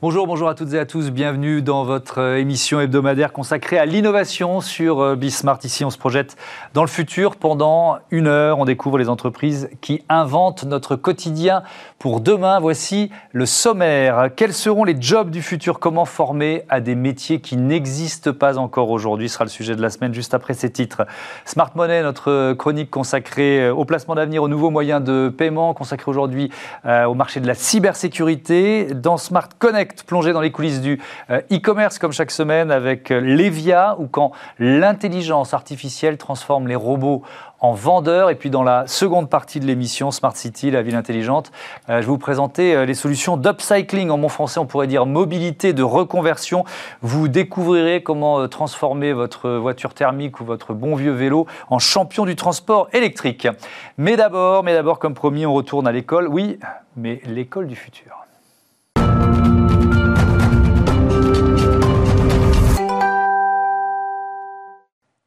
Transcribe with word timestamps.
Bonjour, 0.00 0.28
bonjour 0.28 0.48
à 0.48 0.54
toutes 0.54 0.74
et 0.74 0.78
à 0.78 0.86
tous. 0.86 1.10
Bienvenue 1.10 1.60
dans 1.60 1.82
votre 1.82 2.20
euh, 2.20 2.38
émission 2.38 2.78
hebdomadaire 2.78 3.32
consacrée 3.32 3.78
à 3.78 3.84
l'innovation 3.84 4.60
sur 4.60 5.00
euh, 5.00 5.16
Bismart. 5.16 5.58
Ici, 5.64 5.84
on 5.84 5.90
se 5.90 5.98
projette 5.98 6.36
dans 6.72 6.82
le 6.82 6.88
futur. 6.88 7.34
Pendant 7.34 7.98
une 8.12 8.28
heure, 8.28 8.60
on 8.60 8.64
découvre 8.64 8.96
les 8.96 9.08
entreprises 9.08 9.68
qui 9.80 10.04
inventent 10.08 10.62
notre 10.62 10.94
quotidien 10.94 11.64
pour 11.98 12.20
demain. 12.20 12.60
Voici 12.60 13.10
le 13.32 13.44
sommaire. 13.44 14.28
Quels 14.36 14.52
seront 14.52 14.84
les 14.84 14.94
jobs 15.02 15.30
du 15.30 15.42
futur? 15.42 15.80
Comment 15.80 16.04
former 16.04 16.62
à 16.68 16.80
des 16.80 16.94
métiers 16.94 17.40
qui 17.40 17.56
n'existent 17.56 18.32
pas 18.32 18.56
encore 18.56 18.90
aujourd'hui? 18.90 19.28
Ce 19.28 19.34
sera 19.34 19.46
le 19.46 19.50
sujet 19.50 19.74
de 19.74 19.82
la 19.82 19.90
semaine 19.90 20.14
juste 20.14 20.32
après 20.32 20.54
ces 20.54 20.70
titres. 20.70 21.08
Smart 21.44 21.72
Money, 21.74 22.04
notre 22.04 22.52
chronique 22.52 22.90
consacrée 22.90 23.64
euh, 23.64 23.74
au 23.74 23.84
placement 23.84 24.14
d'avenir, 24.14 24.44
aux 24.44 24.48
nouveaux 24.48 24.70
moyens 24.70 25.02
de 25.02 25.28
paiement, 25.28 25.74
consacrée 25.74 26.08
aujourd'hui 26.08 26.52
au 26.84 27.14
marché 27.14 27.40
de 27.40 27.48
la 27.48 27.54
cybersécurité. 27.54 28.94
Dans 28.94 29.16
Smart 29.16 29.48
Connect, 29.58 29.87
plonger 29.94 30.32
dans 30.32 30.40
les 30.40 30.50
coulisses 30.50 30.80
du 30.80 31.00
euh, 31.30 31.40
e-commerce 31.52 31.98
comme 31.98 32.12
chaque 32.12 32.30
semaine 32.30 32.70
avec 32.70 33.10
euh, 33.10 33.20
Levia 33.20 33.96
ou 33.98 34.06
quand 34.06 34.32
l'intelligence 34.58 35.54
artificielle 35.54 36.16
transforme 36.16 36.68
les 36.68 36.76
robots 36.76 37.22
en 37.60 37.72
vendeurs. 37.72 38.30
Et 38.30 38.36
puis 38.36 38.50
dans 38.50 38.62
la 38.62 38.86
seconde 38.86 39.28
partie 39.28 39.60
de 39.60 39.66
l'émission 39.66 40.10
Smart 40.10 40.36
City, 40.36 40.70
la 40.70 40.82
ville 40.82 40.94
intelligente, 40.94 41.50
euh, 41.88 41.96
je 41.96 42.06
vais 42.06 42.06
vous 42.06 42.18
présenter 42.18 42.86
les 42.86 42.94
solutions 42.94 43.36
d'upcycling. 43.36 44.10
En 44.10 44.18
bon 44.18 44.28
français, 44.28 44.60
on 44.60 44.66
pourrait 44.66 44.86
dire 44.86 45.06
mobilité 45.06 45.72
de 45.72 45.82
reconversion. 45.82 46.64
Vous 47.02 47.28
découvrirez 47.28 48.02
comment 48.02 48.46
transformer 48.48 49.12
votre 49.12 49.50
voiture 49.50 49.94
thermique 49.94 50.40
ou 50.40 50.44
votre 50.44 50.74
bon 50.74 50.94
vieux 50.94 51.12
vélo 51.12 51.46
en 51.68 51.78
champion 51.78 52.24
du 52.24 52.36
transport 52.36 52.88
électrique. 52.92 53.48
Mais 53.96 54.16
d'abord, 54.16 54.62
mais 54.62 54.74
d'abord, 54.74 54.98
comme 54.98 55.14
promis, 55.14 55.46
on 55.46 55.54
retourne 55.54 55.86
à 55.86 55.92
l'école. 55.92 56.28
Oui, 56.28 56.58
mais 56.96 57.20
l'école 57.24 57.66
du 57.66 57.76
futur. 57.76 58.27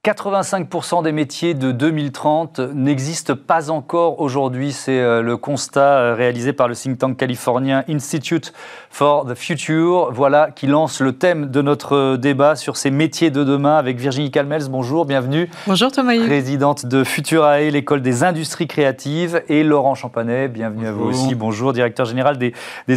85% 0.04 1.04
des 1.04 1.12
métiers 1.12 1.54
de 1.54 1.72
2030 1.72 2.60
n'existent 2.74 3.36
pas 3.36 3.70
encore 3.70 4.20
aujourd'hui. 4.20 4.72
C'est 4.72 5.00
euh, 5.00 5.22
le 5.22 5.38
constat 5.38 6.00
euh, 6.00 6.16
réalisé 6.16 6.54
par 6.54 6.68
le 6.68 6.74
think 6.74 6.98
tank 6.98 7.18
californien 7.18 7.84
Institute 7.88 8.52
for 8.90 9.28
the 9.28 9.36
Future. 9.36 10.12
Voilà 10.12 10.50
qui 10.50 10.66
lance 10.66 11.02
le 11.02 11.12
thème 11.12 11.52
de 11.52 11.62
notre 11.62 11.96
euh, 11.96 12.18
débat 12.18 12.56
sur 12.56 12.78
ces 12.78 12.90
métiers 12.90 13.30
de 13.30 13.44
demain 13.44 13.78
avec 13.78 14.00
Virginie 14.00 14.32
Calmels. 14.32 14.70
Bonjour, 14.72 15.06
bienvenue. 15.06 15.52
Bonjour 15.68 15.92
Thomas. 15.92 16.18
Présidente 16.26 16.88
de 16.88 17.04
Futurae, 17.04 17.70
l'école 17.70 18.02
des 18.02 18.24
industries 18.24 18.66
créatives. 18.66 19.44
Et 19.50 19.64
Laurent 19.64 19.94
Champanet, 19.94 20.48
bienvenue 20.48 20.88
à 20.88 20.94
vous 20.94 21.04
aussi. 21.04 21.36
Bonjour, 21.36 21.74
directeur 21.74 22.08
général 22.08 22.40
des, 22.40 22.54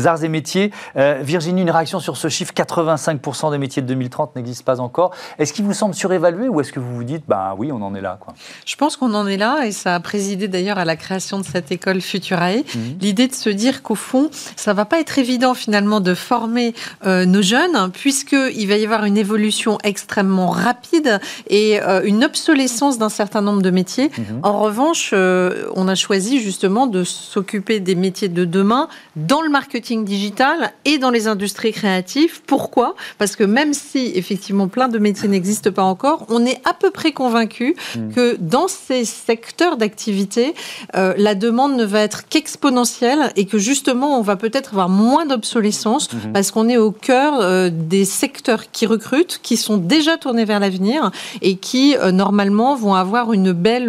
arts 0.07 0.25
et 0.25 0.31
métiers. 0.31 0.71
Virginie, 0.97 1.61
une 1.61 1.71
réaction 1.71 2.01
sur 2.01 2.17
ce 2.17 2.29
chiffre 2.29 2.55
85% 2.55 3.51
des 3.51 3.59
métiers 3.59 3.83
de 3.83 3.89
2030 3.89 4.37
n'existent 4.37 4.65
pas 4.65 4.81
encore. 4.81 5.11
Est-ce 5.39 5.53
qu'il 5.53 5.67
vous 5.67 5.75
semble 5.75 5.95
surévalué 5.95 6.49
ou 6.49 6.63
est-ce 6.63 6.73
que 6.73 6.81
vous 6.81 6.94
vous 6.95 7.05
dites, 7.05 7.25
bah 7.29 7.55
oui, 7.59 7.71
on 7.73 7.83
en 7.83 7.95
est 7.95 8.01
là 8.01 8.19
quoi. 8.21 8.35
Je 8.65 8.77
pense 8.77 8.97
qu'on 8.97 9.15
en 9.15 9.27
est 9.27 9.37
là 9.37 9.67
et 9.67 9.73
ça 9.73 9.95
a 9.95 10.01
présidé 10.01 10.49
d'ailleurs 10.49 10.79
à 10.79 10.85
la 10.85 10.97
création 10.97 11.39
de 11.39 11.45
cette 11.45 11.71
école 11.73 12.01
Futurae. 12.01 12.63
Mhm. 12.75 12.99
L'idée 13.01 13.29
de 13.29 13.35
se 13.35 13.51
dire 13.51 13.83
qu'au 13.83 13.95
fond, 13.95 14.31
ça 14.57 14.73
va 14.73 14.85
pas 14.85 15.01
être 15.01 15.19
évident 15.19 15.55
finalement 15.55 16.01
de 16.01 16.15
former 16.15 16.75
euh, 17.07 17.25
nos 17.27 17.43
jeunes 17.43 17.91
puisqu'il 17.93 18.67
va 18.67 18.77
y 18.77 18.85
avoir 18.85 19.05
une 19.05 19.17
évolution 19.17 19.79
extrêmement 19.85 20.51
rapide 20.51 21.21
et 21.49 21.81
euh, 21.83 22.03
une 22.05 22.25
obsolescence 22.25 22.99
d'un 22.99 23.09
certain 23.09 23.43
nombre 23.43 23.63
de 23.63 23.71
métiers. 23.71 24.11
Mhm. 24.17 24.41
En 24.43 24.61
revanche, 24.61 25.11
euh, 25.13 25.67
on 25.75 25.89
a 25.89 25.95
choisi 25.95 26.41
justement 26.41 26.87
de 26.87 27.05
s'occuper 27.05 27.81
des 27.81 27.95
métiers 27.95 28.29
de 28.29 28.45
demain 28.45 28.89
dans 29.17 29.43
le 29.43 29.51
marketing 29.51 30.05
digital 30.05 30.73
et 30.85 30.99
dans 30.99 31.11
les 31.11 31.29
industries 31.29 31.73
créatives. 31.73 32.43
Pourquoi? 32.43 32.95
Parce 33.19 33.37
que 33.37 33.45
même 33.45 33.75
si 33.75 34.13
effectivement 34.15 34.69
plein 34.69 34.89
de 34.89 34.99
métiers 34.99 35.29
n'existent 35.29 35.73
pas 35.73 35.83
encore, 35.83 36.27
on 36.29 36.45
est 36.45 36.61
à 36.65 36.75
peu 36.75 36.84
près 36.91 37.13
convaincu 37.13 37.77
hmm. 37.97 38.13
que 38.13 38.37
dans 38.41 38.69
ces 38.69 39.05
secteurs 39.05 39.77
d'activité, 39.77 40.55
euh, 40.95 41.15
la 41.17 41.35
demande 41.35 41.77
ne 41.77 41.85
va 41.85 42.01
être 42.01 42.29
qu'exponentielle 42.29 43.33
et 43.37 43.47
que 43.47 43.59
justement, 43.59 44.19
on 44.19 44.23
va 44.23 44.37
peut-être 44.37 44.71
avoir 44.71 44.89
moins 44.89 45.27
d'obsolescence 45.27 46.13
hmm. 46.13 46.33
parce 46.33 46.51
qu'on 46.51 46.69
est 46.69 46.77
au 46.77 46.91
cœur 46.91 47.41
euh, 47.41 47.71
des 47.73 48.05
secteurs 48.05 48.71
qui 48.71 48.87
recrutent, 48.87 49.41
qui 49.43 49.57
sont 49.57 49.77
déjà 49.77 50.17
tournés 50.17 50.45
vers 50.45 50.61
l'avenir 50.61 51.11
et 51.43 51.57
qui, 51.57 51.97
euh, 51.97 52.13
normalement, 52.13 52.75
vont 52.77 52.95
avoir 52.95 53.33
une 53.33 53.53
belle 53.53 53.87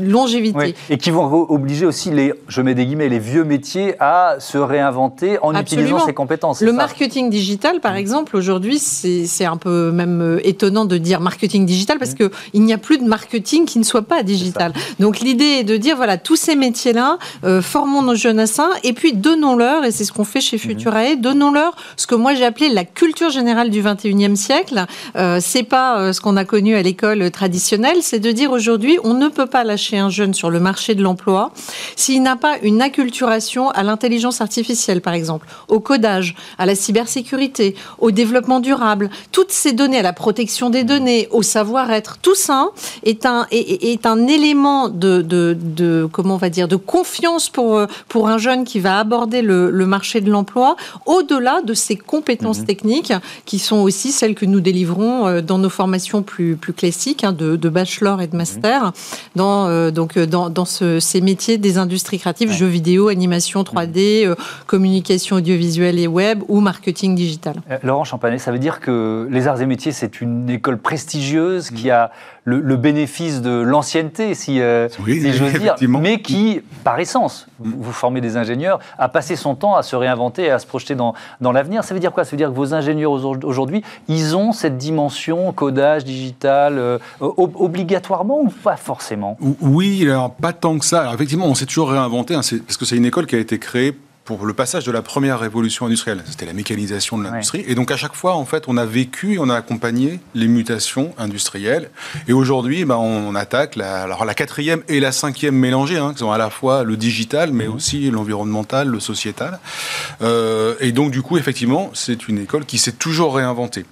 longévité. 0.00 0.74
Et 0.90 0.98
qui 0.98 1.10
vont 1.10 1.46
obliger 1.50 1.86
aussi 1.86 2.10
les, 2.10 2.32
je 2.48 2.62
mets 2.62 2.74
des 2.74 2.86
guillemets, 2.86 3.08
les 3.08 3.18
vieux 3.18 3.44
métiers 3.44 3.94
à 4.00 4.36
se 4.38 4.58
réinventer 4.58 5.38
en 5.42 5.54
utilisant 5.54 6.00
ces 6.00 6.14
compétences. 6.14 6.60
Le 6.60 6.72
marketing 6.72 7.30
digital, 7.30 7.80
par 7.80 7.94
hmm. 7.94 7.98
exemple, 7.98 8.36
aujourd'hui, 8.36 8.78
c'est 8.78 9.44
un 9.44 9.56
peu 9.56 9.90
même 9.90 10.40
étonnant 10.44 10.84
de 10.84 10.98
dire 10.98 11.20
marketing 11.20 11.66
digital 11.66 11.98
parce 11.98 12.14
que 12.14 12.17
qu'il 12.18 12.62
n'y 12.62 12.72
a 12.72 12.78
plus 12.78 12.98
de 12.98 13.04
marketing 13.04 13.64
qui 13.64 13.78
ne 13.78 13.84
soit 13.84 14.02
pas 14.02 14.22
digital. 14.22 14.72
Donc 14.98 15.20
l'idée 15.20 15.58
est 15.60 15.64
de 15.64 15.76
dire, 15.76 15.96
voilà, 15.96 16.18
tous 16.18 16.36
ces 16.36 16.56
métiers-là, 16.56 17.18
euh, 17.44 17.62
formons 17.62 18.02
nos 18.02 18.14
jeunes 18.14 18.40
à 18.40 18.46
ça, 18.46 18.70
et 18.84 18.92
puis 18.92 19.12
donnons-leur, 19.12 19.84
et 19.84 19.90
c'est 19.90 20.04
ce 20.04 20.12
qu'on 20.12 20.24
fait 20.24 20.40
chez 20.40 20.56
mhm. 20.56 20.62
Futurae, 20.62 21.16
donnons-leur 21.16 21.76
ce 21.96 22.06
que 22.06 22.14
moi 22.14 22.34
j'ai 22.34 22.44
appelé 22.44 22.68
la 22.68 22.84
culture 22.84 23.30
générale 23.30 23.70
du 23.70 23.82
21e 23.82 24.36
siècle. 24.36 24.84
Euh, 25.16 25.38
c'est 25.40 25.62
pas 25.62 25.98
euh, 25.98 26.12
ce 26.12 26.20
qu'on 26.20 26.36
a 26.36 26.44
connu 26.44 26.74
à 26.74 26.82
l'école 26.82 27.30
traditionnelle, 27.30 27.98
c'est 28.02 28.20
de 28.20 28.32
dire 28.32 28.50
aujourd'hui, 28.50 28.98
on 29.04 29.14
ne 29.14 29.28
peut 29.28 29.46
pas 29.46 29.64
lâcher 29.64 29.98
un 29.98 30.10
jeune 30.10 30.34
sur 30.34 30.50
le 30.50 30.60
marché 30.60 30.94
de 30.94 31.02
l'emploi 31.02 31.52
s'il 31.96 32.22
n'a 32.22 32.36
pas 32.36 32.56
une 32.62 32.82
acculturation 32.82 33.70
à 33.70 33.82
l'intelligence 33.82 34.40
artificielle, 34.40 35.00
par 35.00 35.14
exemple, 35.14 35.46
au 35.68 35.80
codage, 35.80 36.34
à 36.58 36.66
la 36.66 36.74
cybersécurité, 36.74 37.74
au 37.98 38.10
développement 38.10 38.60
durable, 38.60 39.10
toutes 39.32 39.52
ces 39.52 39.72
données, 39.72 39.98
à 39.98 40.02
la 40.02 40.12
protection 40.12 40.70
des 40.70 40.84
données, 40.84 41.28
au 41.30 41.42
savoir-être, 41.42 42.07
tout 42.16 42.34
ça 42.34 42.70
est 43.04 43.26
un, 43.26 43.46
est, 43.50 44.06
un 44.06 44.26
élément 44.26 44.88
de, 44.88 45.22
de, 45.22 46.08
comment 46.10 46.34
on 46.34 46.38
va 46.38 46.50
dire, 46.50 46.68
de 46.68 46.76
confiance 46.76 47.48
pour, 47.50 47.80
pour 48.08 48.28
un 48.28 48.38
jeune 48.38 48.64
qui 48.64 48.80
va 48.80 48.98
aborder 48.98 49.42
le, 49.42 49.86
marché 49.86 50.20
de 50.20 50.30
l'emploi, 50.30 50.76
au-delà 51.06 51.62
de 51.62 51.74
ses 51.74 51.96
compétences 51.96 52.60
mhm. 52.60 52.66
techniques, 52.66 53.12
qui 53.44 53.58
sont 53.58 53.78
aussi 53.78 54.12
celles 54.12 54.34
que 54.34 54.44
nous 54.44 54.60
délivrons 54.60 55.26
euh, 55.26 55.40
dans 55.40 55.58
nos 55.58 55.70
formations 55.70 56.22
plus, 56.22 56.56
plus 56.56 56.72
classiques, 56.72 57.24
hein, 57.24 57.32
de, 57.32 57.68
bachelor 57.68 58.20
et 58.20 58.26
de 58.26 58.36
master, 58.36 58.84
mhm. 58.84 58.92
dans, 59.36 59.66
euh, 59.66 59.90
donc, 59.90 60.16
euh, 60.16 60.26
dans, 60.26 60.50
dans 60.50 60.64
ces 60.64 61.20
métiers 61.20 61.58
des 61.58 61.78
industries 61.78 62.18
créatives, 62.18 62.52
jeux 62.52 62.66
vidéo, 62.66 63.08
animation 63.08 63.62
3D, 63.62 64.34
communication 64.66 65.36
audiovisuelle 65.36 65.98
et 65.98 66.06
web 66.06 66.42
ou 66.48 66.60
marketing 66.60 67.14
digital. 67.14 67.56
Laurent 67.82 68.04
Champanet, 68.04 68.38
ça 68.38 68.52
veut 68.52 68.58
dire 68.58 68.80
que 68.80 69.26
les 69.30 69.46
arts 69.46 69.60
et 69.60 69.66
métiers, 69.66 69.92
c'est 69.92 70.20
une 70.20 70.48
école 70.50 70.78
prestigieuse 70.78 71.70
qui 71.70 71.90
a 71.90 71.97
le, 72.44 72.76
bénéfice 72.76 73.42
de 73.42 73.50
l'ancienneté, 73.50 74.34
si, 74.34 74.60
euh, 74.60 74.88
j'ose 75.06 75.52
dire, 75.54 75.76
mais 75.88 76.20
qui, 76.20 76.62
par 76.84 76.98
essence, 76.98 77.46
vous, 77.58 77.92
formez 77.92 78.20
des 78.20 78.36
ingénieurs, 78.36 78.78
a 78.98 79.08
passé 79.08 79.36
son 79.36 79.54
temps 79.54 79.74
à 79.74 79.82
se 79.82 79.96
réinventer 79.96 80.44
et 80.44 80.50
à 80.50 80.58
se 80.58 80.66
projeter 80.66 80.94
dans, 80.94 81.14
dans 81.40 81.52
l'avenir. 81.52 81.84
Ça 81.84 81.94
veut 81.94 82.00
dire 82.00 82.12
quoi? 82.12 82.24
Ça 82.24 82.30
veut 82.32 82.36
dire 82.36 82.48
que 82.48 82.54
vos 82.54 82.74
ingénieurs 82.74 83.12
aujourd'hui, 83.12 83.82
ils 84.08 84.36
ont 84.36 84.52
cette 84.52 84.78
dimension 84.78 85.52
codage 85.52 86.04
digital 86.04 86.78
euh, 86.78 86.98
obligatoirement 87.20 88.40
ou 88.40 88.48
pas 88.48 88.76
forcément? 88.76 89.36
Oui, 89.60 90.02
alors 90.02 90.30
pas 90.32 90.52
tant 90.52 90.78
que 90.78 90.84
ça. 90.84 91.12
effectivement, 91.14 91.46
on 91.46 91.54
s'est 91.54 91.66
toujours 91.66 91.90
réinventé, 91.90 92.34
hein, 92.34 92.40
parce 92.66 92.76
que 92.76 92.84
c'est 92.84 92.96
une 92.96 93.06
école 93.06 93.26
qui 93.26 93.36
a 93.36 93.38
été 93.38 93.58
créée 93.58 93.96
pour 94.36 94.44
le 94.44 94.52
passage 94.52 94.84
de 94.84 94.92
la 94.92 95.00
première 95.00 95.40
révolution 95.40 95.86
industrielle. 95.86 96.22
C'était 96.28 96.44
la 96.44 96.52
mécanisation 96.52 97.16
de 97.16 97.24
l'industrie. 97.24 97.64
Et 97.66 97.74
donc, 97.74 97.90
à 97.90 97.96
chaque 97.96 98.14
fois, 98.14 98.34
en 98.34 98.44
fait, 98.44 98.64
on 98.68 98.76
a 98.76 98.84
vécu 98.84 99.34
et 99.34 99.38
on 99.38 99.48
a 99.48 99.54
accompagné 99.54 100.20
les 100.34 100.48
mutations 100.48 101.14
industrielles. 101.16 101.88
Et 102.28 102.34
aujourd'hui, 102.34 102.84
ben, 102.84 102.96
on, 102.96 103.34
attaque 103.34 103.74
la, 103.74 104.02
alors 104.02 104.26
la 104.26 104.34
quatrième 104.34 104.82
et 104.86 105.00
la 105.00 105.12
cinquième 105.12 105.54
mélangée, 105.54 105.96
hein, 105.96 106.12
qui 106.12 106.18
sont 106.18 106.30
à 106.30 106.36
la 106.36 106.50
fois 106.50 106.84
le 106.84 106.98
digital, 106.98 107.52
mais 107.52 107.68
mhm. 107.68 107.74
aussi 107.74 108.10
l'environnemental, 108.10 108.88
le 108.88 109.00
sociétal. 109.00 109.60
Euh, 110.20 110.74
et 110.80 110.92
donc, 110.92 111.10
du 111.10 111.22
coup, 111.22 111.38
effectivement, 111.38 111.90
c'est 111.94 112.28
une 112.28 112.38
école 112.38 112.66
qui 112.66 112.76
s'est 112.76 112.92
toujours 112.92 113.34
réinventée 113.34 113.86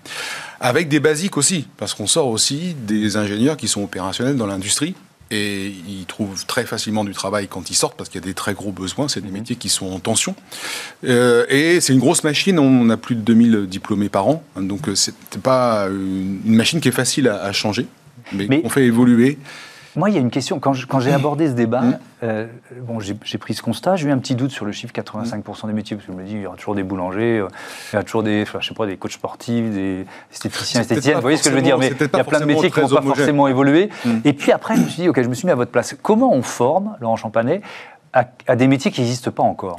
avec 0.61 0.89
des 0.89 1.01
basiques 1.01 1.37
aussi, 1.37 1.67
parce 1.77 1.95
qu'on 1.95 2.07
sort 2.07 2.29
aussi 2.29 2.75
des 2.75 3.17
ingénieurs 3.17 3.57
qui 3.57 3.69
sont 3.69 3.83
opérationnels 3.83 4.37
dans 4.37 4.47
l'industrie, 4.47 4.95
et 5.31 5.67
ils 5.67 6.07
trouvent 6.07 6.47
très 6.47 6.65
facilement 6.65 7.05
du 7.05 7.13
travail 7.13 7.49
quand 7.49 7.71
ils 7.71 7.75
sortent 7.75 7.97
parce 7.97 8.09
qu'il 8.09 8.21
y 8.21 8.25
a 8.25 8.27
des 8.27 8.35
très 8.35 8.55
gros 8.55 8.71
besoins. 8.71 9.09
C'est 9.09 9.21
des 9.21 9.29
mhm. 9.29 9.35
métiers 9.35 9.57
qui 9.57 9.69
sont 9.69 9.87
en 9.87 9.99
tension. 9.99 10.35
Euh, 11.05 11.47
et 11.49 11.81
c'est 11.81 11.93
une 11.93 11.99
grosse 11.99 12.23
machine. 12.25 12.59
On 12.59 12.89
a 12.91 12.97
plus 12.97 13.17
de 13.17 13.23
2000 13.23 13.67
diplômés 13.67 14.09
par 14.09 14.29
an. 14.29 14.45
Donc, 14.57 14.89
euh, 14.89 14.95
c'est 14.95 15.15
pas 15.43 15.89
une, 15.89 16.41
machine 16.45 16.81
qui 16.81 16.89
est 16.89 16.93
facile 16.93 17.29
à, 17.29 17.53
changer. 17.53 17.87
Mais, 18.33 18.49
on 18.65 18.69
fait 18.69 18.85
évoluer. 18.85 19.39
Moi, 19.97 20.11
il 20.11 20.15
y 20.15 20.19
a 20.19 20.21
une 20.21 20.31
question. 20.31 20.61
Quand, 20.61 20.75
j'ai 20.75 21.13
abordé 21.13 21.49
ce 21.49 21.53
débat, 21.53 21.81
mmh. 21.81 21.99
euh, 22.23 22.47
bon, 22.83 23.01
j'ai 23.01 23.39
pris 23.39 23.55
ce 23.55 23.63
constat. 23.63 23.97
J'ai 23.97 24.09
eu 24.09 24.13
un 24.13 24.19
petit 24.19 24.35
doute 24.35 24.51
sur 24.51 24.67
le 24.67 24.73
chiffre 24.73 24.93
85% 24.93 25.67
des 25.67 25.73
métiers, 25.73 25.97
parce 25.97 26.07
que 26.07 26.13
je 26.13 26.17
me 26.17 26.23
dis, 26.23 26.35
il 26.35 26.43
y 26.43 26.47
aura 26.47 26.57
toujours 26.57 26.75
des 26.75 26.83
boulangers, 26.83 27.39
euh, 27.39 27.49
il 27.93 27.97
y 27.97 27.99
a 27.99 28.03
toujours 28.03 28.23
des, 28.23 28.45
je 28.45 28.67
sais 28.67 28.75
pas, 28.75 28.87
des 28.87 28.99
coachs 28.99 29.13
sportifs, 29.13 29.71
des 29.71 30.07
esthéticiens, 30.31 30.83
esthéticiennes. 30.83 31.17
Vous 31.17 31.23
voyez 31.23 31.39
ce 31.39 31.45
que 31.45 31.51
je 31.51 31.55
veux 31.55 31.63
dire 31.63 31.79
Mais 31.79 31.93
il 31.99 32.17
y 32.17 32.21
a 32.21 32.25
plein 32.25 32.41
de 32.41 32.45
métiers 32.45 32.71
qui 32.71 32.81
ne 32.81 32.85
vont 32.85 32.97
pas 32.97 33.03
forcément 33.03 33.49
évoluer. 33.49 33.89
Mmh. 34.05 34.11
Et 34.25 34.35
puis 34.35 34.53
après, 34.53 34.77
je 34.77 34.83
me 34.83 34.89
suis 34.89 35.03
dit, 35.03 35.09
ok, 35.09 35.23
je 35.23 35.29
me 35.29 35.35
suis 35.35 35.47
mis 35.47 35.53
à 35.53 35.57
votre 35.57 35.71
place. 35.71 35.97
Comment 36.03 36.33
on 36.33 36.43
forme, 36.43 36.97
Laurent 37.01 37.17
Champanet, 37.17 37.63
à, 38.13 38.57
des 38.57 38.67
métiers 38.67 38.91
qui 38.91 39.01
n'existent 39.01 39.31
pas 39.31 39.43
encore? 39.43 39.79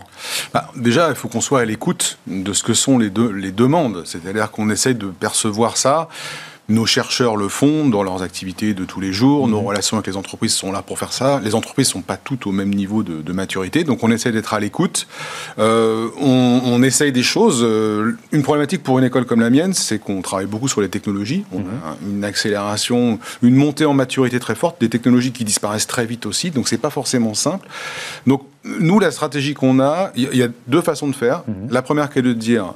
Bah, 0.53 0.69
Déjà, 0.75 1.09
il 1.09 1.15
faut 1.15 1.27
qu'on 1.27 1.41
soit 1.41 1.61
à 1.61 1.65
l'écoute 1.65 2.17
de 2.27 2.53
ce 2.53 2.63
que 2.63 2.73
sont 2.73 2.97
les, 2.97 3.11
les 3.35 3.51
demandes. 3.51 4.03
C'est-à-dire 4.05 4.51
qu'on 4.51 4.69
essaye 4.69 4.95
de 4.95 5.07
percevoir 5.07 5.77
ça. 5.77 6.07
Nos 6.69 6.85
chercheurs 6.85 7.37
le 7.37 7.47
font 7.47 7.87
dans 7.87 8.03
leurs 8.03 8.23
activités 8.23 8.73
de 8.73 8.83
tous 8.83 8.99
les 8.99 9.13
jours. 9.13 9.47
Nos 9.47 9.61
mhm. 9.61 9.67
relations 9.67 9.97
avec 9.97 10.07
les 10.07 10.17
entreprises 10.17 10.53
sont 10.53 10.71
là 10.71 10.81
pour 10.81 10.99
faire 10.99 11.13
ça. 11.13 11.39
Les 11.41 11.55
entreprises 11.55 11.87
sont 11.87 12.01
pas 12.01 12.17
toutes 12.17 12.45
au 12.45 12.51
même 12.51 12.73
niveau 12.73 13.03
de, 13.03 13.31
maturité, 13.31 13.83
donc 13.83 14.03
on 14.03 14.09
essaie 14.09 14.31
d'être 14.31 14.53
à 14.53 14.59
l'écoute. 14.59 15.07
Euh, 15.59 16.09
on, 16.19 16.61
on, 16.65 16.81
essaye 16.81 17.11
des 17.11 17.23
choses. 17.23 17.59
Euh, 17.61 18.17
une 18.31 18.41
problématique 18.41 18.81
pour 18.81 18.97
une 18.97 19.05
école 19.05 19.25
comme 19.25 19.41
la 19.41 19.51
mienne, 19.51 19.73
c'est 19.73 19.99
qu'on 19.99 20.21
travaille 20.21 20.47
beaucoup 20.47 20.67
sur 20.67 20.81
les 20.81 20.89
technologies. 20.89 21.45
On 21.51 21.59
mhm. 21.59 21.67
a 21.85 21.97
une 22.09 22.23
accélération, 22.23 23.19
une 23.43 23.55
montée 23.55 23.85
en 23.85 23.93
maturité 23.93 24.39
très 24.39 24.55
forte, 24.55 24.81
des 24.81 24.89
technologies 24.89 25.31
qui 25.31 25.43
disparaissent 25.43 25.87
très 25.87 26.05
vite 26.05 26.25
aussi, 26.25 26.51
donc 26.51 26.67
c'est 26.67 26.77
pas 26.77 26.89
forcément 26.89 27.33
simple. 27.33 27.67
Donc 28.25 28.43
nous, 28.65 28.99
la 28.99 29.11
stratégie 29.11 29.53
qu'on 29.53 29.79
a, 29.79 30.11
il 30.15 30.35
y, 30.35 30.43
a 30.43 30.47
deux 30.67 30.81
façons 30.81 31.07
de 31.07 31.15
faire. 31.15 31.43
Mhm. 31.47 31.69
La 31.71 31.81
première 31.81 32.09
qui 32.09 32.19
est 32.19 32.23
de 32.23 32.33
dire, 32.33 32.73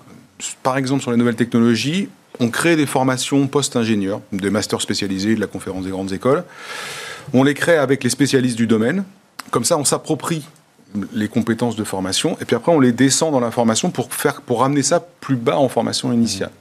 par 0.64 0.78
exemple 0.78 1.02
sur 1.02 1.12
les 1.12 1.18
nouvelles 1.18 1.36
technologies, 1.36 2.08
on 2.40 2.50
crée 2.50 2.76
des 2.76 2.86
formations 2.86 3.48
post-ingénieurs, 3.48 4.22
des 4.32 4.50
masters 4.50 4.82
spécialisés 4.82 5.36
de 5.36 5.40
la 5.40 5.48
conférence 5.48 5.84
des 5.84 5.92
grandes 5.92 6.12
écoles. 6.12 6.44
On 7.34 7.44
les 7.44 7.54
crée 7.54 7.78
avec 7.78 8.04
les 8.04 8.10
spécialistes 8.10 8.58
du 8.58 8.68
domaine. 8.68 9.04
Comme 9.52 9.64
ça, 9.64 9.78
on 9.78 9.86
s'approprie 9.86 10.44
les 11.14 11.28
compétences 11.28 11.76
de 11.76 11.84
formation 11.84 12.38
et 12.42 12.46
puis 12.46 12.56
après 12.56 12.72
on 12.72 12.80
les 12.80 12.92
descend 12.92 13.32
dans 13.32 13.40
la 13.40 13.52
formation 13.52 13.92
pour 13.92 14.14
faire 14.14 14.42
pour 14.42 14.60
ramener 14.60 14.84
ça 14.84 15.00
plus 15.22 15.38
bas 15.38 15.58
en 15.58 15.70
formation 15.70 16.12
initiale. 16.12 16.52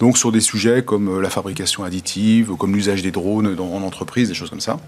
Donc 0.00 0.18
sur 0.18 0.32
des 0.32 0.40
sujets 0.40 0.82
comme 0.82 1.08
euh, 1.08 1.20
la 1.20 1.30
fabrication 1.30 1.84
additive, 1.84 2.54
comme 2.58 2.74
l'usage 2.74 3.02
des 3.02 3.10
drones 3.10 3.54
dans, 3.54 3.72
en 3.72 3.82
entreprise, 3.82 4.28
des 4.28 4.34
choses 4.34 4.50
comme 4.50 4.60
ça. 4.60 4.78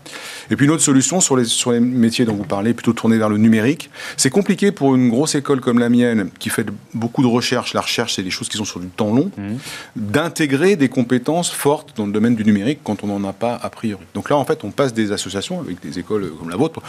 Et 0.51 0.57
puis 0.57 0.67
une 0.67 0.73
autre 0.73 0.83
solution 0.83 1.21
sur 1.21 1.37
les, 1.37 1.45
sur 1.45 1.73
les 1.73 1.81
métiers 1.81 2.25
dont 2.25 2.35
vous 2.35 2.45
parlez, 2.45 2.75
plutôt 2.75 2.93
tournés 2.93 3.19
vers 3.19 3.29
le 3.29 3.39
numérique. 3.39 3.91
C'est 4.17 4.31
compliqué 4.31 4.73
pour 4.73 4.95
une 4.95 5.09
grosse 5.09 5.35
école 5.35 5.61
comme 5.61 5.79
la 5.79 5.89
mienne, 5.89 6.31
qui 6.39 6.51
fait 6.51 6.67
beaucoup 6.95 7.23
de 7.23 7.29
recherche, 7.29 7.75
la 7.75 7.81
recherche 7.81 8.15
c'est 8.17 8.23
des 8.23 8.31
choses 8.31 8.49
qui 8.49 8.57
sont 8.57 8.65
sur 8.65 8.81
du 8.81 8.89
temps 8.89 9.15
long, 9.15 9.31
mmh. 9.37 9.43
d'intégrer 9.97 10.77
des 10.77 10.89
compétences 10.89 11.51
fortes 11.51 11.97
dans 11.97 12.07
le 12.07 12.13
domaine 12.13 12.35
du 12.35 12.45
numérique 12.45 12.81
quand 12.85 13.05
on 13.05 13.07
n'en 13.07 13.29
a 13.29 13.33
pas 13.33 13.59
a 13.63 13.71
priori. 13.71 14.03
Donc 14.15 14.31
là 14.31 14.37
en 14.37 14.45
fait 14.45 14.65
on 14.65 14.71
passe 14.71 14.93
des 14.93 15.13
associations 15.13 15.61
avec 15.61 15.81
des 15.81 15.99
écoles 15.99 16.31
comme 16.39 16.51
la 16.51 16.57
vôtre. 16.57 16.81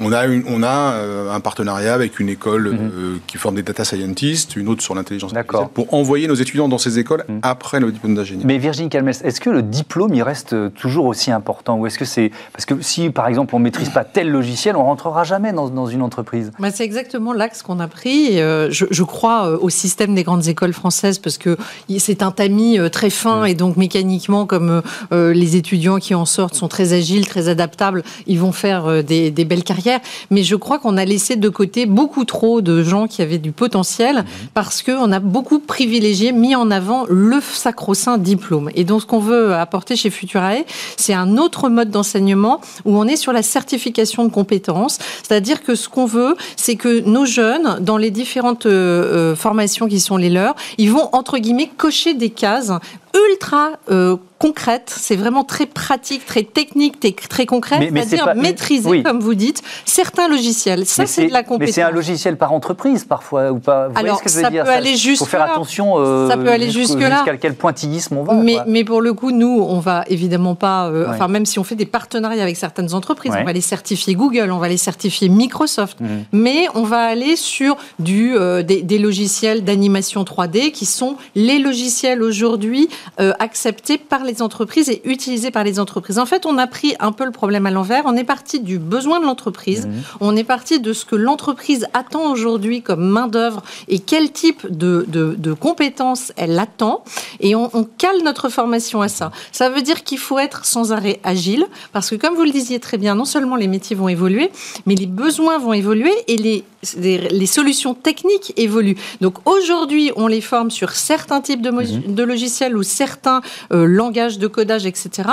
On 0.00 0.12
a, 0.12 0.26
une, 0.26 0.44
on 0.46 0.62
a 0.62 0.92
euh, 0.92 1.32
un 1.32 1.40
partenariat 1.40 1.92
avec 1.92 2.20
une 2.20 2.28
école 2.28 2.70
mmh. 2.70 2.78
euh, 2.78 3.16
qui 3.26 3.36
forme 3.36 3.56
des 3.56 3.62
data 3.62 3.84
scientists, 3.84 4.54
une 4.54 4.68
autre 4.68 4.82
sur 4.82 4.94
l'intelligence 4.94 5.34
artificielle, 5.34 5.68
pour 5.74 5.92
envoyer 5.92 6.28
nos 6.28 6.34
étudiants 6.34 6.68
dans 6.68 6.78
ces 6.78 7.00
écoles 7.00 7.07
Mm. 7.16 7.38
après 7.42 7.80
le 7.80 7.90
diplôme 7.90 8.14
d'ingénieur. 8.14 8.46
Mais 8.46 8.58
Virginie 8.58 8.88
Calmes, 8.88 9.08
est-ce 9.08 9.40
que 9.40 9.50
le 9.50 9.62
diplôme, 9.62 10.14
il 10.14 10.22
reste 10.22 10.54
toujours 10.74 11.06
aussi 11.06 11.30
important 11.30 11.78
Ou 11.78 11.86
est-ce 11.86 11.98
que 11.98 12.04
c'est. 12.04 12.30
Parce 12.52 12.66
que 12.66 12.80
si, 12.82 13.10
par 13.10 13.26
exemple, 13.28 13.54
on 13.54 13.58
ne 13.58 13.64
maîtrise 13.64 13.88
pas 13.88 14.04
tel 14.04 14.30
logiciel, 14.30 14.76
on 14.76 14.80
ne 14.80 14.84
rentrera 14.84 15.24
jamais 15.24 15.52
dans, 15.52 15.68
dans 15.68 15.86
une 15.86 16.02
entreprise? 16.02 16.52
Bah, 16.58 16.70
c'est 16.70 16.84
exactement 16.84 17.32
l'axe 17.32 17.62
qu'on 17.62 17.80
a 17.80 17.88
pris. 17.88 18.40
Euh, 18.40 18.68
je, 18.70 18.86
je, 18.90 19.02
crois 19.02 19.48
euh, 19.48 19.58
au 19.60 19.70
système 19.70 20.14
des 20.14 20.22
grandes 20.22 20.46
écoles 20.48 20.72
françaises 20.72 21.18
parce 21.18 21.38
que 21.38 21.56
c'est 21.98 22.22
un 22.22 22.30
tamis 22.30 22.78
euh, 22.78 22.88
très 22.88 23.10
fin 23.10 23.42
mm. 23.42 23.46
et 23.46 23.54
donc 23.54 23.76
mécaniquement, 23.76 24.46
comme 24.46 24.82
les 25.10 25.56
étudiants 25.56 25.98
qui 25.98 26.14
en 26.14 26.24
sortent 26.24 26.54
sont 26.54 26.68
très 26.68 26.92
agiles, 26.92 27.26
très 27.26 27.48
adaptables, 27.48 28.02
ils 28.26 28.38
vont 28.38 28.52
faire 28.52 29.02
des, 29.02 29.30
des 29.30 29.44
belles 29.44 29.64
carrières. 29.64 30.00
Mais 30.30 30.42
je 30.42 30.56
crois 30.56 30.78
qu'on 30.78 30.96
a 30.96 31.04
laissé 31.04 31.36
de 31.36 31.48
côté 31.48 31.86
beaucoup 31.86 32.24
trop 32.24 32.60
de 32.60 32.82
gens 32.82 33.06
qui 33.06 33.22
avaient 33.22 33.38
du 33.38 33.52
potentiel 33.52 34.18
mm. 34.18 34.24
parce 34.54 34.82
qu'on 34.82 35.12
a 35.12 35.20
beaucoup 35.20 35.58
privilégié, 35.58 36.32
mis 36.32 36.54
en 36.54 36.70
avant 36.70 36.97
le 37.08 37.40
sacro-saint 37.40 38.18
diplôme. 38.18 38.70
Et 38.74 38.84
donc, 38.84 39.02
ce 39.02 39.06
qu'on 39.06 39.18
veut 39.18 39.54
apporter 39.54 39.96
chez 39.96 40.10
Futurae, 40.10 40.64
c'est 40.96 41.14
un 41.14 41.36
autre 41.36 41.68
mode 41.68 41.90
d'enseignement 41.90 42.60
où 42.84 42.96
on 42.98 43.04
est 43.04 43.16
sur 43.16 43.32
la 43.32 43.42
certification 43.42 44.24
de 44.24 44.30
compétences. 44.30 44.98
C'est-à-dire 45.22 45.62
que 45.62 45.74
ce 45.74 45.88
qu'on 45.88 46.06
veut, 46.06 46.36
c'est 46.56 46.76
que 46.76 47.00
nos 47.00 47.24
jeunes, 47.24 47.78
dans 47.80 47.96
les 47.96 48.10
différentes 48.10 48.66
euh, 48.66 49.32
euh, 49.32 49.36
formations 49.36 49.88
qui 49.88 50.00
sont 50.00 50.16
les 50.16 50.30
leurs, 50.30 50.54
ils 50.78 50.90
vont, 50.90 51.08
entre 51.12 51.38
guillemets, 51.38 51.70
cocher 51.76 52.14
des 52.14 52.30
cases 52.30 52.72
ultra 53.14 53.72
euh, 53.90 54.16
concrète, 54.38 54.94
c'est 54.96 55.16
vraiment 55.16 55.42
très 55.42 55.66
pratique, 55.66 56.24
très 56.24 56.44
technique, 56.44 57.00
très 57.28 57.46
concret, 57.46 57.90
c'est-à-dire 57.92 58.34
maîtriser, 58.36 59.02
comme 59.02 59.20
vous 59.20 59.34
dites, 59.34 59.62
certains 59.84 60.28
logiciels. 60.28 60.86
Ça, 60.86 61.06
c'est 61.06 61.26
de 61.26 61.32
la 61.32 61.42
compétence. 61.42 61.66
Mais 61.66 61.72
c'est 61.72 61.82
un 61.82 61.90
logiciel 61.90 62.36
par 62.36 62.52
entreprise 62.52 63.04
parfois 63.04 63.50
ou 63.50 63.58
pas? 63.58 63.88
Vous 63.88 63.98
Alors, 63.98 64.18
ce 64.18 64.24
que 64.24 64.30
je 64.30 64.36
veux 64.36 64.50
dire? 64.50 64.64
peut 64.64 64.70
aller 64.70 64.96
jusque 64.96 65.24
faut 65.24 65.30
faire 65.30 65.42
attention. 65.42 65.94
Euh, 65.98 66.28
ça 66.28 66.36
peut 66.36 66.50
aller 66.50 66.70
jusque 66.70 67.00
là. 67.00 67.16
Jusqu'à 67.16 67.36
quel 67.36 67.54
pointillisme 67.54 68.18
on 68.18 68.22
va. 68.22 68.34
Mais, 68.34 68.58
mais, 68.66 68.84
pour 68.84 69.00
le 69.00 69.12
coup, 69.12 69.32
nous, 69.32 69.60
on 69.68 69.80
va 69.80 70.04
évidemment 70.08 70.54
pas. 70.54 70.88
Euh, 70.88 71.06
enfin, 71.08 71.26
même 71.28 71.46
si 71.46 71.58
on 71.58 71.64
fait 71.64 71.74
des 71.74 71.86
partenariats 71.86 72.42
avec 72.42 72.56
certaines 72.56 72.94
entreprises, 72.94 73.32
on 73.38 73.44
va 73.44 73.52
les 73.52 73.60
certifier 73.60 74.14
Google, 74.14 74.50
on 74.52 74.58
va 74.58 74.68
les 74.68 74.76
certifier 74.76 75.28
Microsoft, 75.28 76.00
mhm. 76.00 76.24
mais 76.32 76.66
on 76.74 76.82
va 76.82 77.00
aller 77.00 77.36
sur 77.36 77.76
du 77.98 78.34
des, 78.64 78.82
des 78.82 78.98
logiciels 78.98 79.64
d'animation 79.64 80.22
3D 80.22 80.70
qui 80.70 80.86
sont 80.86 81.16
les 81.34 81.58
logiciels 81.58 82.22
aujourd'hui 82.22 82.88
acceptés 83.18 83.98
par 83.98 84.24
les 84.24 84.42
entreprises 84.42 84.88
et 84.88 85.02
utilisé 85.04 85.50
par 85.50 85.64
les 85.64 85.80
entreprises. 85.80 86.18
En 86.18 86.26
fait, 86.26 86.46
on 86.46 86.58
a 86.58 86.66
pris 86.66 86.94
un 87.00 87.12
peu 87.12 87.24
le 87.24 87.30
problème 87.30 87.66
à 87.66 87.70
l'envers. 87.70 88.04
On 88.06 88.16
est 88.16 88.24
parti 88.24 88.60
du 88.60 88.78
besoin 88.78 89.20
de 89.20 89.24
l'entreprise. 89.24 89.86
Mmh. 89.86 89.92
On 90.20 90.36
est 90.36 90.44
parti 90.44 90.80
de 90.80 90.92
ce 90.92 91.04
que 91.04 91.16
l'entreprise 91.16 91.86
attend 91.94 92.30
aujourd'hui 92.30 92.82
comme 92.82 93.08
main-d'œuvre 93.08 93.62
et 93.88 93.98
quel 93.98 94.32
type 94.32 94.66
de, 94.70 95.04
de, 95.08 95.52
compétences 95.52 96.32
elle 96.36 96.58
attend. 96.58 97.02
Et 97.40 97.54
on, 97.54 97.70
on, 97.74 97.84
cale 97.84 98.22
notre 98.22 98.48
formation 98.48 99.00
à 99.00 99.08
ça. 99.08 99.32
Ça 99.50 99.70
veut 99.70 99.82
dire 99.82 100.04
qu'il 100.04 100.18
faut 100.18 100.38
être 100.38 100.64
sans 100.64 100.92
arrêt 100.92 101.20
agile 101.24 101.66
parce 101.92 102.10
que, 102.10 102.16
comme 102.16 102.34
vous 102.34 102.44
le 102.44 102.50
disiez 102.50 102.78
très 102.80 102.98
bien, 102.98 103.14
non 103.14 103.24
seulement 103.24 103.56
les 103.56 103.66
métiers 103.66 103.96
vont 103.96 104.08
évoluer, 104.08 104.50
mais 104.86 104.94
les 104.94 105.06
besoins 105.06 105.58
vont 105.58 105.72
évoluer 105.72 106.12
et 106.28 106.36
les 106.36 106.64
les 106.96 107.46
solutions 107.46 107.94
techniques 107.94 108.52
évoluent. 108.56 108.96
Donc 109.20 109.34
aujourd'hui, 109.46 110.12
on 110.16 110.26
les 110.26 110.40
forme 110.40 110.70
sur 110.70 110.90
certains 110.90 111.40
types 111.40 111.60
de, 111.60 111.70
mhm. 111.70 112.14
de 112.14 112.22
logiciels 112.22 112.76
ou 112.76 112.82
certains 112.88 113.42
euh, 113.72 113.86
langages 113.86 114.38
de 114.38 114.46
codage, 114.46 114.86
etc. 114.86 115.30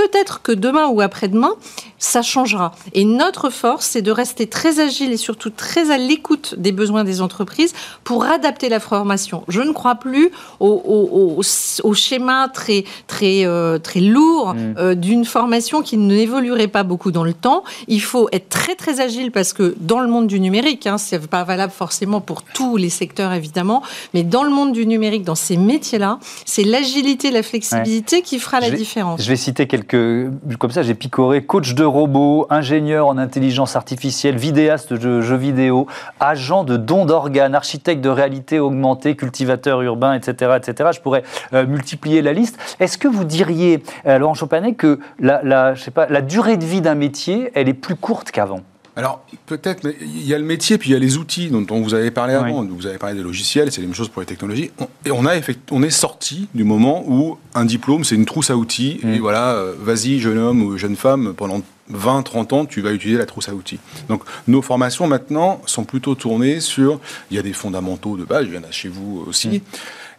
Peut-être 0.00 0.42
que 0.42 0.52
demain 0.52 0.88
ou 0.88 1.00
après-demain, 1.00 1.52
ça 1.98 2.22
changera. 2.22 2.72
Et 2.94 3.04
notre 3.04 3.50
force, 3.50 3.86
c'est 3.86 4.02
de 4.02 4.10
rester 4.10 4.46
très 4.46 4.80
agile 4.80 5.12
et 5.12 5.18
surtout 5.18 5.50
très 5.50 5.90
à 5.90 5.98
l'écoute 5.98 6.54
des 6.56 6.72
besoins 6.72 7.04
des 7.04 7.20
entreprises 7.20 7.74
pour 8.04 8.24
adapter 8.24 8.68
la 8.68 8.80
formation. 8.80 9.44
Je 9.48 9.60
ne 9.60 9.72
crois 9.72 9.96
plus 9.96 10.30
au, 10.58 11.36
au, 11.84 11.92
schéma 11.94 12.48
très, 12.48 12.84
très, 13.06 13.44
euh, 13.44 13.78
très 13.78 14.00
lourd 14.00 14.54
mhm. 14.54 14.74
euh, 14.78 14.94
d'une 14.94 15.24
formation 15.24 15.82
qui 15.82 15.96
n'évoluerait 15.96 16.68
pas 16.68 16.82
beaucoup 16.82 17.10
dans 17.10 17.24
le 17.24 17.34
temps. 17.34 17.64
Il 17.86 18.00
faut 18.00 18.28
être 18.32 18.48
très 18.48 18.74
très 18.74 19.00
agile 19.00 19.30
parce 19.30 19.52
que 19.52 19.74
dans 19.80 20.00
le 20.00 20.08
monde 20.08 20.26
du 20.26 20.40
numérique, 20.40 20.80
Hein, 20.86 20.98
ce 20.98 21.16
n'est 21.16 21.26
pas 21.26 21.44
valable 21.44 21.72
forcément 21.72 22.20
pour 22.20 22.42
tous 22.42 22.76
les 22.76 22.90
secteurs 22.90 23.32
évidemment, 23.32 23.82
mais 24.14 24.22
dans 24.22 24.42
le 24.42 24.50
monde 24.50 24.72
du 24.72 24.86
numérique, 24.86 25.24
dans 25.24 25.34
ces 25.34 25.56
métiers-là, 25.56 26.18
c'est 26.44 26.64
l'agilité, 26.64 27.30
la 27.30 27.42
flexibilité 27.42 28.22
qui 28.22 28.38
fera 28.38 28.60
la 28.60 28.70
différence. 28.70 29.22
Je 29.22 29.28
vais 29.28 29.36
citer 29.36 29.66
quelques, 29.66 29.89
comme 29.90 30.70
ça 30.70 30.82
j'ai 30.82 30.94
picoré, 30.94 31.42
coach 31.44 31.74
de 31.74 31.84
robots, 31.84 32.46
ingénieur 32.50 33.06
en 33.06 33.18
intelligence 33.18 33.76
artificielle, 33.76 34.36
vidéaste 34.36 34.92
de 34.92 35.20
jeux 35.20 35.36
vidéo, 35.36 35.86
agent 36.20 36.64
de 36.64 36.76
dons 36.76 37.06
d'organes, 37.06 37.54
architecte 37.54 38.02
de 38.02 38.08
réalité 38.08 38.58
augmentée, 38.58 39.16
cultivateur 39.16 39.82
urbain, 39.82 40.14
etc. 40.14 40.52
etc. 40.56 40.90
Je 40.94 41.00
pourrais 41.00 41.22
euh, 41.52 41.66
multiplier 41.66 42.22
la 42.22 42.32
liste. 42.32 42.58
Est-ce 42.80 42.98
que 42.98 43.08
vous 43.08 43.24
diriez, 43.24 43.82
euh, 44.06 44.18
Laurent 44.18 44.34
Chopanet, 44.34 44.74
que 44.74 45.00
la, 45.18 45.42
la, 45.42 46.22
durée 46.22 46.56
de 46.56 46.64
vie 46.64 46.80
d'un 46.80 46.94
métier, 46.94 47.50
elle 47.54 47.68
est 47.68 47.74
plus 47.74 47.96
courte 47.96 48.30
qu'avant? 48.30 48.60
Alors, 49.00 49.24
peut-être, 49.46 49.82
mais 49.82 49.96
il 50.02 50.26
y 50.26 50.34
a 50.34 50.38
le 50.38 50.44
métier, 50.44 50.76
puis 50.76 50.90
il 50.90 50.92
y 50.92 50.96
a 50.96 50.98
les 50.98 51.16
outils 51.16 51.48
dont, 51.48 51.64
on 51.70 51.80
vous 51.80 51.94
avez 51.94 52.10
parlé 52.10 52.34
avant. 52.34 52.62
Vous 52.66 52.86
avez 52.86 52.98
parlé 52.98 53.16
des 53.16 53.22
logiciels, 53.22 53.72
c'est 53.72 53.80
la 53.80 53.86
même 53.86 53.96
chose 53.96 54.10
pour 54.10 54.20
les 54.20 54.26
technologies. 54.26 54.70
et 55.06 55.10
on, 55.10 55.24
a 55.24 55.40
on 55.70 55.82
est 55.82 55.88
sorti 55.88 56.48
du 56.54 56.64
moment 56.64 57.02
où 57.06 57.38
un 57.54 57.64
diplôme, 57.64 58.04
c'est 58.04 58.14
une 58.14 58.26
trousse 58.26 58.50
à 58.50 58.56
outils. 58.56 59.00
Et 59.02 59.06
mm. 59.06 59.18
voilà, 59.20 59.52
euh, 59.54 59.72
vas-y, 59.80 60.18
jeune 60.18 60.36
homme 60.36 60.62
ou 60.62 60.76
jeune 60.76 60.96
femme, 60.96 61.32
pendant 61.34 61.62
20, 61.88 62.22
30 62.24 62.52
ans, 62.52 62.66
tu 62.66 62.82
vas 62.82 62.92
utiliser 62.92 63.16
la 63.16 63.24
trousse 63.24 63.48
à 63.48 63.54
outils. 63.54 63.78
Donc, 64.10 64.22
nos 64.46 64.60
formations 64.60 65.06
maintenant 65.06 65.62
sont 65.64 65.84
plutôt 65.84 66.14
tournées 66.14 66.60
sur. 66.60 67.00
Il 67.30 67.38
y 67.38 67.40
a 67.40 67.42
des 67.42 67.54
fondamentaux 67.54 68.18
de 68.18 68.24
base, 68.24 68.48
il 68.48 68.54
y 68.54 68.58
en 68.58 68.64
a 68.64 68.70
chez 68.70 68.90
vous 68.90 69.24
aussi. 69.26 69.62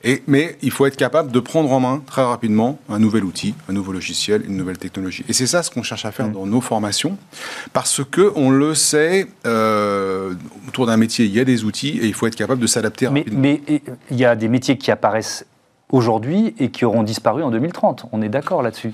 Mm 0.04 0.22
mais 0.28 0.58
il 0.62 0.72
faut 0.72 0.86
être 0.86 0.96
capable 0.96 1.32
de 1.32 1.40
prendre 1.40 1.72
en 1.72 1.80
main 1.80 2.02
très 2.06 2.24
rapidement 2.24 2.80
un 2.90 3.00
nouvel 3.00 3.24
outil, 3.24 3.54
un 3.70 3.74
nouveau 3.74 3.92
logiciel, 3.92 4.44
une 4.46 4.58
nouvelle 4.58 4.78
technologie. 4.78 5.24
Et 5.28 5.34
c'est 5.34 5.48
ça 5.48 5.64
ce 5.64 5.70
qu'on 5.70 5.84
cherche 5.84 6.06
à 6.06 6.12
faire 6.12 6.28
mm. 6.28 6.34
dans 6.34 6.46
nos 6.46 6.62
formations, 6.62 7.18
parce 7.74 8.04
que 8.04 8.32
on 8.36 8.50
le 8.50 8.74
sait, 8.76 9.28
euh, 9.46 10.34
autour 10.68 10.86
d'un 10.86 10.98
métier, 10.98 11.26
il 11.26 11.32
y 11.32 11.40
a 11.40 11.46
des 11.46 11.64
outils 11.64 12.00
et 12.00 12.06
il 12.06 12.14
faut 12.14 12.28
être 12.28 12.36
capable 12.36 12.62
de 12.62 12.68
s'adapter 12.68 13.08
rapidement. 13.08 13.40
Mais 13.40 13.62
il 14.10 14.18
y 14.18 14.26
a 14.26 14.36
des 14.36 14.48
métiers 14.48 14.78
qui 14.78 14.92
apparaissent 14.92 15.46
aujourd'hui 15.90 16.56
et 16.58 16.72
qui 16.72 16.86
auront 16.86 17.04
disparu 17.04 17.44
en 17.44 17.52
2030. 17.52 18.06
On 18.12 18.22
est 18.22 18.30
d'accord 18.30 18.62
là-dessus? 18.62 18.94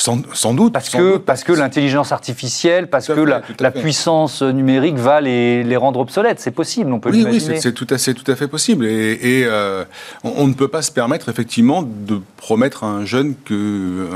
Sans, 0.00 0.54
doute. 0.54 0.72
Parce 0.72 0.90
que, 0.90 1.16
parce 1.16 1.42
que 1.42 1.52
l'intelligence 1.52 2.12
artificielle, 2.12 2.88
parce 2.88 3.08
que 3.08 3.20
la, 3.20 3.70
puissance 3.72 4.42
numérique 4.42 4.94
va 4.94 5.20
les, 5.20 5.64
les 5.64 5.76
rendre 5.76 5.98
obsolètes. 5.98 6.38
C'est 6.38 6.52
possible, 6.52 6.92
on 6.92 7.00
peut 7.00 7.10
oui, 7.10 7.26
Oui, 7.28 7.40
c'est 7.40 7.72
tout, 7.72 7.86
à, 7.90 7.96
tout 7.98 8.30
à 8.30 8.36
fait 8.36 8.46
possible. 8.46 8.86
Et, 8.86 9.42
euh, 9.44 9.84
on, 10.22 10.46
ne 10.46 10.54
peut 10.54 10.68
pas 10.68 10.82
se 10.82 10.92
permettre, 10.92 11.28
effectivement, 11.28 11.82
de 11.82 12.20
promettre 12.36 12.84
à 12.84 12.86
un 12.86 13.04
jeune 13.04 13.34
que, 13.44 14.08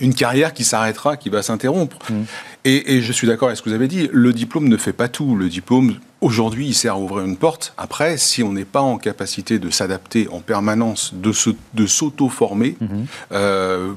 une 0.00 0.14
carrière 0.14 0.54
qui 0.54 0.64
s'arrêtera, 0.64 1.18
qui 1.18 1.28
va 1.28 1.42
s'interrompre. 1.42 1.98
Mm. 2.10 2.22
Et, 2.64 3.02
je 3.02 3.12
suis 3.12 3.26
d'accord 3.26 3.48
avec 3.48 3.58
ce 3.58 3.62
que 3.62 3.68
vous 3.68 3.74
avez 3.74 3.88
dit, 3.88 4.08
le 4.10 4.32
diplôme 4.32 4.66
ne 4.66 4.78
fait 4.78 4.94
pas 4.94 5.08
tout. 5.08 5.36
Le 5.36 5.50
diplôme, 5.50 5.96
aujourd'hui, 6.22 6.68
il 6.68 6.74
sert 6.74 6.94
à 6.94 6.98
ouvrir 6.98 7.26
une 7.26 7.36
porte. 7.36 7.74
Après, 7.76 8.16
si 8.16 8.42
on 8.42 8.52
n'est 8.52 8.64
pas 8.64 8.80
en 8.80 8.96
capacité 8.96 9.58
de 9.58 9.68
s'adapter 9.68 10.26
en 10.32 10.40
permanence, 10.40 11.12
de 11.12 11.86
s'auto-former, 11.86 12.78
mm-hmm. 12.80 13.04
euh, 13.32 13.92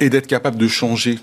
et 0.00 0.10
d'être 0.10 0.26
capable 0.26 0.56
de 0.56 0.68
changer 0.68 1.18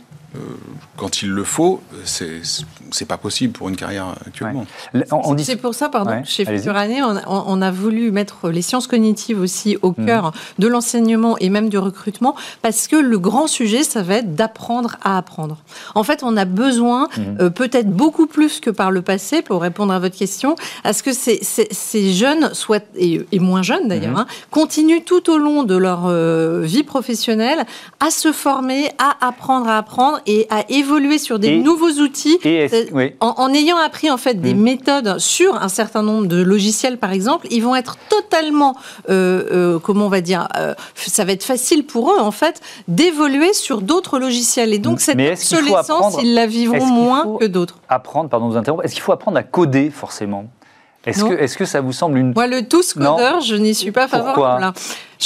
quand 0.96 1.22
il 1.22 1.30
le 1.30 1.44
faut, 1.44 1.82
c'est 2.04 3.08
pas 3.08 3.18
possible 3.18 3.54
pour 3.54 3.70
une 3.70 3.76
carrière 3.76 4.16
actuellement. 4.26 4.66
C'est 5.38 5.56
pour 5.56 5.74
ça, 5.74 5.90
pardon, 5.90 6.22
chez 6.24 6.46
Future 6.46 6.76
Année, 6.76 7.02
on, 7.28 7.62
a 7.62 7.72
voulu 7.72 8.12
mettre 8.12 8.50
les 8.50 8.62
sciences 8.62 8.88
cognitives 8.88 9.40
aussi 9.40 9.78
au 9.82 9.92
mmh. 9.92 10.06
cœur 10.06 10.32
de 10.60 10.68
l'enseignement 10.68 11.38
et 11.40 11.50
même 11.50 11.70
du 11.70 11.78
recrutement, 11.78 12.36
parce 12.62 12.88
que 12.88 12.96
le 12.96 13.18
grand 13.18 13.48
sujet, 13.48 13.84
ça 13.84 14.04
va 14.04 14.16
être 14.16 14.36
d'apprendre 14.36 14.98
à 15.02 15.18
apprendre. 15.18 15.58
En 15.96 16.04
fait, 16.04 16.22
on 16.24 16.38
a 16.38 16.46
besoin, 16.46 17.08
mmh. 17.16 17.22
euh, 17.40 17.50
peut-être 17.50 17.90
beaucoup 17.90 18.28
plus 18.28 18.60
que 18.60 18.70
par 18.70 18.92
le 18.92 19.02
passé, 19.02 19.42
pour 19.42 19.62
répondre 19.62 19.94
à 19.94 20.00
votre 20.00 20.18
question, 20.18 20.56
à 20.84 20.94
ce 20.94 21.02
que 21.02 21.14
ces, 21.14 21.40
ces, 21.42 22.14
jeunes, 22.14 22.54
soient, 22.54 22.80
et, 22.96 23.26
moins 23.40 23.62
jeunes 23.62 23.88
d'ailleurs, 23.88 24.14
mmh. 24.14 24.18
hein, 24.22 24.28
continuent 24.52 25.04
tout 25.06 25.30
au 25.32 25.38
long 25.38 25.64
de 25.64 25.76
leur 25.76 26.06
euh, 26.06 26.62
vie 26.62 26.84
professionnelle 26.84 27.66
à 28.00 28.12
se 28.12 28.32
former, 28.32 28.92
à 28.98 29.28
apprendre 29.28 29.68
à 29.68 29.78
apprendre 29.78 30.19
et 30.26 30.48
à 30.50 30.64
évoluer 30.70 31.18
sur 31.18 31.40
des 31.40 31.58
nouveaux 31.58 32.02
outils 32.02 32.40
euh, 32.46 33.10
en, 33.20 33.54
ayant 33.54 33.78
appris 33.78 34.10
en 34.10 34.18
fait 34.18 34.36
des 34.36 34.54
mm. 34.54 34.62
méthodes 34.62 35.20
sur 35.20 35.56
un 35.56 35.70
certain 35.70 36.04
nombre 36.04 36.28
de 36.28 36.42
logiciels 36.42 36.98
par 36.98 37.12
exemple, 37.12 37.48
ils 37.52 37.64
vont 37.64 37.76
être 37.76 37.98
totalement, 38.10 38.76
euh, 39.10 39.44
euh, 39.52 39.80
comment 39.80 40.06
on 40.06 40.10
va 40.10 40.22
dire, 40.22 40.48
ça 40.96 41.26
va 41.26 41.32
être 41.32 41.44
facile 41.44 41.86
pour 41.86 42.12
eux 42.12 42.20
en 42.20 42.32
fait 42.32 42.62
d'évoluer 42.88 43.54
sur 43.54 43.82
d'autres 43.82 44.20
logiciels 44.20 44.74
et 44.74 44.80
donc 44.80 44.98
mm. 44.98 45.00
cette 45.00 45.20
obsolescence 45.20 46.18
ils 46.22 46.34
la 46.34 46.46
vivront 46.46 46.86
moins 46.86 47.38
que 47.40 47.46
d'autres. 47.46 47.80
Apprendre, 47.90 48.30
pardon 48.30 48.48
de 48.48 48.54
vous 48.54 48.58
interrompre, 48.58 48.84
est-ce 48.86 48.94
qu'il 48.94 49.04
faut 49.04 49.12
apprendre 49.12 49.38
à 49.38 49.44
coder 49.44 49.90
forcément? 49.90 50.46
Est-ce 51.06 51.24
que, 51.24 51.34
est 51.34 51.56
que, 51.56 51.66
ça 51.66 51.82
vous 51.82 51.94
semble 51.94 52.18
une... 52.18 52.34
Moi, 52.34 52.48
le 52.48 52.68
tous 52.68 52.94
codeur, 52.94 53.40
je 53.42 53.56
n'y 53.56 53.74
suis 53.74 53.92
pas 53.92 54.08
favorable. 54.08 54.74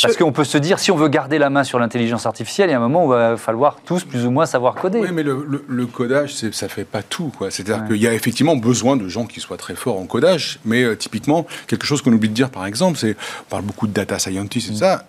Parce 0.02 0.18
qu'on 0.18 0.32
peut 0.32 0.44
se 0.44 0.58
dire, 0.58 0.80
si 0.80 0.92
on 0.92 0.96
veut 0.96 1.08
garder 1.08 1.38
la 1.38 1.50
main 1.50 1.64
sur 1.64 1.78
l'intelligence 1.78 2.26
artificielle, 2.26 2.70
il 2.70 2.72
y 2.72 2.76
a 2.76 2.78
un 2.78 2.82
moment 2.82 3.06
où 3.06 3.14
il 3.14 3.18
va 3.18 3.38
falloir 3.38 3.78
tous 3.86 4.04
plus 4.04 4.26
ou 4.26 4.32
moins 4.32 4.46
savoir 4.46 4.76
coder. 4.76 5.00
Oui, 5.00 5.10
mais 5.14 5.24
le, 5.24 5.86
codage, 5.86 6.34
ça 6.34 6.68
fait 6.68 6.84
pas 6.84 7.04
tout. 7.04 7.32
C'est-à-dire 7.50 7.86
qu'il 7.88 7.98
y 7.98 8.08
a 8.08 8.14
effectivement 8.14 8.56
besoin 8.56 8.96
de 8.96 9.08
gens 9.08 9.26
qui 9.26 9.40
soient 9.40 9.58
très 9.58 9.76
forts 9.76 10.00
en 10.00 10.06
codage, 10.06 10.60
mais 10.66 10.84
euh, 10.84 10.96
typiquement, 10.96 11.46
quelque 11.68 11.86
chose 11.86 12.02
qu'on 12.02 12.12
oublie 12.12 12.30
de 12.30 12.34
dire, 12.34 12.50
par 12.50 12.66
exemple, 12.66 12.98
c'est, 12.98 13.16
on 13.42 13.50
parle 13.50 13.64
beaucoup 13.64 13.86
de 13.86 13.94
data 13.94 14.18
scientist 14.18 14.70
et 14.70 14.74
mm. 14.74 14.78
ça, 14.78 15.06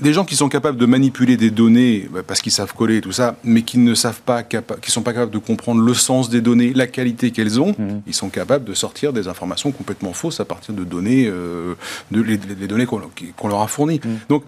des 0.00 0.12
gens 0.12 0.24
qui 0.24 0.36
sont 0.36 0.48
capables 0.48 0.78
de 0.78 0.86
manipuler 0.86 1.36
des 1.36 1.50
données 1.50 2.08
bah, 2.12 2.20
parce 2.24 2.40
qu'ils 2.40 2.52
savent 2.52 2.72
coller 2.74 2.98
et 2.98 3.00
tout 3.00 3.12
ça, 3.12 3.34
mais 3.42 3.62
qui 3.62 3.78
ne 3.78 3.94
savent 3.94 4.20
pas, 4.20 4.44
qui 4.44 4.90
sont 4.90 5.02
pas 5.02 5.12
capables 5.12 5.32
de 5.32 5.38
comprendre 5.38 5.80
le 5.80 5.94
sens 5.94 6.28
des 6.28 6.40
données, 6.40 6.72
la 6.74 6.86
qualité 6.86 7.32
qu'elles 7.32 7.60
ont, 7.60 7.74
mhm. 7.76 8.02
ils 8.06 8.14
sont 8.14 8.28
capables 8.28 8.64
de 8.64 8.74
sortir 8.74 9.12
des 9.12 9.26
informations 9.26 9.72
complètement 9.72 10.12
fausses 10.12 10.38
à 10.38 10.44
partir 10.44 10.74
de 10.74 10.84
données, 10.84 11.26
euh, 11.26 11.74
de, 12.12 12.20
les, 12.20 12.36
données 12.36 12.86
qu'on 12.86 13.48
leur 13.48 13.60
a 13.60 13.66
fournies. 13.66 14.00
Mhm. 14.04 14.18
Donc, 14.28 14.44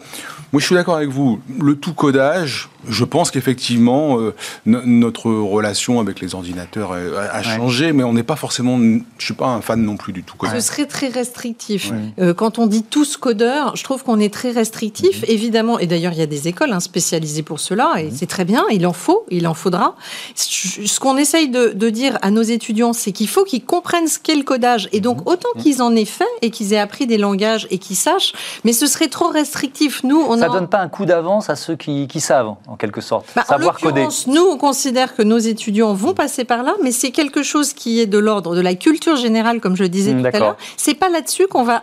moi, 0.52 0.60
je 0.60 0.66
suis 0.66 0.76
d'accord 0.76 0.96
avec 0.96 1.08
vous. 1.08 1.40
Le 1.60 1.74
tout 1.74 1.94
codage, 1.94 2.68
je 2.88 3.04
pense 3.04 3.32
qu'effectivement, 3.32 4.20
euh, 4.20 4.32
notre 4.64 5.30
relation 5.30 5.98
avec 5.98 6.20
les 6.20 6.36
ordinateurs 6.36 6.92
a, 6.92 7.42
changé, 7.42 7.92
mais 7.92 8.04
on 8.04 8.12
n'est 8.12 8.22
pas 8.22 8.36
forcément. 8.36 8.78
Je 8.78 9.24
suis 9.24 9.34
pas 9.34 9.48
un 9.48 9.60
fan 9.60 9.82
non 9.82 9.96
plus 9.96 10.12
du 10.12 10.22
tout 10.22 10.36
codage. 10.36 10.60
Ce 10.60 10.68
serait 10.68 10.86
très 10.86 11.08
restrictif. 11.08 11.92
quand 12.36 12.60
on 12.60 12.68
dit 12.68 12.84
tous 12.84 13.16
codeurs, 13.16 13.74
je 13.74 13.82
trouve 13.82 14.04
qu'on 14.04 14.20
est 14.20 14.32
très 14.32 14.52
restrictif 14.52 14.83
Mhm. 14.86 15.24
évidemment, 15.28 15.78
et 15.78 15.86
d'ailleurs 15.86 16.12
il 16.12 16.18
y 16.18 16.22
a 16.22 16.26
des 16.26 16.48
écoles 16.48 16.72
hein, 16.72 16.80
spécialisées 16.80 17.42
pour 17.42 17.60
cela, 17.60 17.94
et 17.98 18.04
mhm. 18.04 18.12
c'est 18.14 18.26
très 18.26 18.44
bien, 18.44 18.64
il 18.70 18.86
en 18.86 18.92
faut, 18.92 19.24
il 19.30 19.46
en 19.46 19.54
faudra. 19.54 19.96
Ce 20.34 20.98
qu'on 21.00 21.16
essaye 21.16 21.48
de, 21.48 21.90
dire 21.90 22.18
à 22.22 22.30
nos 22.30 22.42
étudiants, 22.42 22.92
c'est 22.92 23.12
qu'il 23.12 23.28
faut 23.28 23.44
qu'ils 23.44 23.64
comprennent 23.64 24.08
ce 24.08 24.18
qu'est 24.18 24.34
le 24.34 24.42
codage, 24.42 24.88
et 24.92 25.00
donc 25.00 25.18
mhm. 25.18 25.32
autant 25.32 25.48
qu'ils 25.58 25.82
en 25.82 25.94
aient 25.94 26.04
fait, 26.04 26.24
et 26.42 26.50
qu'ils 26.50 26.72
aient 26.72 26.78
appris 26.78 27.06
des 27.06 27.18
langages, 27.18 27.66
et 27.70 27.78
qu'ils 27.78 27.96
sachent, 27.96 28.32
mais 28.64 28.72
ce 28.72 28.86
serait 28.86 29.08
trop 29.08 29.28
restrictif. 29.28 30.02
Nous, 30.02 30.20
on 30.20 30.38
Ça 30.38 30.48
ne 30.48 30.52
donne 30.52 30.68
pas 30.68 30.80
un 30.80 30.88
coup 30.88 31.04
d'avance 31.04 31.50
à 31.50 31.56
ceux 31.56 31.76
qui, 31.76 32.08
savent, 32.20 32.54
en 32.66 32.76
quelque 32.76 33.00
sorte, 33.00 33.26
bah, 33.36 33.44
savoir 33.46 33.78
coder. 33.78 34.06
Nous, 34.26 34.42
on 34.42 34.56
considère 34.56 35.14
que 35.14 35.22
nos 35.22 35.38
étudiants 35.38 35.94
vont 35.94 36.14
passer 36.14 36.44
par 36.44 36.62
là, 36.62 36.74
mais 36.82 36.92
c'est 36.92 37.10
quelque 37.10 37.42
chose 37.42 37.72
qui 37.72 38.00
est 38.00 38.06
de 38.06 38.18
l'ordre 38.18 38.54
de 38.54 38.60
la 38.60 38.74
culture 38.74 39.16
générale, 39.16 39.60
comme 39.60 39.76
je 39.76 39.82
le 39.82 39.88
disais 39.88 40.12
tout 40.12 40.26
à 40.26 40.38
l'heure. 40.38 40.56
C'est 40.76 40.94
pas 40.94 41.08
là-dessus 41.08 41.46
qu'on 41.46 41.64
va, 41.64 41.82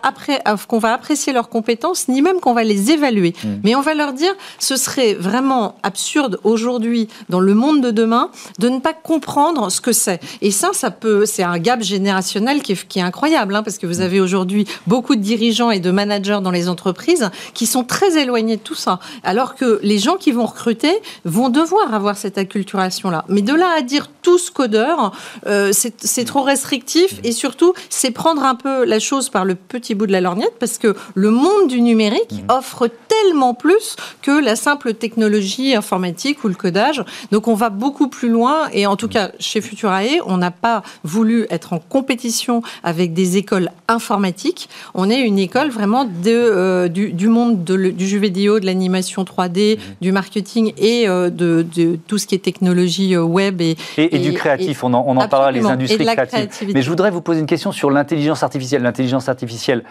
qu'on 0.67 0.79
va 0.79 0.93
apprécier 0.93 1.33
leurs 1.33 1.49
compétences, 1.49 2.07
ni 2.07 2.21
même 2.21 2.39
qu'on 2.39 2.53
va 2.53 2.63
les 2.63 2.90
évaluer. 2.91 3.33
Hmm. 3.43 3.57
Mais 3.63 3.75
on 3.75 3.81
va 3.81 3.93
leur 3.93 4.13
dire, 4.13 4.33
ce 4.59 4.75
serait 4.75 5.13
vraiment 5.13 5.75
absurde 5.83 6.39
aujourd'hui, 6.43 7.07
dans 7.29 7.39
le 7.39 7.53
monde 7.53 7.81
de 7.81 7.91
demain, 7.91 8.29
de 8.59 8.69
ne 8.69 8.79
pas 8.79 8.93
comprendre 8.93 9.71
ce 9.71 9.81
que 9.81 9.91
c'est. 9.91 10.19
Et 10.41 10.51
ça, 10.51 10.69
ça 10.73 10.91
peut, 10.91 11.25
c'est 11.25 11.43
un 11.43 11.57
gap 11.57 11.81
générationnel 11.81 12.61
qui 12.61 12.73
est, 12.73 12.87
qui 12.87 12.99
est 12.99 13.03
incroyable, 13.03 13.55
hein, 13.55 13.63
parce 13.63 13.77
que 13.77 13.87
vous 13.87 13.99
hmm. 13.99 14.03
avez 14.03 14.19
aujourd'hui 14.19 14.67
beaucoup 14.87 15.15
de 15.15 15.21
dirigeants 15.21 15.71
et 15.71 15.79
de 15.79 15.91
managers 15.91 16.39
dans 16.41 16.51
les 16.51 16.69
entreprises 16.69 17.29
qui 17.53 17.65
sont 17.65 17.83
très 17.83 18.17
éloignés 18.17 18.57
de 18.57 18.61
tout 18.61 18.75
ça. 18.75 18.99
Alors 19.23 19.55
que 19.55 19.79
les 19.83 19.99
gens 19.99 20.15
qui 20.15 20.31
vont 20.31 20.45
recruter 20.45 20.93
vont 21.25 21.49
devoir 21.49 21.93
avoir 21.93 22.17
cette 22.17 22.37
acculturation-là. 22.37 23.25
Mais 23.27 23.41
de 23.41 23.53
là 23.53 23.69
à 23.77 23.81
dire 23.81 24.09
tous 24.21 24.49
codeurs, 24.49 25.11
euh, 25.47 25.71
c'est 25.73 26.25
trop 26.25 26.41
restrictif 26.41 27.19
et 27.23 27.31
surtout, 27.31 27.73
c'est 27.89 28.11
prendre 28.11 28.43
un 28.43 28.55
peu 28.55 28.85
la 28.85 28.99
chose 28.99 29.29
par 29.29 29.45
le 29.45 29.55
petit 29.55 29.95
bout 29.95 30.07
de 30.07 30.11
la 30.11 30.21
lorgnette 30.21 30.53
parce 30.59 30.77
que 30.77 30.95
le 31.15 31.31
monde 31.31 31.67
du 31.67 31.81
numérique 31.81 32.31
hmm. 32.31 32.51
Offre 32.81 32.93
tellement 33.07 33.53
plus 33.53 33.95
que 34.21 34.43
la 34.43 34.55
simple 34.55 34.93
technologie 34.93 35.75
informatique 35.75 36.43
ou 36.43 36.47
le 36.47 36.53
codage. 36.53 37.03
Donc 37.31 37.47
on 37.47 37.53
va 37.53 37.69
beaucoup 37.69 38.07
plus 38.07 38.29
loin 38.29 38.69
et 38.73 38.85
en 38.85 38.95
tout 38.95 39.07
cas 39.07 39.31
chez 39.39 39.61
Futurae, 39.61 40.21
on 40.25 40.37
n'a 40.37 40.51
pas 40.51 40.83
voulu 41.03 41.45
être 41.49 41.73
en 41.73 41.79
compétition 41.79 42.61
avec 42.83 43.13
des 43.13 43.37
écoles 43.37 43.69
informatiques. 43.87 44.69
On 44.93 45.09
est 45.09 45.19
une 45.19 45.39
école 45.39 45.69
vraiment 45.69 46.05
de, 46.05 46.11
euh, 46.27 46.87
du, 46.87 47.27
monde 47.27 47.63
du 47.63 48.07
jeu 48.07 48.17
vidéo, 48.17 48.59
de 48.59 48.65
l'animation 48.65 49.23
3D, 49.23 49.77
mmh. 49.77 49.81
du 50.01 50.11
marketing 50.11 50.73
et 50.77 51.07
euh, 51.07 51.29
de, 51.29 51.65
tout 52.07 52.17
ce 52.17 52.27
qui 52.27 52.35
est 52.35 52.39
technologie 52.39 53.15
euh, 53.15 53.23
web 53.23 53.61
et, 53.61 53.77
et, 53.97 54.19
du 54.19 54.33
créatif. 54.33 54.83
On 54.83 54.93
en, 54.93 55.03
on 55.07 55.17
en 55.17 55.27
parlera 55.27 55.51
les 55.51 55.65
industries 55.65 56.05
créatives. 56.05 56.71
Mais 56.73 56.81
je 56.81 56.89
voudrais 56.89 57.11
vous 57.11 57.21
poser 57.21 57.39
une 57.39 57.45
question 57.45 57.71
sur 57.71 57.91
l'intelligence 57.91 58.43
artificielle. 58.43 58.81
L'intelligence 58.81 59.29
artificielle 59.29 59.83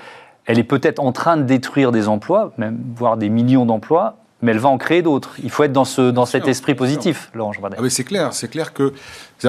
elle 0.50 0.59
est 0.59 0.64
peut-être 0.64 0.99
en 0.99 1.12
train 1.12 1.37
de 1.37 1.45
détruire 1.45 1.92
des 1.92 2.09
emplois, 2.09 2.52
même 2.59 2.76
voire 2.97 3.16
des 3.16 3.28
millions 3.28 3.66
d'emplois, 3.66 4.16
mais 4.42 4.50
elle 4.50 4.59
va 4.59 4.69
en 4.69 4.78
créer 4.78 5.00
d'autres. 5.00 5.37
Il 5.45 5.50
faut 5.50 5.62
être 5.62 5.73
dans, 5.73 5.85
ce, 5.85 6.11
dans 6.11 6.26
cet 6.26 6.49
esprit 6.49 6.75
positif, 6.75 7.30
Laurent 7.35 7.52
ah 7.62 7.88
C'est 7.88 8.02
clair, 8.02 8.33
c'est 8.33 8.49
clair 8.49 8.73
que, 8.73 8.92
que 9.38 9.49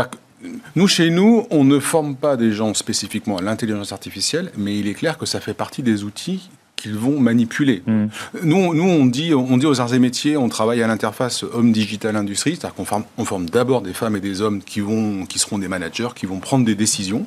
nous, 0.76 0.88
chez 0.88 1.10
nous, 1.10 1.48
on 1.50 1.64
ne 1.64 1.80
forme 1.80 2.16
pas 2.16 2.38
des 2.38 2.52
gens 2.52 2.76
spécifiquement 2.76 3.38
à 3.38 3.42
l'intelligence 3.42 3.92
artificielle, 3.92 4.52
mais 4.58 4.78
il 4.78 4.88
est 4.88 4.94
clair 4.94 5.18
que 5.18 5.26
ça 5.26 5.40
fait 5.40 5.56
partie 5.56 5.82
des 5.82 6.04
outils 6.04 6.52
qu'ils 6.76 6.96
vont 6.96 7.20
manipuler. 7.20 7.82
Hmm. 7.88 8.08
Nous, 8.44 8.76
nous, 8.76 8.84
on 8.84 9.08
dit, 9.08 9.34
on 9.34 9.58
dit 9.58 9.66
aux 9.66 9.82
arts 9.82 9.96
et 9.96 10.00
métiers, 10.00 10.38
on 10.38 10.50
travaille 10.50 10.84
à 10.84 10.88
l'interface 10.88 11.44
homme 11.44 11.72
digital 11.72 12.16
industrie, 12.16 12.52
c'est-à-dire 12.52 12.76
qu'on 12.76 12.86
forme, 12.86 13.06
on 13.18 13.26
forme 13.26 13.50
d'abord 13.50 13.82
des 13.82 13.94
femmes 13.94 14.16
et 14.16 14.20
des 14.20 14.42
hommes 14.42 14.62
qui 14.62 14.82
vont, 14.82 15.26
qui 15.26 15.40
seront 15.40 15.58
des 15.58 15.68
managers, 15.68 16.10
qui 16.16 16.28
vont 16.28 16.40
prendre 16.40 16.64
des 16.64 16.76
décisions. 16.76 17.26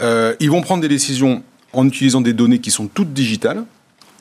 Euh, 0.00 0.34
ils 0.40 0.50
vont 0.50 0.62
prendre 0.62 0.80
des 0.80 0.88
décisions 0.88 1.42
en 1.76 1.86
utilisant 1.86 2.20
des 2.20 2.32
données 2.32 2.58
qui 2.58 2.70
sont 2.70 2.88
toutes 2.88 3.12
digitales. 3.12 3.64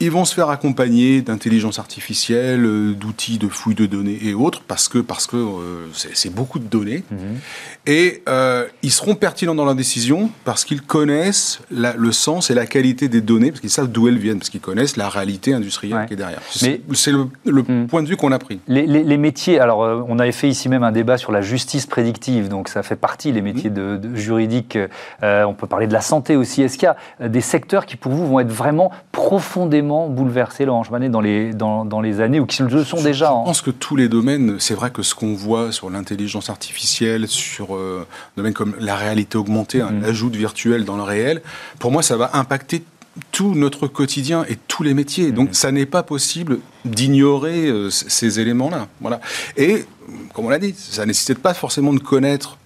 Ils 0.05 0.11
vont 0.11 0.23
se 0.23 0.35
faire 0.35 0.49
accompagner 0.49 1.23
d'intelligence 1.23 1.79
artificielle, 1.79 2.63
euh, 2.63 2.93
d'outils 2.93 3.39
de 3.39 3.47
fouille 3.47 3.73
de 3.73 3.87
données 3.87 4.19
et 4.21 4.35
autres, 4.35 4.61
parce 4.61 4.87
que 4.87 4.99
parce 4.99 5.25
que 5.25 5.35
euh, 5.35 5.87
c'est 6.13 6.31
beaucoup 6.31 6.59
de 6.59 6.65
données. 6.65 7.03
Mhm. 7.09 7.39
Et 7.87 8.23
euh, 8.27 8.65
ils 8.81 8.91
seront 8.91 9.13
pertinents 9.15 9.53
dans 9.53 9.65
leur 9.65 9.75
décision 9.75 10.31
parce 10.43 10.65
qu'ils 10.65 10.81
connaissent 10.81 11.59
le 11.69 12.11
sens 12.11 12.49
et 12.49 12.55
la 12.55 12.65
qualité 12.65 13.09
des 13.09 13.21
données, 13.21 13.51
parce 13.51 13.61
qu'ils 13.61 13.69
savent 13.69 13.91
d'où 13.91 14.07
elles 14.07 14.17
viennent, 14.17 14.39
parce 14.39 14.49
qu'ils 14.49 14.61
connaissent 14.61 14.97
la 14.97 15.07
réalité 15.07 15.53
industrielle 15.53 16.05
qui 16.07 16.13
est 16.13 16.17
derrière. 16.17 16.41
C'est 16.49 16.81
le, 17.11 17.61
hmm. 17.61 17.87
point 17.87 18.01
de 18.01 18.07
vue 18.07 18.17
qu'on 18.17 18.31
a 18.31 18.39
pris. 18.39 18.59
Les, 18.67 19.17
métiers, 19.17 19.59
alors 19.59 19.83
euh, 19.83 20.03
on 20.07 20.17
avait 20.17 20.31
fait 20.31 20.49
ici 20.49 20.67
même 20.67 20.83
un 20.83 20.91
débat 20.91 21.17
sur 21.17 21.31
la 21.31 21.41
justice 21.41 21.85
prédictive, 21.85 22.47
donc 22.47 22.69
ça 22.69 22.81
fait 22.81 22.95
partie, 22.95 23.31
les 23.31 23.41
métiers 23.41 23.69
hmm. 23.69 23.99
de, 23.99 24.15
juridiques. 24.15 24.79
Euh, 25.21 25.43
on 25.43 25.53
peut 25.53 25.67
parler 25.67 25.85
de 25.85 25.93
la 25.93 26.01
santé 26.01 26.35
aussi. 26.35 26.63
Est-ce 26.63 26.77
qu'il 26.79 26.89
y 26.89 27.23
a 27.23 27.29
des 27.29 27.41
secteurs 27.41 27.85
qui 27.85 27.97
pour 27.97 28.11
vous 28.11 28.27
vont 28.27 28.39
être 28.39 28.51
vraiment 28.51 28.91
profondément 29.11 29.94
bouleversés, 30.09 30.65
Laurent 30.65 30.83
Manet, 30.91 31.09
dans 31.09 31.21
les, 31.21 31.53
dans, 31.53 31.85
dans, 31.85 32.01
les 32.01 32.21
années 32.21 32.39
ou 32.39 32.45
qui 32.45 32.61
le 32.63 32.83
sont 32.83 33.01
déjà 33.01 33.27
Je 33.27 33.45
pense 33.45 33.61
que 33.61 33.71
tous 33.71 33.95
les 33.95 34.09
domaines, 34.09 34.57
c'est 34.59 34.73
vrai 34.73 34.91
que 34.91 35.01
ce 35.01 35.15
qu'on 35.15 35.33
voit 35.33 35.71
sur 35.71 35.89
l'intelligence 35.89 36.49
artificielle, 36.49 37.27
sur 37.27 37.75
euh, 37.75 38.05
domaines 38.37 38.53
comme 38.53 38.75
la 38.79 38.95
réalité 38.95 39.37
augmentée, 39.37 39.81
hein, 39.81 39.89
mm-hmm. 39.91 40.01
l'ajout 40.01 40.29
de 40.29 40.37
virtuel 40.37 40.85
dans 40.85 40.97
le 40.97 41.03
réel, 41.03 41.41
pour 41.79 41.91
moi, 41.91 42.03
ça 42.03 42.17
va 42.17 42.31
impacter 42.33 42.83
tout 43.31 43.55
notre 43.55 43.87
quotidien 43.87 44.45
et 44.49 44.57
tous 44.67 44.83
les 44.83 44.93
métiers. 44.93 45.31
Donc, 45.31 45.49
ça 45.53 45.71
n'est 45.71 45.85
pas 45.85 46.03
possible 46.03 46.59
d'ignorer 46.83 47.71
ces 47.89 48.41
éléments-là. 48.41 48.87
Voilà. 48.99 49.21
Et, 49.55 49.85
comme 50.33 50.45
on 50.45 50.49
l'a 50.49 50.59
dit, 50.59 50.75
ça 50.77 51.03
ne 51.03 51.07
nécessite 51.07 51.39
pas 51.39 51.53
forcément 51.53 51.93
de 51.93 51.99
connaître 51.99 52.57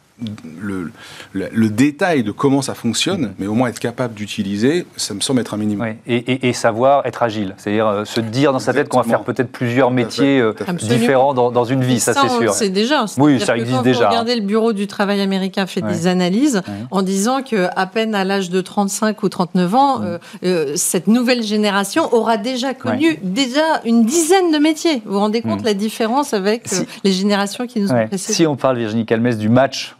le, 0.59 0.91
le, 1.33 1.69
détail 1.69 2.23
de 2.23 2.31
comment 2.31 2.61
ça 2.61 2.73
fonctionne, 2.73 3.33
mais 3.39 3.47
au 3.47 3.53
moins 3.53 3.69
être 3.69 3.79
capable 3.79 4.13
d'utiliser, 4.13 4.85
ça 4.97 5.13
me 5.13 5.21
semble 5.21 5.39
être 5.41 5.53
un 5.53 5.57
minimum. 5.57 5.95
Et, 6.07 6.53
savoir 6.53 7.05
être 7.05 7.23
agile, 7.23 7.53
c'est-à-dire 7.57 7.87
euh, 7.87 8.05
se 8.05 8.19
dire 8.19 8.51
dans 8.51 8.59
sa 8.59 8.73
tête 8.73 8.89
qu'on 8.89 9.01
va 9.01 9.03
faire 9.03 9.23
peut-être 9.23 9.51
plusieurs 9.51 9.91
métiers 9.91 10.39
euh, 10.39 10.53
différents 10.73 11.33
dans, 11.33 11.63
une 11.63 11.83
vie, 11.83 11.99
ça, 11.99 12.13
c'est 12.13 12.29
sûr. 12.29 12.53
C'est 12.53 12.69
déjà. 12.69 13.05
Oui, 13.17 13.39
ça 13.39 13.55
existe 13.55 13.77
quand 13.77 13.83
déjà. 13.83 14.09
Regardez 14.09 14.35
le 14.35 14.41
Bureau 14.41 14.73
du 14.73 14.87
travail 14.87 15.21
américain 15.21 15.65
fait 15.67 15.81
des 15.81 16.07
analyses 16.07 16.61
en 16.91 17.01
disant 17.01 17.41
qu'à 17.41 17.85
peine 17.85 18.15
à 18.15 18.23
l'âge 18.23 18.49
de 18.49 18.61
35 18.61 19.23
ou 19.23 19.29
39 19.29 19.75
ans, 19.75 20.01
euh, 20.43 20.73
cette 20.75 21.07
nouvelle 21.07 21.43
génération 21.43 22.13
aura 22.13 22.37
déjà 22.37 22.73
connu 22.73 23.19
déjà 23.21 23.81
une 23.85 24.05
dizaine 24.05 24.51
de 24.51 24.57
métiers. 24.57 25.01
Vous 25.05 25.13
vous 25.13 25.19
rendez 25.19 25.41
compte 25.41 25.61
mm. 25.61 25.65
la 25.65 25.73
différence 25.73 26.33
avec 26.33 26.67
les 27.03 27.11
générations 27.11 27.67
qui 27.67 27.79
nous 27.79 27.91
ont 27.91 28.07
précédés 28.07 28.33
Si 28.33 28.47
on 28.47 28.55
parle, 28.55 28.77
Virginie 28.77 29.05
Calmès, 29.05 29.37
du 29.37 29.49
match 29.49 29.95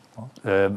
euh, 0.46 0.70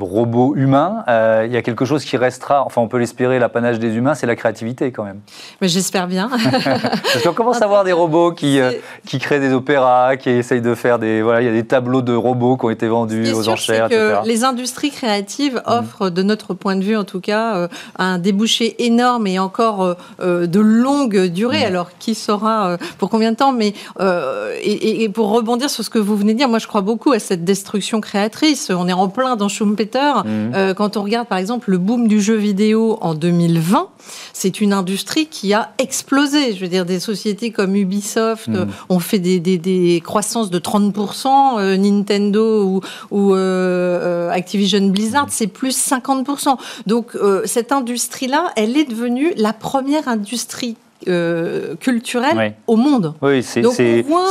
robot 0.00 0.54
humain, 0.54 1.02
euh, 1.08 1.44
il 1.46 1.52
y 1.52 1.56
a 1.56 1.62
quelque 1.62 1.86
chose 1.86 2.04
qui 2.04 2.18
restera, 2.18 2.62
enfin 2.66 2.82
on 2.82 2.88
peut 2.88 2.98
l'espérer, 2.98 3.38
l'apanage 3.38 3.78
des 3.78 3.94
humains, 3.94 4.14
c'est 4.14 4.26
la 4.26 4.36
créativité 4.36 4.92
quand 4.92 5.04
même. 5.04 5.20
Mais 5.62 5.68
j'espère 5.68 6.06
bien. 6.06 6.28
Parce 6.64 7.22
qu'on 7.24 7.32
commence 7.32 7.62
à 7.62 7.66
voir 7.66 7.84
des 7.84 7.92
robots 7.92 8.32
qui, 8.32 8.60
euh, 8.60 8.72
qui 9.06 9.18
créent 9.18 9.40
des 9.40 9.54
opéras, 9.54 10.18
qui 10.18 10.28
essayent 10.28 10.60
de 10.60 10.74
faire 10.74 10.98
des... 10.98 11.22
Voilà, 11.22 11.40
il 11.40 11.46
y 11.46 11.48
a 11.48 11.52
des 11.52 11.64
tableaux 11.64 12.02
de 12.02 12.12
robots 12.12 12.58
qui 12.58 12.66
ont 12.66 12.70
été 12.70 12.86
vendus 12.86 13.32
aux 13.32 13.48
enchères, 13.48 13.88
que 13.88 14.26
Les 14.26 14.44
industries 14.44 14.90
créatives 14.90 15.54
mm. 15.54 15.70
offrent, 15.70 16.10
de 16.10 16.22
notre 16.22 16.52
point 16.52 16.76
de 16.76 16.84
vue 16.84 16.96
en 16.96 17.04
tout 17.04 17.20
cas, 17.20 17.66
un 17.96 18.18
débouché 18.18 18.84
énorme 18.84 19.26
et 19.26 19.38
encore 19.38 19.96
de 20.20 20.60
longue 20.60 21.28
durée. 21.28 21.62
Mm. 21.62 21.68
Alors 21.68 21.90
qui 21.98 22.14
saura 22.14 22.76
pour 22.98 23.08
combien 23.08 23.32
de 23.32 23.36
temps 23.36 23.52
Mais 23.52 23.72
et, 24.00 25.02
et, 25.02 25.08
pour 25.08 25.30
rebondir 25.30 25.70
sur 25.70 25.82
ce 25.82 25.88
que 25.88 25.98
vous 25.98 26.14
venez 26.14 26.34
de 26.34 26.38
dire, 26.38 26.48
moi 26.50 26.58
je 26.58 26.66
crois 26.66 26.82
beaucoup 26.82 27.12
à 27.12 27.18
cette 27.18 27.44
destruction 27.44 28.02
créatrice. 28.02 28.70
On 28.70 28.86
est 28.86 28.97
en 28.98 29.08
plein 29.08 29.36
dans 29.36 29.48
Schumpeter. 29.48 30.24
Mhm. 30.24 30.52
Euh, 30.54 30.74
quand 30.74 30.96
on 30.96 31.02
regarde 31.02 31.28
par 31.28 31.38
exemple 31.38 31.70
le 31.70 31.78
boom 31.78 32.08
du 32.08 32.20
jeu 32.20 32.34
vidéo 32.34 32.98
en 33.00 33.14
2020, 33.14 33.88
c'est 34.32 34.60
une 34.60 34.72
industrie 34.72 35.26
qui 35.26 35.54
a 35.54 35.70
explosé. 35.78 36.54
Je 36.54 36.60
veux 36.60 36.68
dire, 36.68 36.84
des 36.84 37.00
sociétés 37.00 37.50
comme 37.50 37.76
Ubisoft 37.76 38.48
mhm. 38.48 38.68
ont 38.88 38.98
fait 38.98 39.18
des, 39.18 40.02
croissances 40.04 40.50
de 40.50 40.58
30%, 40.58 41.58
euh, 41.58 41.76
Nintendo 41.76 42.80
ou, 43.10 43.34
euh, 43.34 44.30
Activision 44.30 44.86
Blizzard, 44.88 45.24
mhm. 45.24 45.30
c'est 45.30 45.46
plus 45.46 45.76
50%. 45.76 46.56
Donc 46.86 47.16
cette 47.44 47.72
industrie-là, 47.72 48.52
elle 48.56 48.76
est 48.76 48.84
devenue 48.84 49.32
la 49.36 49.52
première 49.52 50.08
industrie 50.08 50.76
euh, 51.06 51.76
culturel 51.76 52.54
au 52.66 52.74
monde. 52.76 53.14
Oui, 53.22 53.42
c'est 53.42 53.62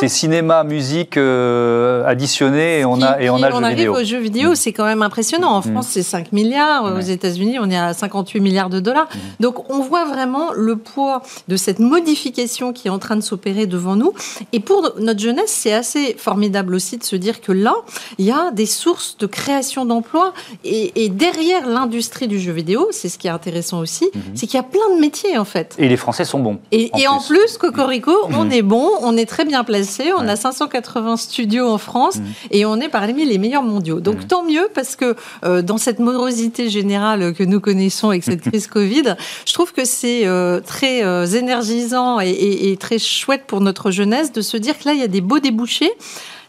cinéma, 0.07 0.63
musique 0.65 1.15
euh, 1.15 2.05
additionné 2.05 2.79
et 2.79 2.85
on 2.85 3.01
a, 3.01 3.21
et 3.21 3.29
on 3.29 3.41
a 3.41 3.49
le 3.49 3.55
jeu 3.55 3.63
arrive 3.63 3.91
au 3.91 4.03
jeu 4.03 4.17
vidéo, 4.17 4.51
mm. 4.51 4.55
c'est 4.55 4.73
quand 4.73 4.85
même 4.85 5.01
impressionnant. 5.01 5.51
En 5.51 5.59
mm. 5.59 5.71
France, 5.71 5.87
c'est 5.89 6.03
5 6.03 6.33
milliards. 6.33 6.95
Aux 6.95 6.99
États-Unis, 6.99 7.57
on 7.59 7.69
est 7.69 7.77
à 7.77 7.93
58 7.93 8.39
milliards 8.41 8.69
de 8.69 8.79
dollars. 8.79 9.07
Mm. 9.13 9.19
Donc, 9.39 9.69
on 9.69 9.79
voit 9.79 10.05
vraiment 10.05 10.51
le 10.53 10.75
poids 10.75 11.21
de 11.47 11.55
cette 11.55 11.79
modification 11.79 12.73
qui 12.73 12.87
est 12.87 12.91
en 12.91 12.99
train 12.99 13.15
de 13.15 13.21
s'opérer 13.21 13.65
devant 13.65 13.95
nous. 13.95 14.13
Et 14.51 14.59
pour 14.59 14.93
notre 14.99 15.19
jeunesse, 15.19 15.51
c'est 15.51 15.73
assez 15.73 16.15
formidable 16.17 16.75
aussi 16.75 16.97
de 16.97 17.03
se 17.03 17.15
dire 17.15 17.39
que 17.39 17.51
là, 17.51 17.75
il 18.17 18.25
y 18.25 18.31
a 18.31 18.51
des 18.51 18.65
sources 18.65 19.17
de 19.17 19.25
création 19.25 19.85
d'emplois. 19.85 20.33
Et, 20.63 21.05
et, 21.05 21.09
derrière 21.09 21.67
l'industrie 21.67 22.27
du 22.27 22.39
jeu 22.39 22.51
vidéo, 22.51 22.87
c'est 22.91 23.09
ce 23.09 23.17
qui 23.17 23.27
est 23.27 23.31
intéressant 23.31 23.79
aussi, 23.79 24.05
mm-hmm. 24.05 24.19
c'est 24.35 24.47
qu'il 24.47 24.57
y 24.57 24.59
a 24.59 24.63
plein 24.63 24.95
de 24.95 24.99
métiers 24.99 25.37
en 25.37 25.45
fait. 25.45 25.75
Et 25.77 25.87
les 25.87 25.97
Français 25.97 26.25
sont 26.25 26.39
bons. 26.39 26.56
Et 26.71 26.91
en, 27.07 27.19
plus. 27.19 27.57
Cocorico, 27.57 28.13
on 28.31 28.45
mm. 28.45 28.51
est 28.51 28.61
bon, 28.61 28.89
on 29.01 29.17
est 29.17 29.25
très 29.25 29.45
bien 29.45 29.63
placé, 29.63 30.11
on 30.17 30.27
a 30.27 30.35
580 30.35 31.17
studios 31.17 31.67
en 31.67 31.77
France 31.77 32.17
mm. 32.17 32.23
et 32.51 32.65
on 32.65 32.77
est 32.77 32.89
parmi 32.89 33.25
les 33.25 33.37
meilleurs 33.37 33.63
mondiaux. 33.63 33.99
Donc 33.99 34.23
mm. 34.23 34.27
tant 34.27 34.43
mieux 34.43 34.67
parce 34.73 34.95
que 34.95 35.15
euh, 35.45 35.61
dans 35.61 35.77
cette 35.77 35.99
morosité 35.99 36.69
générale 36.69 37.33
que 37.33 37.43
nous 37.43 37.59
connaissons 37.59 38.09
avec 38.09 38.23
cette 38.23 38.41
crise 38.49 38.67
Covid, 38.67 39.15
je 39.45 39.53
trouve 39.53 39.73
que 39.73 39.85
c'est 39.85 40.27
euh, 40.27 40.59
très 40.59 41.03
euh, 41.03 41.25
énergisant 41.25 42.19
et, 42.19 42.29
et 42.71 42.77
très 42.77 42.99
chouette 42.99 43.43
pour 43.47 43.61
notre 43.61 43.91
jeunesse 43.91 44.31
de 44.31 44.41
se 44.41 44.57
dire 44.57 44.77
que 44.77 44.85
là, 44.85 44.93
il 44.93 44.99
y 44.99 45.03
a 45.03 45.07
des 45.07 45.21
beaux 45.21 45.39
débouchés 45.39 45.91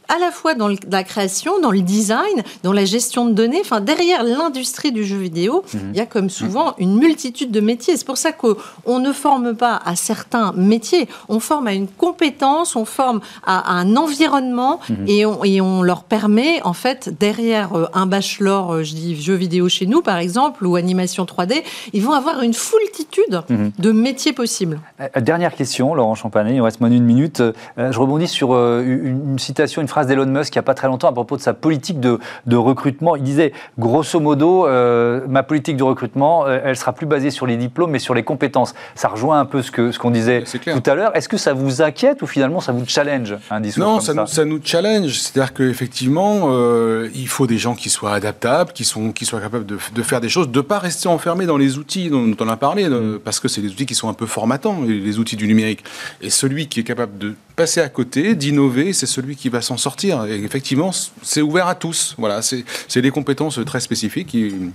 à 0.09 0.19
la 0.19 0.31
fois 0.31 0.55
dans 0.55 0.69
la 0.69 1.05
création, 1.05 1.61
dans 1.61 1.71
le 1.71 1.83
design, 1.83 2.43
dans 2.63 2.73
la 2.73 2.87
gestion 2.87 3.27
de 3.27 3.33
données. 3.33 3.61
Enfin, 3.61 3.81
derrière 3.81 4.25
l'industrie 4.25 4.91
du 4.91 5.05
jeu 5.05 5.19
vidéo, 5.19 5.65
mhm. 5.75 5.91
il 5.93 5.99
y 5.99 6.01
a 6.01 6.07
comme 6.07 6.31
souvent 6.31 6.75
une 6.79 6.97
multitude 6.97 7.51
de 7.51 7.61
métiers. 7.61 7.97
C'est 7.97 8.07
pour 8.07 8.17
ça 8.17 8.33
qu'on 8.33 8.99
ne 8.99 9.13
forme 9.13 9.55
pas 9.55 9.81
à 9.85 9.97
certains 9.97 10.53
métiers, 10.53 11.09
on 11.29 11.41
forme 11.41 11.67
à 11.67 11.75
une 11.75 11.89
compétence, 11.89 12.75
on 12.75 12.87
forme 12.87 13.21
à, 13.45 13.73
un 13.73 13.97
environnement 13.97 14.81
mhm. 14.89 15.05
et, 15.07 15.27
on, 15.27 15.45
et, 15.45 15.61
on, 15.61 15.83
leur 15.83 16.05
permet, 16.05 16.63
en 16.63 16.73
fait, 16.73 17.15
derrière 17.21 17.75
euh, 17.75 17.87
un 17.93 18.07
bachelor, 18.07 18.73
euh, 18.73 18.83
je 18.83 18.95
dis 18.95 19.21
jeu 19.21 19.35
vidéo 19.35 19.69
chez 19.69 19.87
nous, 19.87 20.01
par 20.01 20.19
exemple, 20.19 20.67
ou 20.67 20.77
animation 20.77 21.25
3D, 21.25 21.63
ils 21.93 22.03
vont 22.03 22.13
avoir 22.13 22.43
une 22.43 22.55
foultitude 22.55 23.43
mhm. 23.49 23.73
de 23.79 23.93
métiers 23.93 24.33
possibles. 24.33 24.81
Euh, 25.01 25.21
dernière 25.21 25.55
question, 25.55 25.95
Laurent 25.95 26.15
Champanet, 26.15 26.55
il 26.55 26.63
reste 26.63 26.81
moins 26.81 26.91
d'une 26.91 27.05
minute. 27.05 27.43
Je 27.77 27.99
rebondis 27.99 28.29
sur 28.29 28.53
une 28.55 29.39
citation, 29.39 29.83
une 29.83 29.89
phrase 29.89 29.98
d'Elon 30.07 30.27
Musk 30.27 30.55
il 30.55 30.59
n'y 30.59 30.61
a 30.61 30.63
pas 30.63 30.75
très 30.75 30.87
longtemps 30.87 31.09
à 31.09 31.13
propos 31.13 31.37
de 31.37 31.43
sa 31.43 31.55
politique 31.55 32.01
de, 32.01 32.19
de 32.47 32.57
recrutement. 32.57 33.17
Il 33.17 33.23
disait, 33.23 33.53
grosso 33.79 34.21
modo, 34.21 34.67
euh, 34.67 35.21
ma 35.29 35.43
politique 35.43 35.77
de 35.77 35.83
recrutement, 35.83 36.47
euh, 36.47 36.61
elle 36.65 36.77
sera 36.77 36.93
plus 36.93 37.07
basée 37.07 37.31
sur 37.31 37.47
les 37.47 37.57
diplômes, 37.57 37.91
mais 37.91 37.99
sur 37.99 38.15
les 38.15 38.23
compétences. 38.23 38.75
Ça 38.95 39.09
rejoint 39.09 39.41
un 39.41 39.45
peu 39.45 39.63
ce 39.63 39.71
qu'on 39.73 39.93
ce 39.93 39.99
qu'on 39.99 40.11
disait 40.11 40.45
tout 40.45 40.83
à 40.91 40.95
l'heure. 40.95 41.17
Est-ce 41.17 41.29
que 41.29 41.37
ça 41.37 41.53
vous 41.53 41.83
inquiète 41.83 42.23
ou 42.23 42.27
finalement 42.27 42.61
ça 42.61 42.73
vous 42.73 42.85
challenge 42.87 43.35
un 43.51 43.61
discours 43.61 43.85
Non, 43.85 43.93
comme 43.97 44.01
ça, 44.01 44.13
ça, 44.13 44.21
nous, 44.21 44.27
ça 44.27 44.45
nous 44.45 44.61
challenge. 44.63 45.19
C'est-à-dire 45.19 45.53
qu'effectivement, 45.55 46.43
euh, 46.47 47.09
il 47.15 47.29
faut 47.29 47.47
des 47.47 47.59
gens 47.59 47.75
qui 47.75 47.91
soient 47.91 48.13
adaptables, 48.13 48.73
qui, 48.73 48.85
sont, 48.85 49.13
qui 49.13 49.25
soient 49.25 49.41
capables 49.41 49.67
de, 49.67 49.79
de 49.95 50.03
faire 50.03 50.21
des 50.21 50.29
choses, 50.29 50.51
de 50.51 50.59
ne 50.59 50.63
pas 50.63 50.79
rester 50.79 51.09
enfermés 51.09 51.47
dans 51.47 51.57
les 51.57 51.79
outils 51.79 52.11
dont, 52.11 52.35
on 52.39 52.49
a 52.49 52.57
parlé, 52.57 52.89
mm. 52.89 53.21
parce 53.25 53.41
que 53.41 53.49
c'est 53.49 53.61
des 53.61 53.69
outils 53.69 53.87
qui 53.87 53.95
sont 53.95 54.09
un 54.09 54.15
peu 54.15 54.27
formatants, 54.27 54.81
les 54.87 55.19
outils 55.19 55.37
du 55.37 55.47
numérique. 55.47 55.85
Et 56.21 56.31
celui 56.31 56.69
qui 56.69 56.81
est 56.81 56.85
capable 56.85 57.19
de 57.19 57.35
passer 57.59 57.81
à 57.81 57.89
côté, 57.89 58.37
d'innover, 58.37 58.93
c'est 58.93 59.07
celui 59.07 59.35
qui 59.35 59.49
va 59.49 59.61
s'en 59.61 59.77
sortir. 59.77 60.25
Et 60.27 60.45
effectivement, 60.45 60.93
c'est 61.23 61.43
ouvert 61.43 61.67
à 61.67 61.75
tous. 61.75 62.15
Voilà, 62.17 62.41
c'est 62.41 63.03
des 63.03 63.11
compétences 63.11 63.59
très 63.67 63.81
spécifiques. 63.81 64.33
il 64.33 64.73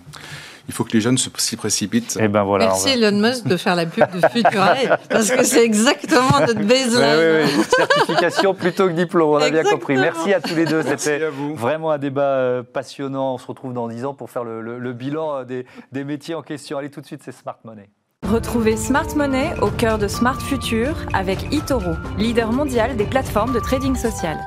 faut 0.69 0.83
que 0.83 0.91
les 0.91 0.99
jeunes 0.99 1.17
s'y 1.17 1.55
précipitent. 1.55 2.17
Et 2.17 2.25
eh 2.25 2.27
ben 2.27 2.43
voilà, 2.43 2.65
Merci 2.65 2.89
Elon 2.89 3.17
Musk 3.17 3.47
de 3.47 3.55
faire 3.55 3.77
la 3.77 3.85
pub 3.85 4.05
de 4.13 4.27
Future 4.27 4.97
parce 5.09 5.31
que 5.31 5.45
c'est 5.45 5.63
exactement 5.63 6.41
notre 6.41 6.61
baseline. 6.67 7.47
Oui, 7.47 7.63
Certification 7.73 8.53
plutôt 8.53 8.87
que 8.87 8.93
diplôme, 8.93 9.29
on 9.29 9.37
a 9.37 9.49
bien 9.49 9.63
compris. 9.63 9.95
Merci 9.95 10.33
à 10.33 10.41
tous 10.41 10.55
les 10.55 10.65
deux, 10.65 10.83
c'était 10.83 11.29
vraiment 11.55 11.91
un 11.91 11.97
débat 11.97 12.35
euh, 12.35 12.63
passionnant. 12.63 13.35
On 13.35 13.37
se 13.37 13.47
retrouve 13.47 13.73
dans 13.73 13.87
10 13.87 14.03
ans 14.03 14.13
pour 14.13 14.29
faire 14.29 14.43
le, 14.43 14.93
bilan 14.93 15.37
euh, 15.37 15.43
des, 15.45 15.65
des 15.93 16.03
métiers 16.03 16.35
en 16.35 16.41
question. 16.41 16.77
Allez, 16.77 16.89
tout 16.89 16.99
de 16.99 17.05
suite, 17.05 17.21
c'est 17.23 17.31
Smart 17.31 17.59
Money. 17.63 17.89
Retrouvez 18.33 18.77
Smart 18.77 19.15
Money 19.15 19.53
au 19.61 19.69
cœur 19.69 19.99
de 19.99 20.07
Smart 20.07 20.41
Future 20.41 20.95
avec 21.13 21.53
eToro, 21.53 21.93
leader 22.17 22.51
mondial 22.51 22.97
des 22.97 23.03
plateformes 23.03 23.53
de 23.53 23.59
trading 23.59 23.95
social. 23.95 24.39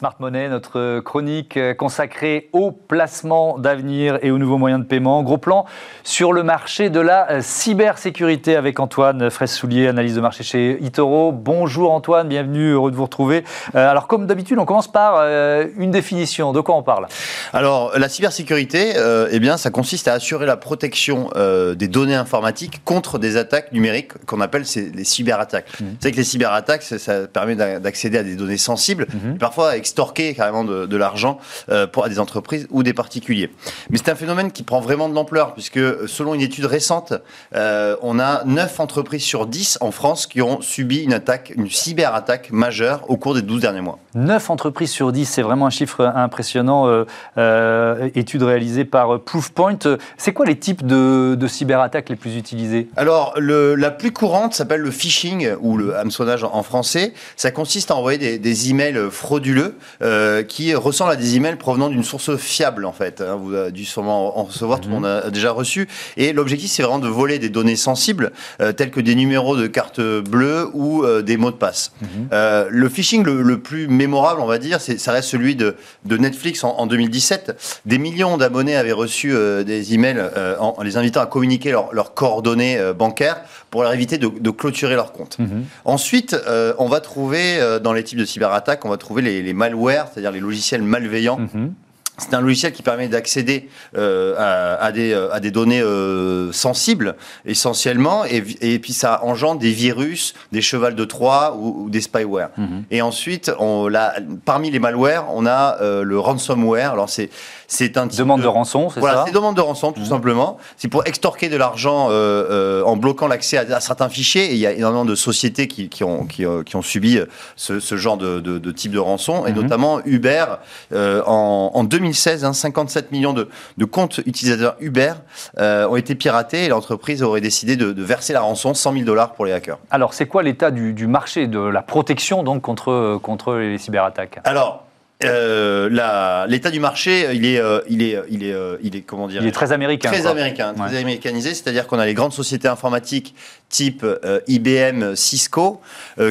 Smart 0.00 0.16
Money, 0.18 0.48
notre 0.48 1.00
chronique 1.00 1.58
consacrée 1.76 2.48
au 2.54 2.72
placement 2.72 3.58
d'avenir 3.58 4.18
et 4.22 4.30
aux 4.30 4.38
nouveaux 4.38 4.56
moyens 4.56 4.80
de 4.80 4.86
paiement. 4.86 5.22
Gros 5.22 5.36
plan 5.36 5.66
sur 6.04 6.32
le 6.32 6.42
marché 6.42 6.88
de 6.88 7.00
la 7.00 7.42
cybersécurité 7.42 8.56
avec 8.56 8.80
Antoine 8.80 9.28
Fraisse-Soulier, 9.28 9.88
analyse 9.88 10.14
de 10.14 10.22
marché 10.22 10.42
chez 10.42 10.78
Itoro. 10.80 11.32
Bonjour 11.32 11.92
Antoine, 11.92 12.28
bienvenue, 12.28 12.70
heureux 12.70 12.90
de 12.90 12.96
vous 12.96 13.04
retrouver. 13.04 13.44
Euh, 13.74 13.90
alors 13.90 14.06
comme 14.06 14.26
d'habitude, 14.26 14.58
on 14.58 14.64
commence 14.64 14.90
par 14.90 15.16
euh, 15.18 15.66
une 15.76 15.90
définition. 15.90 16.54
De 16.54 16.60
quoi 16.60 16.76
on 16.76 16.82
parle? 16.82 17.06
Alors 17.52 17.92
la 17.98 18.08
cybersécurité, 18.08 18.94
euh, 18.96 19.28
eh 19.30 19.38
bien, 19.38 19.58
ça 19.58 19.68
consiste 19.68 20.08
à 20.08 20.14
assurer 20.14 20.46
la 20.46 20.56
protection 20.56 21.28
des 21.76 21.88
données 21.88 22.14
informatiques 22.14 22.82
contre 22.86 23.18
des 23.18 23.36
attaques 23.36 23.70
numériques 23.72 24.12
qu'on 24.24 24.40
appelle 24.40 24.64
les 24.94 25.04
cyberattaques. 25.04 25.66
Mmh. 25.78 25.84
Vous 25.84 25.96
savez 26.00 26.12
que 26.12 26.16
les 26.16 26.24
cyberattaques, 26.24 26.84
ça, 26.84 27.26
permet 27.26 27.54
d'accéder 27.54 28.16
à 28.16 28.22
des 28.22 28.36
données 28.36 28.56
sensibles, 28.56 29.06
mmh. 29.12 29.36
parfois 29.36 29.68
avec 29.68 29.89
extorquer 29.90 30.34
carrément 30.34 30.64
de, 30.64 30.96
l'argent 30.96 31.38
euh, 31.70 31.86
à 32.02 32.08
des 32.08 32.18
entreprises 32.20 32.66
ou 32.70 32.82
des 32.82 32.92
particuliers. 32.92 33.50
Mais 33.90 33.98
c'est 33.98 34.10
un 34.10 34.14
phénomène 34.14 34.52
qui 34.52 34.62
prend 34.62 34.80
vraiment 34.80 35.08
de 35.08 35.14
l'ampleur 35.14 35.54
puisque 35.54 35.78
euh, 35.78 36.06
selon 36.06 36.34
une 36.34 36.40
étude 36.40 36.64
récente, 36.64 37.12
euh, 37.54 37.96
on 38.02 38.20
a 38.20 38.44
9 38.44 38.80
entreprises 38.80 39.24
sur 39.24 39.46
10 39.46 39.78
en 39.80 39.90
France 39.90 40.26
qui 40.26 40.42
ont 40.42 40.60
subi 40.60 40.98
une 41.02 41.12
attaque, 41.12 41.52
une 41.56 41.68
cyberattaque 41.68 42.52
majeure 42.52 43.02
au 43.08 43.16
cours 43.16 43.34
des 43.34 43.42
12 43.42 43.60
derniers 43.62 43.80
mois. 43.80 43.98
9 44.14 44.50
entreprises 44.50 44.90
sur 44.90 45.12
10, 45.12 45.24
c'est 45.24 45.42
vraiment 45.42 45.66
un 45.66 45.70
chiffre 45.70 46.04
impressionnant. 46.14 46.88
Euh, 46.88 47.04
euh, 47.38 48.08
étude 48.14 48.42
réalisée 48.42 48.84
par 48.84 49.20
Proofpoint. 49.20 49.78
C'est 50.16 50.32
quoi 50.32 50.46
les 50.46 50.56
types 50.56 50.84
de, 50.84 51.36
cyberattaques 51.46 52.08
les 52.08 52.16
plus 52.16 52.36
utilisés? 52.36 52.88
Alors, 52.96 53.34
le, 53.36 53.74
la 53.74 53.90
plus 53.90 54.12
courante 54.12 54.54
s'appelle 54.54 54.80
le 54.80 54.90
phishing 54.90 55.50
ou 55.60 55.76
le 55.76 55.96
hameçonnage 55.96 56.44
en 56.44 56.62
français. 56.62 57.12
Ça 57.36 57.50
consiste 57.50 57.90
à 57.90 57.96
envoyer 57.96 58.18
des, 58.18 58.38
des 58.38 58.70
emails 58.70 58.98
frauduleux 59.10 59.76
euh, 60.02 60.42
qui 60.42 60.74
ressemblent 60.74 61.12
à 61.12 61.16
des 61.16 61.36
emails 61.36 61.56
provenant 61.56 61.88
d'une 61.88 62.04
source 62.04 62.36
fiable, 62.36 62.84
en 62.84 62.92
fait. 62.92 63.20
Hein. 63.20 63.36
Vous 63.40 63.54
avez 63.54 63.72
dû 63.72 63.84
sûrement 63.84 64.38
en 64.38 64.44
recevoir, 64.44 64.80
tout 64.80 64.88
le 64.88 64.94
monde 64.94 65.06
a 65.06 65.30
déjà 65.30 65.52
reçu. 65.52 65.88
Et 66.16 66.32
l'objectif, 66.32 66.70
c'est 66.70 66.82
vraiment 66.82 66.98
de 66.98 67.08
voler 67.08 67.38
des 67.38 67.48
données 67.48 67.76
sensibles, 67.76 68.32
telles 68.76 68.90
que 68.90 69.00
des 69.00 69.14
numéros 69.14 69.56
de 69.56 69.66
carte 69.66 70.00
bleue 70.00 70.68
ou 70.74 71.04
des 71.22 71.36
mots 71.36 71.50
de 71.50 71.56
passe. 71.56 71.92
Mhm. 72.00 72.28
le 72.68 72.88
phishing 72.88 73.24
le, 73.24 73.42
le 73.42 73.58
plus 73.58 73.88
mémorable, 74.00 74.40
on 74.40 74.46
va 74.46 74.58
dire, 74.58 74.80
ça 74.80 75.12
reste 75.12 75.28
celui 75.28 75.56
de, 75.56 75.76
Netflix 76.08 76.64
en, 76.64 76.86
2017. 76.86 77.82
Des 77.86 77.98
millions 77.98 78.36
d'abonnés 78.36 78.76
avaient 78.76 78.92
reçu 78.92 79.32
euh, 79.32 79.62
des 79.62 79.94
emails 79.94 80.16
euh, 80.18 80.56
en, 80.58 80.82
les 80.82 80.96
invitant 80.96 81.20
à 81.20 81.26
communiquer 81.26 81.70
leurs 81.70 82.14
coordonnées 82.14 82.78
euh, 82.78 82.92
bancaires 82.94 83.42
pour 83.70 83.82
leur 83.82 83.92
éviter 83.92 84.18
de, 84.18 84.50
clôturer 84.50 84.94
leur 84.94 85.12
compte. 85.12 85.38
Mhm. 85.38 85.64
Ensuite, 85.84 86.36
on 86.78 86.88
va 86.88 87.00
trouver, 87.00 87.60
dans 87.82 87.92
les 87.92 88.02
types 88.02 88.18
de 88.18 88.24
cyberattaques, 88.24 88.84
on 88.84 88.88
va 88.88 88.96
trouver 88.96 89.22
les, 89.22 89.42
les 89.42 89.52
malwares, 89.52 90.08
c'est-à-dire 90.12 90.32
les 90.32 90.40
logiciels 90.40 90.82
malveillants. 90.82 91.38
Mhm. 91.38 91.74
C'est 92.20 92.34
un 92.34 92.40
logiciel 92.40 92.72
qui 92.72 92.82
permet 92.82 93.08
d'accéder 93.08 93.68
euh, 93.96 94.76
à, 94.78 94.92
des, 94.92 95.12
euh, 95.12 95.32
à 95.32 95.40
des 95.40 95.50
données 95.50 95.80
euh, 95.80 96.52
sensibles 96.52 97.16
essentiellement, 97.46 98.24
et, 98.24 98.44
et, 98.60 98.78
puis 98.78 98.92
ça 98.92 99.24
engendre 99.24 99.60
des 99.60 99.72
virus, 99.72 100.34
des 100.52 100.60
chevals 100.60 100.94
de 100.94 101.04
Troie 101.04 101.56
ou, 101.58 101.88
des 101.88 102.00
spyware. 102.00 102.50
Mhm. 102.56 102.84
Et 102.90 103.02
ensuite, 103.02 103.50
on, 103.58 103.88
là, 103.88 104.14
parmi 104.44 104.70
les 104.70 104.78
malwares, 104.78 105.26
on 105.34 105.46
a 105.46 105.78
le 105.80 106.18
ransomware. 106.18 106.92
Alors 106.92 107.08
c'est 107.08 107.30
c'est 107.72 107.96
un 107.96 108.06
demande 108.06 108.42
de, 108.42 108.46
rançon, 108.46 108.90
c'est 108.90 109.00
voilà, 109.00 109.18
ça 109.18 109.24
c'est 109.26 109.32
demande 109.32 109.56
de 109.56 109.60
rançon 109.60 109.92
tout 109.92 110.00
mhm. 110.00 110.06
simplement. 110.06 110.58
C'est 110.76 110.88
pour 110.88 111.06
extorquer 111.06 111.48
de 111.48 111.56
l'argent 111.56 112.10
en 112.10 112.96
bloquant 112.96 113.28
l'accès 113.28 113.56
à, 113.56 113.80
certains 113.80 114.08
fichiers. 114.08 114.50
Et 114.50 114.54
il 114.54 114.58
y 114.58 114.66
a 114.66 114.72
énormément 114.72 115.04
de 115.04 115.14
sociétés 115.14 115.68
qui, 115.68 115.88
qui 115.88 116.04
ont 116.04 116.24
qui, 116.24 116.44
qui, 116.66 116.76
ont 116.76 116.82
subi 116.82 117.18
ce, 117.56 117.80
ce 117.80 117.96
genre 117.96 118.16
de, 118.16 118.40
de, 118.40 118.58
de, 118.58 118.72
type 118.72 118.92
de 118.92 118.98
rançon, 118.98 119.46
et 119.46 119.52
mhm. 119.52 119.62
notamment 119.62 120.00
Uber 120.04 120.44
en, 120.92 121.70
en 121.72 121.84
2000 121.84 122.10
2016, 122.10 122.50
57 122.52 123.04
hein, 123.04 123.08
millions 123.12 123.32
de, 123.32 123.84
comptes 123.84 124.18
utilisateurs 124.18 124.76
Uber 124.80 125.12
euh, 125.58 125.88
ont 125.88 125.96
été 125.96 126.14
piratés 126.14 126.64
et 126.64 126.68
l'entreprise 126.68 127.22
aurait 127.22 127.40
décidé 127.40 127.76
de, 127.76 128.02
verser 128.02 128.32
la 128.32 128.40
rançon 128.40 128.74
100 128.74 128.92
000 128.92 129.04
dollars 129.04 129.32
pour 129.32 129.44
les 129.44 129.52
hackers. 129.52 129.78
Alors, 129.90 130.14
c'est 130.14 130.26
quoi 130.26 130.42
l'état 130.42 130.70
du, 130.70 131.06
marché 131.06 131.46
de 131.46 131.60
la 131.60 131.82
protection 131.82 132.42
donc 132.42 132.62
contre, 132.62 133.18
contre 133.22 133.54
les 133.54 133.78
cyberattaques? 133.78 134.40
Alors, 134.44 134.84
euh, 135.24 136.46
l'état 136.46 136.70
du 136.70 136.80
marché, 136.80 137.28
il 137.34 137.44
est, 137.44 137.58
euh, 137.58 137.80
il 137.88 138.02
est, 138.02 138.18
il 138.30 138.44
est, 138.44 138.54
il 138.82 138.96
est, 138.96 139.02
comment 139.02 139.28
dire? 139.28 139.42
Il 139.42 139.48
est 139.48 139.52
très 139.52 139.72
américain. 139.72 140.10
Très 140.10 140.26
américain, 140.26 140.74
très 140.74 140.96
américanisé. 140.96 141.54
C'est-à-dire 141.54 141.86
qu'on 141.86 141.98
a 141.98 142.06
les 142.06 142.14
grandes 142.14 142.32
sociétés 142.32 142.68
informatiques 142.68 143.34
type 143.68 144.04
IBM, 144.48 145.14
Cisco, 145.14 145.80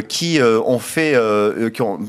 qui 0.08 0.40
ont 0.42 0.80
fait, 0.80 1.16
qui 1.74 1.82
ont 1.82 2.00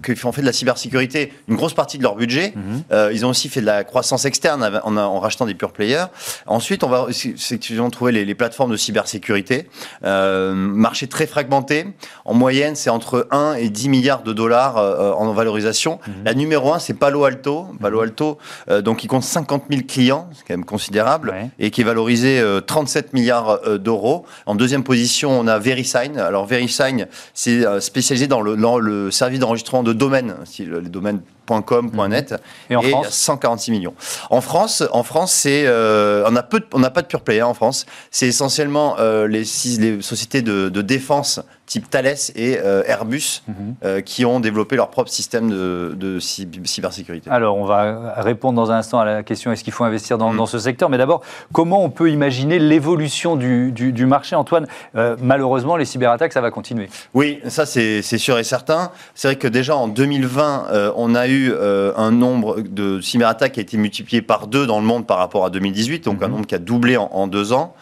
qui 0.00 0.26
ont 0.26 0.32
fait 0.32 0.40
de 0.40 0.46
la 0.46 0.52
cybersécurité 0.52 1.32
une 1.48 1.56
grosse 1.56 1.74
partie 1.74 1.98
de 1.98 2.02
leur 2.02 2.16
budget. 2.16 2.52
Mhm. 2.54 2.82
Euh, 2.92 3.10
ils 3.12 3.24
ont 3.26 3.30
aussi 3.30 3.48
fait 3.48 3.60
de 3.60 3.66
la 3.66 3.84
croissance 3.84 4.24
externe 4.24 4.80
en, 4.84 4.96
en 4.96 5.20
rachetant 5.20 5.46
des 5.46 5.54
pure 5.54 5.72
players. 5.72 6.06
Ensuite, 6.46 6.84
on 6.84 6.88
va 6.88 7.06
effectivement 7.08 7.90
trouver 7.90 8.12
les, 8.12 8.24
les 8.24 8.34
plateformes 8.34 8.70
de 8.70 8.76
cybersécurité. 8.76 9.68
Euh, 10.04 10.54
marché 10.54 11.06
très 11.06 11.26
fragmenté. 11.26 11.86
En 12.24 12.34
moyenne, 12.34 12.76
c'est 12.76 12.90
entre 12.90 13.26
1 13.30 13.54
et 13.54 13.68
10 13.68 13.88
milliards 13.88 14.22
de 14.22 14.32
dollars 14.32 14.76
euh, 14.78 15.12
en 15.12 15.32
valorisation. 15.32 15.98
Mhm. 16.06 16.14
La 16.24 16.34
numéro 16.34 16.72
1, 16.72 16.78
c'est 16.78 16.94
Palo 16.94 17.24
Alto. 17.24 17.66
Palo 17.80 17.98
mhm. 17.98 18.04
Alto, 18.04 18.38
euh, 18.70 18.82
donc, 18.82 19.04
il 19.04 19.08
compte 19.08 19.22
50 19.22 19.64
000 19.70 19.82
clients, 19.86 20.28
c'est 20.32 20.46
quand 20.46 20.54
même 20.54 20.64
considérable, 20.64 21.34
et 21.58 21.70
qui 21.70 21.80
est 21.80 21.84
valorisé 21.84 22.42
37 22.66 23.12
milliards 23.12 23.78
d'euros. 23.78 24.26
En 24.46 24.54
deuxième 24.54 24.84
position, 24.84 25.30
on 25.38 25.46
a 25.46 25.58
VeriSign. 25.58 26.18
Alors, 26.18 26.46
VeriSign, 26.46 27.06
c'est 27.32 27.64
spécialisé 27.80 28.26
dans 28.26 28.40
le, 28.40 28.56
dans 28.56 28.78
le 28.78 29.10
service 29.10 29.38
d'enregistrement 29.38 29.82
de 29.84 29.92
domaines, 29.92 30.34
si 30.44 30.64
les 30.64 30.88
domaines 30.88 31.20
.com.net 31.46 32.34
et, 32.70 32.76
en 32.76 32.82
France 32.82 33.08
146 33.10 33.70
millions. 33.70 33.94
En 34.30 34.40
France, 34.40 34.82
en 34.92 35.02
France, 35.02 35.32
c'est 35.32 35.64
euh, 35.66 36.24
on 36.26 36.36
a 36.36 36.42
peu, 36.42 36.62
on 36.72 36.78
n'a 36.78 36.90
pas 36.90 37.02
de 37.02 37.06
pure 37.06 37.20
player 37.20 37.42
en 37.42 37.54
France. 37.54 37.86
C'est 38.10 38.26
essentiellement 38.26 38.96
euh, 38.98 39.26
les, 39.26 39.44
les 39.78 40.02
sociétés 40.02 40.42
de, 40.42 40.68
de, 40.68 40.82
défense 40.82 41.40
type 41.66 41.88
Thales 41.88 42.14
et 42.36 42.58
euh, 42.58 42.82
Airbus 42.86 43.42
mhm. 43.48 44.02
qui 44.02 44.24
ont 44.24 44.40
développé 44.40 44.76
leur 44.76 44.90
propre 44.90 45.10
système 45.10 45.50
de, 45.50 45.94
de, 45.96 46.18
cybersécurité. 46.20 47.30
Alors, 47.30 47.56
on 47.56 47.64
va 47.64 48.14
répondre 48.18 48.56
dans 48.56 48.70
un 48.70 48.78
instant 48.78 49.00
à 49.00 49.04
la 49.04 49.22
question 49.22 49.52
est-ce 49.52 49.64
qu'il 49.64 49.72
faut 49.72 49.84
investir 49.84 50.18
dans, 50.18 50.30
mhm. 50.30 50.38
dans 50.38 50.46
ce 50.46 50.58
secteur? 50.58 50.90
Mais 50.90 50.98
d'abord, 50.98 51.22
comment 51.52 51.82
on 51.82 51.90
peut 51.90 52.10
imaginer 52.10 52.58
l'évolution 52.58 53.36
du, 53.36 53.72
du, 53.72 53.92
du, 53.92 54.06
marché, 54.06 54.36
Antoine 54.36 54.66
Malheureusement, 54.94 55.76
les 55.76 55.84
cyberattaques, 55.84 56.32
ça 56.32 56.40
va 56.40 56.50
continuer. 56.50 56.88
Oui, 57.14 57.40
ça 57.48 57.66
c'est 57.66 58.02
sûr 58.02 58.38
et 58.38 58.44
certain. 58.44 58.90
C'est 59.14 59.28
vrai 59.28 59.36
que 59.36 59.48
déjà 59.48 59.76
en 59.76 59.88
2020, 59.88 60.92
on 60.96 61.14
a 61.14 61.26
eu 61.26 61.52
euh, 61.64 61.92
un 61.96 62.10
nombre 62.10 62.60
de 62.60 63.00
cyberattaques 63.00 63.52
qui 63.52 63.60
a 63.60 63.62
été 63.62 63.76
multiplié 63.76 64.22
par 64.22 64.46
deux 64.46 64.66
dans 64.66 64.80
le 64.80 64.86
monde 64.86 65.06
par 65.06 65.18
rapport 65.18 65.44
à 65.44 65.50
2018, 65.50 66.04
donc 66.04 66.22
un 66.22 66.26
mhm. 66.26 66.32
nombre 66.32 66.46
qui 66.46 66.54
a 66.54 66.58
doublé 66.58 66.96
en, 66.96 67.26
deux 67.26 67.52
ans. 67.52 67.74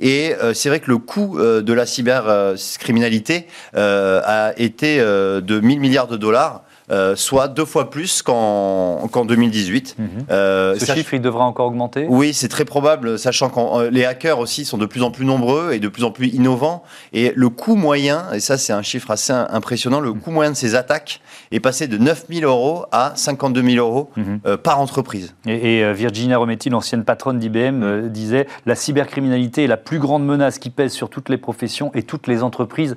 Et 0.00 0.34
euh, 0.34 0.54
c'est 0.54 0.68
vrai 0.68 0.80
que 0.80 0.90
le 0.90 0.98
coût 0.98 1.38
euh, 1.38 1.60
de 1.60 1.72
la 1.72 1.86
cybercriminalité 1.86 3.46
a 3.74 4.52
été 4.56 4.98
de 4.98 5.60
1000 5.60 5.80
milliards 5.80 6.08
de 6.08 6.16
dollars. 6.16 6.62
Euh, 6.90 7.16
soit 7.16 7.48
deux 7.48 7.64
fois 7.64 7.90
plus 7.90 8.22
qu'en 8.22 9.24
2018. 9.26 9.96
Mhm. 9.98 10.08
Euh, 10.30 10.78
Ce 10.78 10.92
chiffre, 10.92 11.14
il 11.14 11.20
devra 11.20 11.44
encore 11.44 11.66
augmenter? 11.66 12.06
Oui, 12.08 12.32
c'est 12.32 12.48
très 12.48 12.64
probable, 12.64 13.18
sachant 13.18 13.50
que 13.50 13.58
euh, 13.58 13.90
les 13.90 14.04
hackers 14.04 14.38
aussi 14.38 14.64
sont 14.64 14.78
de 14.78 14.86
plus 14.86 15.02
en 15.02 15.10
plus 15.10 15.26
nombreux 15.26 15.72
et 15.72 15.80
de 15.80 15.88
plus 15.88 16.04
en 16.04 16.10
plus 16.10 16.28
innovants. 16.28 16.82
Et 17.12 17.32
le 17.36 17.48
coût 17.50 17.74
moyen, 17.74 18.32
et 18.32 18.40
ça 18.40 18.56
c'est 18.56 18.72
un 18.72 18.82
chiffre 18.82 19.10
assez 19.10 19.32
impressionnant, 19.32 20.00
le 20.00 20.14
coût 20.14 20.30
moyen 20.30 20.50
de 20.50 20.56
ces 20.56 20.74
attaques 20.74 21.20
est 21.52 21.60
passé 21.60 21.88
de 21.88 21.98
9 21.98 22.26
000 22.30 22.50
euros 22.50 22.86
à 22.90 23.12
52 23.16 23.62
000 23.62 23.86
euros 23.86 24.10
mhm. 24.16 24.56
par 24.58 24.80
entreprise. 24.80 25.34
Et, 25.46 25.92
Virginia 25.92 26.38
Rometti, 26.38 26.70
l'ancienne 26.70 27.04
patronne 27.04 27.38
d'IBM, 27.38 28.08
disait 28.08 28.46
la 28.66 28.74
cybercriminalité 28.74 29.64
est 29.64 29.68
la 29.68 29.76
plus 29.76 29.98
grande 29.98 30.24
menace 30.24 30.58
qui 30.58 30.70
pèse 30.70 30.92
sur 30.92 31.10
toutes 31.10 31.28
les 31.28 31.38
professions 31.38 31.90
et 31.94 32.02
toutes 32.02 32.26
les 32.26 32.42
entreprises 32.42 32.96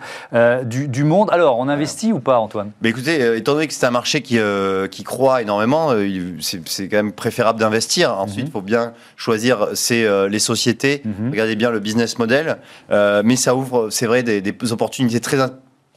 du, 0.63 0.87
du, 0.87 1.03
monde. 1.03 1.29
Alors, 1.31 1.59
on 1.59 1.67
investit 1.67 2.13
ou 2.13 2.19
pas, 2.19 2.39
Antoine? 2.39 2.71
Mais 2.81 2.89
Écoutez, 2.89 3.37
étant 3.37 3.53
donné 3.53 3.67
que 3.67 3.73
c'est 3.81 3.87
un 3.87 3.91
marché 3.91 4.21
qui, 4.21 4.37
euh, 4.37 4.85
qui 4.87 5.03
croît 5.03 5.41
énormément. 5.41 5.91
Euh, 5.91 6.07
c'est 6.39 6.87
quand 6.87 6.97
même 6.97 7.13
préférable 7.13 7.59
d'investir. 7.59 8.15
Ensuite, 8.15 8.41
il 8.41 8.45
mhm. 8.45 8.51
faut 8.51 8.61
bien 8.61 8.93
choisir 9.15 9.69
euh, 9.91 10.29
les 10.29 10.37
sociétés. 10.37 11.01
Mhm. 11.03 11.31
Regardez 11.31 11.55
bien 11.55 11.71
le 11.71 11.79
business 11.79 12.19
model. 12.19 12.57
mais 12.91 13.35
ça 13.35 13.55
ouvre, 13.55 13.89
c'est 13.89 14.05
vrai, 14.05 14.21
des, 14.21 14.39
des 14.39 14.53
opportunités 14.71 15.19
très 15.19 15.37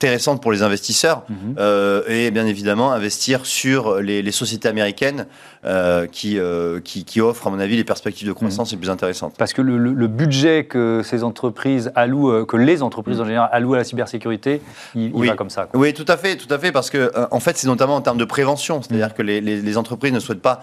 intéressante 0.04 0.42
pour 0.42 0.52
les 0.52 0.62
investisseurs 0.62 1.22
mhm. 1.30 1.54
euh, 1.58 2.02
et 2.08 2.30
bien 2.30 2.46
évidemment 2.46 2.92
investir 2.92 3.46
sur 3.46 4.00
les, 4.00 4.30
sociétés 4.32 4.68
américaines 4.68 5.26
euh, 5.64 6.06
qui, 6.06 6.38
euh, 6.38 6.80
qui, 6.80 7.06
qui, 7.06 7.22
offrent 7.22 7.46
à 7.46 7.50
mon 7.50 7.58
avis 7.58 7.76
les 7.76 7.84
perspectives 7.84 8.28
de 8.28 8.32
croissance 8.34 8.70
mhm. 8.70 8.76
les 8.76 8.80
plus 8.82 8.90
intéressantes. 8.90 9.34
Parce 9.38 9.54
que 9.54 9.62
le, 9.62 10.06
budget 10.06 10.66
que 10.66 11.00
ces 11.02 11.24
entreprises 11.24 11.90
allouent, 11.94 12.44
que 12.44 12.58
les 12.58 12.82
entreprises 12.82 13.18
en 13.18 13.22
mhm. 13.22 13.28
général 13.28 13.48
allouent 13.50 13.74
à 13.74 13.78
la 13.78 13.84
cybersécurité, 13.84 14.60
il, 14.94 15.10
oui. 15.14 15.28
va 15.28 15.36
comme 15.36 15.48
ça. 15.48 15.68
Oui, 15.72 15.94
tout 15.94 16.04
à 16.06 16.18
fait, 16.18 16.36
tout 16.36 16.52
à 16.52 16.58
fait, 16.58 16.70
parce 16.70 16.90
que 16.90 17.10
en 17.30 17.40
fait 17.40 17.56
c'est 17.56 17.66
notamment 17.66 17.96
en 17.96 18.02
termes 18.02 18.18
de 18.18 18.26
prévention, 18.26 18.82
c'est-à-dire 18.82 19.14
que 19.14 19.22
les, 19.22 19.40
les, 19.40 19.78
entreprises 19.78 20.12
ne 20.12 20.20
souhaitent 20.20 20.42
pas 20.42 20.60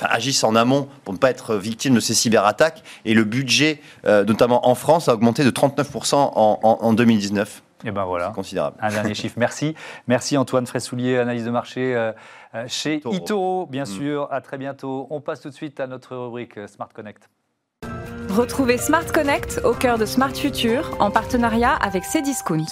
agissent 0.00 0.44
en 0.44 0.54
amont 0.54 0.86
pour 1.04 1.14
ne 1.14 1.18
pas 1.18 1.30
être 1.30 1.56
victimes 1.56 1.94
de 1.94 2.00
ces 2.00 2.14
cyberattaques 2.14 2.84
et 3.04 3.14
le 3.14 3.24
budget, 3.24 3.80
notamment 4.06 4.68
en 4.68 4.76
France, 4.76 5.08
a 5.08 5.14
augmenté 5.14 5.42
de 5.42 5.50
39% 5.50 6.14
en, 6.14 6.60
en 6.62 6.92
2019. 6.92 7.62
Et 7.84 7.88
eh 7.88 7.90
ben 7.90 8.04
voilà. 8.04 8.28
considérable. 8.34 8.76
Un 8.80 8.90
dernier 8.90 9.14
chiffre. 9.14 9.36
Merci. 9.38 9.74
Merci 10.06 10.36
Antoine 10.36 10.66
Fraissoulier, 10.66 11.18
analyse 11.18 11.44
de 11.44 11.50
marché 11.50 11.94
euh, 11.94 12.12
euh, 12.54 12.64
chez 12.68 13.00
Itoro, 13.10 13.66
bien 13.66 13.84
mm. 13.84 13.86
sûr. 13.86 14.28
À 14.30 14.40
très 14.40 14.58
bientôt. 14.58 15.06
On 15.10 15.20
passe 15.20 15.40
tout 15.40 15.48
de 15.48 15.54
suite 15.54 15.80
à 15.80 15.86
notre 15.86 16.16
rubrique 16.16 16.58
euh, 16.58 16.66
Smart 16.66 16.88
Connect. 16.92 17.28
Retrouvez 18.28 18.78
Smart 18.78 19.06
Connect 19.12 19.60
au 19.64 19.72
cœur 19.72 19.98
de 19.98 20.04
Smart 20.04 20.34
Future 20.34 20.96
en 21.00 21.10
partenariat 21.10 21.74
avec 21.74 22.04
Cdiscount. 22.04 22.66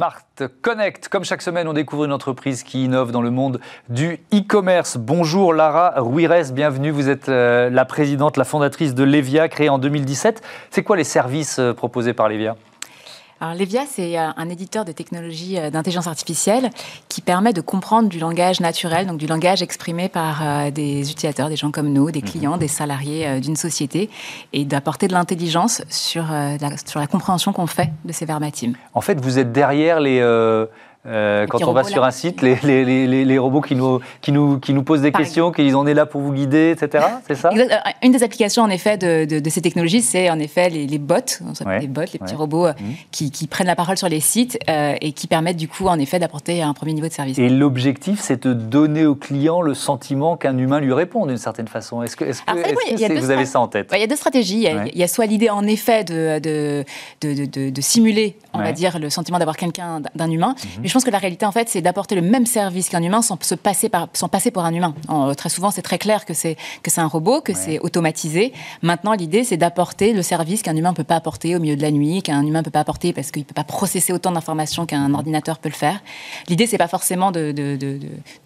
Smart 0.00 0.24
Connect. 0.62 1.08
Comme 1.10 1.24
chaque 1.24 1.42
semaine, 1.42 1.68
on 1.68 1.74
découvre 1.74 2.06
une 2.06 2.12
entreprise 2.14 2.62
qui 2.62 2.86
innove 2.86 3.12
dans 3.12 3.20
le 3.20 3.30
monde 3.30 3.60
du 3.90 4.14
e-commerce. 4.32 4.96
Bonjour 4.96 5.52
Lara 5.52 5.92
Ruires, 5.96 6.52
bienvenue. 6.54 6.90
Vous 6.90 7.10
êtes 7.10 7.28
euh, 7.28 7.68
la 7.68 7.84
présidente, 7.84 8.38
la 8.38 8.44
fondatrice 8.44 8.94
de 8.94 9.04
Levia, 9.04 9.50
créée 9.50 9.68
en 9.68 9.76
2017. 9.76 10.40
C'est 10.70 10.82
quoi 10.82 10.96
les 10.96 11.04
services 11.04 11.58
euh, 11.58 11.74
proposés 11.74 12.14
par 12.14 12.30
Levia? 12.30 12.56
Alors 13.42 13.54
Levia, 13.54 13.86
c'est 13.88 14.18
euh, 14.18 14.28
un 14.36 14.50
éditeur 14.50 14.84
de 14.84 14.92
technologies 14.92 15.58
euh, 15.58 15.70
d'intelligence 15.70 16.06
artificielle 16.06 16.68
qui 17.08 17.22
permet 17.22 17.54
de 17.54 17.62
comprendre 17.62 18.10
du 18.10 18.18
langage 18.18 18.60
naturel, 18.60 19.06
donc 19.06 19.16
du 19.16 19.26
langage 19.26 19.62
exprimé 19.62 20.10
par 20.10 20.42
euh, 20.42 20.70
des 20.70 21.10
utilisateurs, 21.10 21.48
des 21.48 21.56
gens 21.56 21.70
comme 21.70 21.90
nous, 21.90 22.10
des 22.10 22.20
clients, 22.20 22.58
des 22.58 22.68
salariés 22.68 23.40
d'une 23.40 23.56
société, 23.56 24.10
et 24.52 24.66
d'apporter 24.66 25.08
de 25.08 25.14
l'intelligence 25.14 25.80
sur, 25.88 26.24
la, 26.24 26.76
sur 26.86 27.00
la 27.00 27.06
compréhension 27.06 27.54
qu'on 27.54 27.66
fait 27.66 27.90
de 28.04 28.12
ces 28.12 28.26
verbatims. 28.26 28.74
En 28.92 29.00
fait, 29.00 29.18
vous 29.18 29.38
êtes 29.38 29.52
derrière 29.52 30.00
les... 30.00 30.20
Euh, 30.20 30.66
quand 31.04 31.62
on 31.64 31.72
va 31.72 31.84
sur 31.84 32.04
un 32.04 32.10
site, 32.10 32.42
les, 32.42 32.56
les, 32.62 32.84
les, 32.84 33.24
les, 33.24 33.38
robots 33.38 33.62
qui 33.62 33.74
nous, 33.74 34.00
qui, 34.20 34.32
nous, 34.32 34.58
qui 34.58 34.74
nous 34.74 34.82
posent 34.82 35.00
des 35.00 35.12
questions, 35.12 35.50
qui 35.50 35.62
disent 35.62 35.74
on 35.74 35.86
est 35.86 35.94
là 35.94 36.04
pour 36.04 36.20
vous 36.20 36.32
guider, 36.32 36.72
etc. 36.72 37.04
C'est 37.26 37.34
ça? 37.34 37.50
Euh, 37.56 37.66
Une 38.02 38.12
des 38.12 38.22
applications 38.22 38.62
en 38.62 38.68
effet 38.68 38.98
de, 38.98 39.24
de, 39.24 39.40
de 39.40 39.50
ces 39.50 39.62
technologies, 39.62 40.02
c'est 40.02 40.28
en 40.28 40.38
effet 40.38 40.68
les, 40.68 40.98
bots, 40.98 41.14
on 41.40 41.78
les 41.78 41.86
bots, 41.86 42.02
les 42.12 42.18
petits 42.18 42.34
robots 42.34 42.66
euh, 42.66 42.72
mmh. 42.72 42.84
qui, 43.10 43.30
qui, 43.30 43.46
prennent 43.46 43.66
la 43.66 43.76
parole 43.76 43.96
sur 43.96 44.08
les 44.08 44.20
sites 44.20 44.58
et 44.68 45.12
qui 45.12 45.26
permettent 45.26 45.56
du 45.56 45.68
coup 45.68 45.86
en 45.86 45.98
effet 45.98 46.18
d'apporter 46.18 46.62
un 46.62 46.74
premier 46.74 46.92
niveau 46.92 47.08
de 47.08 47.12
service. 47.12 47.38
Et 47.38 47.48
l'objectif, 47.48 48.20
c'est 48.20 48.46
de 48.46 48.52
donner 48.52 49.06
au 49.06 49.14
client 49.14 49.62
le 49.62 49.74
sentiment 49.74 50.36
qu'un 50.36 50.58
humain 50.58 50.80
lui 50.80 50.92
répond 50.92 51.24
d'une 51.26 51.38
certaine 51.38 51.68
façon. 51.68 52.02
Est-ce 52.02 52.16
que, 52.16 52.24
est 52.24 52.34
que 52.34 53.20
vous 53.20 53.30
avez 53.30 53.46
ça 53.46 53.60
en 53.60 53.68
tête? 53.68 53.90
Il 53.94 54.00
y 54.00 54.04
a 54.04 54.06
deux 54.06 54.16
stratégies. 54.16 54.66
Il 54.92 54.98
y 54.98 55.02
a, 55.02 55.08
soit 55.08 55.26
l'idée 55.26 55.50
en 55.50 55.66
effet 55.66 56.04
de, 56.04 56.38
de, 56.38 57.70
de, 57.70 57.80
simuler, 57.80 58.36
on 58.52 58.58
va 58.58 58.72
dire, 58.72 58.98
le 58.98 59.08
sentiment 59.08 59.38
d'avoir 59.38 59.56
quelqu'un 59.56 60.02
d'un 60.14 60.30
humain. 60.30 60.54
Mmh 60.78 60.89
je 60.90 60.94
pense 60.94 61.04
que 61.04 61.10
la 61.10 61.18
réalité, 61.18 61.46
en 61.46 61.52
fait, 61.52 61.68
c'est 61.68 61.82
d'apporter 61.82 62.16
le 62.16 62.20
même 62.20 62.46
service 62.46 62.88
qu'un 62.88 63.00
humain 63.00 63.22
sans, 63.22 63.40
se 63.40 63.54
passer, 63.54 63.88
par, 63.88 64.08
sans 64.12 64.28
passer 64.28 64.50
pour 64.50 64.64
un 64.64 64.74
humain. 64.74 64.92
très 65.36 65.48
souvent, 65.48 65.70
c'est 65.70 65.82
très 65.82 65.98
clair 65.98 66.24
que 66.24 66.34
c'est 66.34 66.56
que 66.82 66.90
c'est 66.90 67.00
un 67.00 67.06
robot, 67.06 67.40
que 67.40 67.54
c'est 67.54 67.78
automatisé. 67.78 68.52
Maintenant, 68.82 69.12
l'idée, 69.12 69.44
c'est 69.44 69.56
d'apporter 69.56 70.12
le 70.12 70.22
service 70.22 70.62
qu'un 70.62 70.74
humain 70.74 70.90
ne 70.90 70.96
peut 70.96 71.04
pas 71.04 71.14
apporter 71.14 71.54
au 71.54 71.60
milieu 71.60 71.76
de 71.76 71.82
la 71.82 71.92
nuit, 71.92 72.22
qu'un 72.22 72.44
humain 72.44 72.58
ne 72.58 72.64
peut 72.64 72.72
pas 72.72 72.80
apporter 72.80 73.12
parce 73.12 73.30
qu'il 73.30 73.42
ne 73.42 73.46
peut 73.46 73.54
pas 73.54 73.62
processer 73.62 74.12
autant 74.12 74.32
d'informations 74.32 74.84
qu'un 74.84 75.14
ordinateur 75.14 75.58
peut 75.58 75.68
le 75.68 75.74
faire. 75.74 76.00
L'idée, 76.48 76.66
c'est 76.66 76.76
pas 76.76 76.88
forcément 76.88 77.30
de, 77.30 77.52
de, 77.52 77.76
de, 77.76 77.98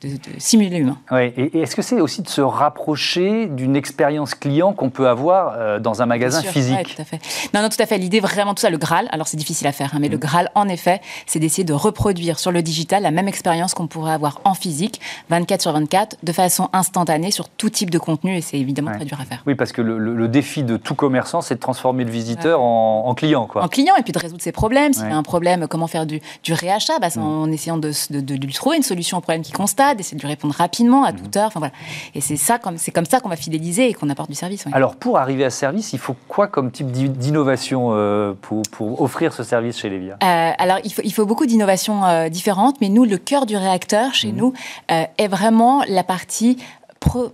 de 0.02 0.10
simuler 0.36 0.80
l'humain. 0.80 0.98
Ouais. 1.10 1.32
Et, 1.38 1.60
est-ce 1.60 1.74
que 1.74 1.80
c'est 1.82 1.98
aussi 1.98 2.20
de 2.20 2.28
se 2.28 2.42
rapprocher 2.42 3.46
d'une 3.46 3.74
expérience 3.74 4.34
client 4.34 4.74
qu'on 4.74 4.90
peut 4.90 5.08
avoir 5.08 5.54
euh, 5.56 5.78
dans 5.80 6.02
un 6.02 6.06
magasin 6.06 6.42
physique 6.42 6.94
tout 6.94 7.00
à 7.00 7.04
fait. 7.04 7.20
Non, 7.54 7.62
non, 7.62 7.70
tout 7.70 7.80
à 7.82 7.86
fait. 7.86 7.96
L'idée, 7.96 8.20
vraiment, 8.20 8.54
tout 8.54 8.60
ça, 8.60 8.70
le 8.70 8.76
Graal, 8.76 9.08
alors 9.12 9.28
c'est 9.28 9.38
difficile 9.38 9.66
à 9.66 9.72
faire, 9.72 9.92
hein, 9.94 9.98
mais 9.98 10.08
le 10.08 10.18
mm. 10.18 10.20
Graal, 10.20 10.50
en 10.54 10.68
effet, 10.68 11.00
c'est 11.26 11.38
d'essayer 11.38 11.64
de 11.64 11.72
reproduire 11.72 12.33
sur 12.38 12.52
le 12.52 12.62
digital 12.62 13.02
la 13.02 13.10
même 13.10 13.28
expérience 13.28 13.74
qu'on 13.74 13.86
pourrait 13.86 14.12
avoir 14.12 14.40
en 14.44 14.54
physique, 14.54 15.00
24 15.30 15.62
sur 15.62 15.72
24, 15.72 16.16
de 16.22 16.32
façon 16.32 16.68
instantanée 16.72 17.30
sur 17.30 17.48
tout 17.48 17.70
type 17.70 17.90
de 17.90 17.98
contenu, 17.98 18.36
et 18.36 18.40
c'est 18.40 18.58
évidemment 18.58 18.92
très 18.92 19.04
dur 19.04 19.20
à 19.20 19.24
faire. 19.24 19.42
Oui, 19.46 19.54
parce 19.54 19.72
que 19.72 19.82
le, 19.82 20.28
défi 20.28 20.62
de 20.62 20.76
tout 20.76 20.94
commerçant, 20.94 21.42
c'est 21.42 21.56
de 21.56 21.60
transformer 21.60 22.04
le 22.04 22.10
visiteur 22.10 22.60
en, 22.60 23.14
client. 23.14 23.46
Quoi. 23.46 23.62
En 23.62 23.68
client, 23.68 23.94
et 23.96 24.02
puis 24.02 24.12
de 24.12 24.18
résoudre 24.18 24.42
ses 24.42 24.52
problèmes. 24.52 24.92
S'il 24.92 25.04
y 25.04 25.12
a 25.12 25.16
un 25.16 25.22
problème, 25.22 25.66
comment 25.68 25.86
faire 25.86 26.06
du, 26.06 26.20
du 26.42 26.52
réachat? 26.52 26.98
Bah, 26.98 27.08
En 27.18 27.50
essayant 27.52 27.76
de, 27.76 27.92
lui 28.10 28.52
trouver 28.52 28.76
une 28.76 28.82
solution 28.82 29.18
au 29.18 29.20
problème 29.20 29.42
qu'il 29.42 29.54
constate, 29.54 29.98
d'essayer 29.98 30.16
de 30.16 30.22
lui 30.22 30.28
répondre 30.28 30.54
rapidement, 30.54 31.04
à 31.04 31.12
toute 31.12 31.36
heure. 31.36 31.48
Enfin, 31.48 31.60
voilà. 31.60 31.74
Et 32.14 32.20
c'est 32.20 32.36
ça, 32.36 32.58
comme, 32.58 32.76
comme 32.94 33.04
ça 33.04 33.20
qu'on 33.20 33.28
va 33.28 33.36
fidéliser 33.36 33.88
et 33.88 33.94
qu'on 33.94 34.10
apporte 34.10 34.30
du 34.30 34.36
service. 34.36 34.64
Alors, 34.72 34.96
pour 34.96 35.18
arriver 35.18 35.44
à 35.44 35.50
ce 35.50 35.58
service, 35.58 35.92
il 35.92 35.98
faut 35.98 36.16
quoi 36.28 36.48
comme 36.48 36.70
type 36.70 36.90
d'innovation 36.90 37.90
euh, 37.92 38.34
pour, 38.40 38.62
pour, 38.70 39.02
offrir 39.02 39.32
ce 39.32 39.42
service 39.42 39.78
chez 39.78 39.88
Levia 39.88 40.16
euh, 40.22 40.50
Alors, 40.58 40.78
il 40.84 40.92
faut, 40.92 41.02
il 41.04 41.12
faut 41.12 41.26
beaucoup 41.26 41.46
d'innovations 41.46 42.04
euh, 42.04 42.23
différentes, 42.28 42.80
mais 42.80 42.88
nous, 42.88 43.04
le 43.04 43.18
cœur 43.18 43.46
du 43.46 43.56
réacteur 43.56 44.14
chez 44.14 44.32
mmh. 44.32 44.36
nous 44.36 44.52
euh, 44.90 45.04
est 45.18 45.28
vraiment 45.28 45.82
la 45.88 46.04
partie 46.04 46.58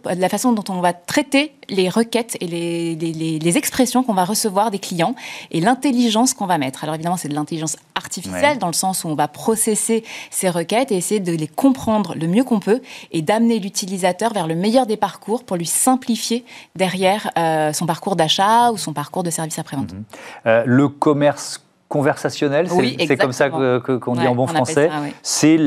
la 0.04 0.28
façon 0.28 0.52
dont 0.52 0.64
on 0.68 0.80
va 0.80 0.92
traiter 0.92 1.52
les 1.68 1.88
requêtes 1.88 2.36
et 2.40 2.46
les, 2.46 2.94
les, 2.96 3.58
expressions 3.58 4.02
qu'on 4.02 4.14
va 4.14 4.24
recevoir 4.24 4.70
des 4.70 4.78
clients 4.78 5.14
et 5.50 5.60
l'intelligence 5.60 6.34
qu'on 6.34 6.46
va 6.46 6.58
mettre. 6.58 6.84
Alors 6.84 6.94
évidemment, 6.94 7.16
c'est 7.16 7.28
de 7.28 7.34
l'intelligence 7.34 7.76
artificielle 7.94 8.58
dans 8.58 8.66
le 8.66 8.72
sens 8.72 9.04
où 9.04 9.08
on 9.08 9.14
va 9.14 9.28
processer 9.28 10.04
ces 10.30 10.48
requêtes 10.48 10.92
et 10.92 10.96
essayer 10.96 11.20
de 11.20 11.32
les 11.32 11.46
comprendre 11.46 12.14
le 12.14 12.26
mieux 12.26 12.44
qu'on 12.44 12.60
peut 12.60 12.80
et 13.12 13.22
d'amener 13.22 13.58
l'utilisateur 13.58 14.32
vers 14.32 14.46
le 14.46 14.54
meilleur 14.54 14.86
des 14.86 14.96
parcours 14.96 15.44
pour 15.44 15.56
lui 15.56 15.66
simplifier 15.66 16.44
derrière 16.74 17.30
euh, 17.38 17.72
son 17.72 17.86
parcours 17.86 18.16
d'achat 18.16 18.72
ou 18.72 18.78
son 18.78 18.92
parcours 18.92 19.22
de 19.22 19.30
service 19.30 19.58
après-vente. 19.58 19.92
Mmh. 19.92 20.04
Euh, 20.46 20.62
le 20.66 20.88
commerce 20.88 21.62
conversationnel, 21.90 22.68
c'est 23.06 23.16
comme 23.18 23.32
ça 23.32 23.50
qu'on 23.50 24.14
dit 24.14 24.26
en 24.26 24.34
bon 24.34 24.46
français. 24.46 24.88
C'est 25.22 25.58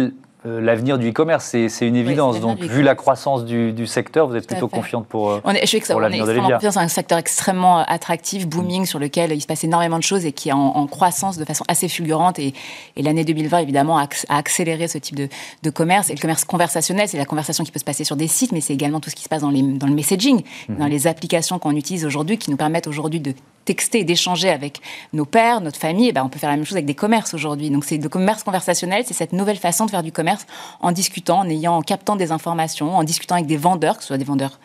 euh, 0.46 0.60
l'avenir 0.60 0.98
du 0.98 1.10
e-commerce, 1.10 1.46
c'est 1.46 1.88
une 1.88 1.96
évidence. 1.96 2.42
Donc, 2.42 2.60
vu 2.60 2.82
la 2.82 2.96
croissance 2.96 3.46
du, 3.46 3.88
secteur, 3.88 4.28
vous 4.28 4.36
êtes 4.36 4.48
plutôt 4.48 4.68
confiante 4.68 5.06
pour, 5.08 5.30
euh, 5.32 5.42
on 5.46 5.52
est, 5.52 5.66
je 5.66 5.92
pour 5.92 6.02
l'avenir 6.02 6.26
de. 6.26 6.60
C'est 6.60 6.78
un 6.78 6.88
secteur 6.88 7.18
extrêmement 7.18 7.80
attractif, 7.80 8.48
booming, 8.48 8.84
mm. 8.84 8.86
sur 8.86 9.00
lequel 9.00 9.32
il 9.32 9.42
se 9.42 9.48
passe 9.48 9.64
énormément 9.64 9.98
de 9.98 10.04
choses 10.04 10.26
et 10.26 10.32
qui 10.32 10.50
est 10.50 10.54
en, 10.54 10.88
croissance 10.88 11.38
de 11.38 11.46
façon 11.46 11.64
assez 11.68 11.88
fulgurante. 11.88 12.40
Et, 12.40 12.54
l'année 12.98 13.24
2020, 13.24 13.60
évidemment, 13.60 13.98
a, 13.98 14.08
accéléré 14.30 14.88
ce 14.88 14.98
type 14.98 15.16
de, 15.16 15.70
commerce. 15.70 16.10
Et 16.10 16.16
le 16.16 16.20
commerce 16.20 16.44
conversationnel, 16.44 17.08
c'est 17.08 17.18
la 17.18 17.26
conversation 17.26 17.64
qui 17.64 17.72
peut 17.72 17.80
se 17.80 17.86
passer 17.86 18.04
sur 18.04 18.16
des 18.16 18.28
sites, 18.28 18.52
mais 18.52 18.62
c'est 18.62 18.74
également 18.74 19.00
tout 19.00 19.10
ce 19.10 19.16
qui 19.16 19.24
se 19.24 19.30
passe 19.30 19.42
dans, 19.42 19.50
les, 19.50 19.62
dans 19.62 19.88
le 19.88 19.96
messaging, 19.96 20.42
mm-hmm. 20.42 20.78
dans 20.78 20.88
les 20.88 21.08
applications 21.08 21.58
qu'on 21.58 21.76
utilise 21.76 22.06
aujourd'hui, 22.06 22.38
qui 22.38 22.52
nous 22.52 22.58
permettent 22.58 22.88
aujourd'hui 22.88 23.22
de 23.22 23.34
texter 23.66 24.00
et 24.00 24.04
d'échanger 24.04 24.50
avec 24.50 24.82
nos 25.14 25.26
pères, 25.26 25.62
notre 25.62 25.80
famille, 25.80 26.10
eh 26.10 26.12
ben 26.12 26.24
on 26.24 26.30
peut 26.30 26.40
faire 26.40 26.50
la 26.50 26.56
même 26.56 26.66
chose 26.66 26.76
avec 26.76 26.86
des 26.86 26.96
commerces 26.96 27.34
aujourd'hui. 27.34 27.70
Donc 27.70 27.86
c'est 27.86 27.98
le 27.98 28.10
commerce 28.10 28.44
conversationnel, 28.44 29.04
c'est 29.06 29.14
cette 29.14 29.34
nouvelle 29.34 29.58
façon 29.58 29.86
de 29.86 29.92
faire 29.92 30.04
du 30.04 30.12
commerce 30.12 30.46
en 30.80 30.92
discutant, 30.92 31.40
en 31.40 31.50
ayant, 31.50 31.78
en 31.78 31.82
captant 31.82 32.16
des 32.16 32.32
informations, 32.32 32.96
en 32.96 33.04
discutant 33.04 33.36
avec 33.36 33.48
des 33.48 33.58
vendeurs, 33.58 33.98
que 33.98 34.04
ce 34.04 34.08
soit 34.08 34.18
des 34.18 34.26
vendeurs 34.26 34.60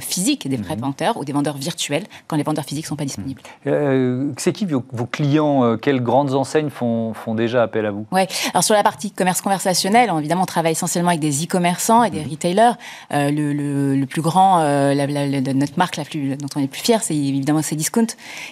physiques, 0.00 0.48
des 0.48 0.56
vrais 0.56 0.76
mhm. 0.76 0.82
vendeurs 0.82 1.16
ou 1.16 1.24
des 1.24 1.32
vendeurs 1.32 1.56
virtuels 1.56 2.04
quand 2.26 2.36
les 2.36 2.42
vendeurs 2.42 2.64
physiques 2.64 2.86
ne 2.86 2.88
sont 2.88 2.96
pas 2.96 3.04
disponibles. 3.04 3.40
Mhm. 3.64 3.72
Euh, 3.72 4.32
c'est 4.36 4.52
qui 4.52 4.66
vos, 4.66 4.82
clients 5.06 5.64
euh, 5.64 5.76
Quelles 5.76 6.02
grandes 6.02 6.34
enseignes 6.34 6.70
font, 6.70 7.14
font 7.14 7.34
déjà 7.34 7.62
appel 7.62 7.86
à 7.86 7.90
vous? 7.90 8.06
Oui, 8.12 8.22
alors 8.52 8.64
sur 8.64 8.74
la 8.74 8.82
partie 8.82 9.10
commerce 9.10 9.40
conversationnel, 9.40 10.10
évidemment, 10.18 10.42
on 10.42 10.46
travaille 10.46 10.72
essentiellement 10.72 11.10
avec 11.10 11.20
des 11.20 11.44
e-commerçants 11.44 12.02
et 12.04 12.10
des 12.10 12.20
mhm. 12.20 12.30
retailers. 12.30 12.72
le, 13.10 14.04
plus 14.06 14.22
grand, 14.22 14.60
notre 14.60 15.78
marque 15.78 15.96
la 15.96 16.04
plus, 16.04 16.36
dont 16.36 16.48
on 16.56 16.60
est 16.60 16.62
le 16.62 16.68
plus 16.68 16.82
fier, 16.82 17.02
c'est 17.02 17.16
évidemment 17.16 17.62
Cdiscount, 17.62 18.06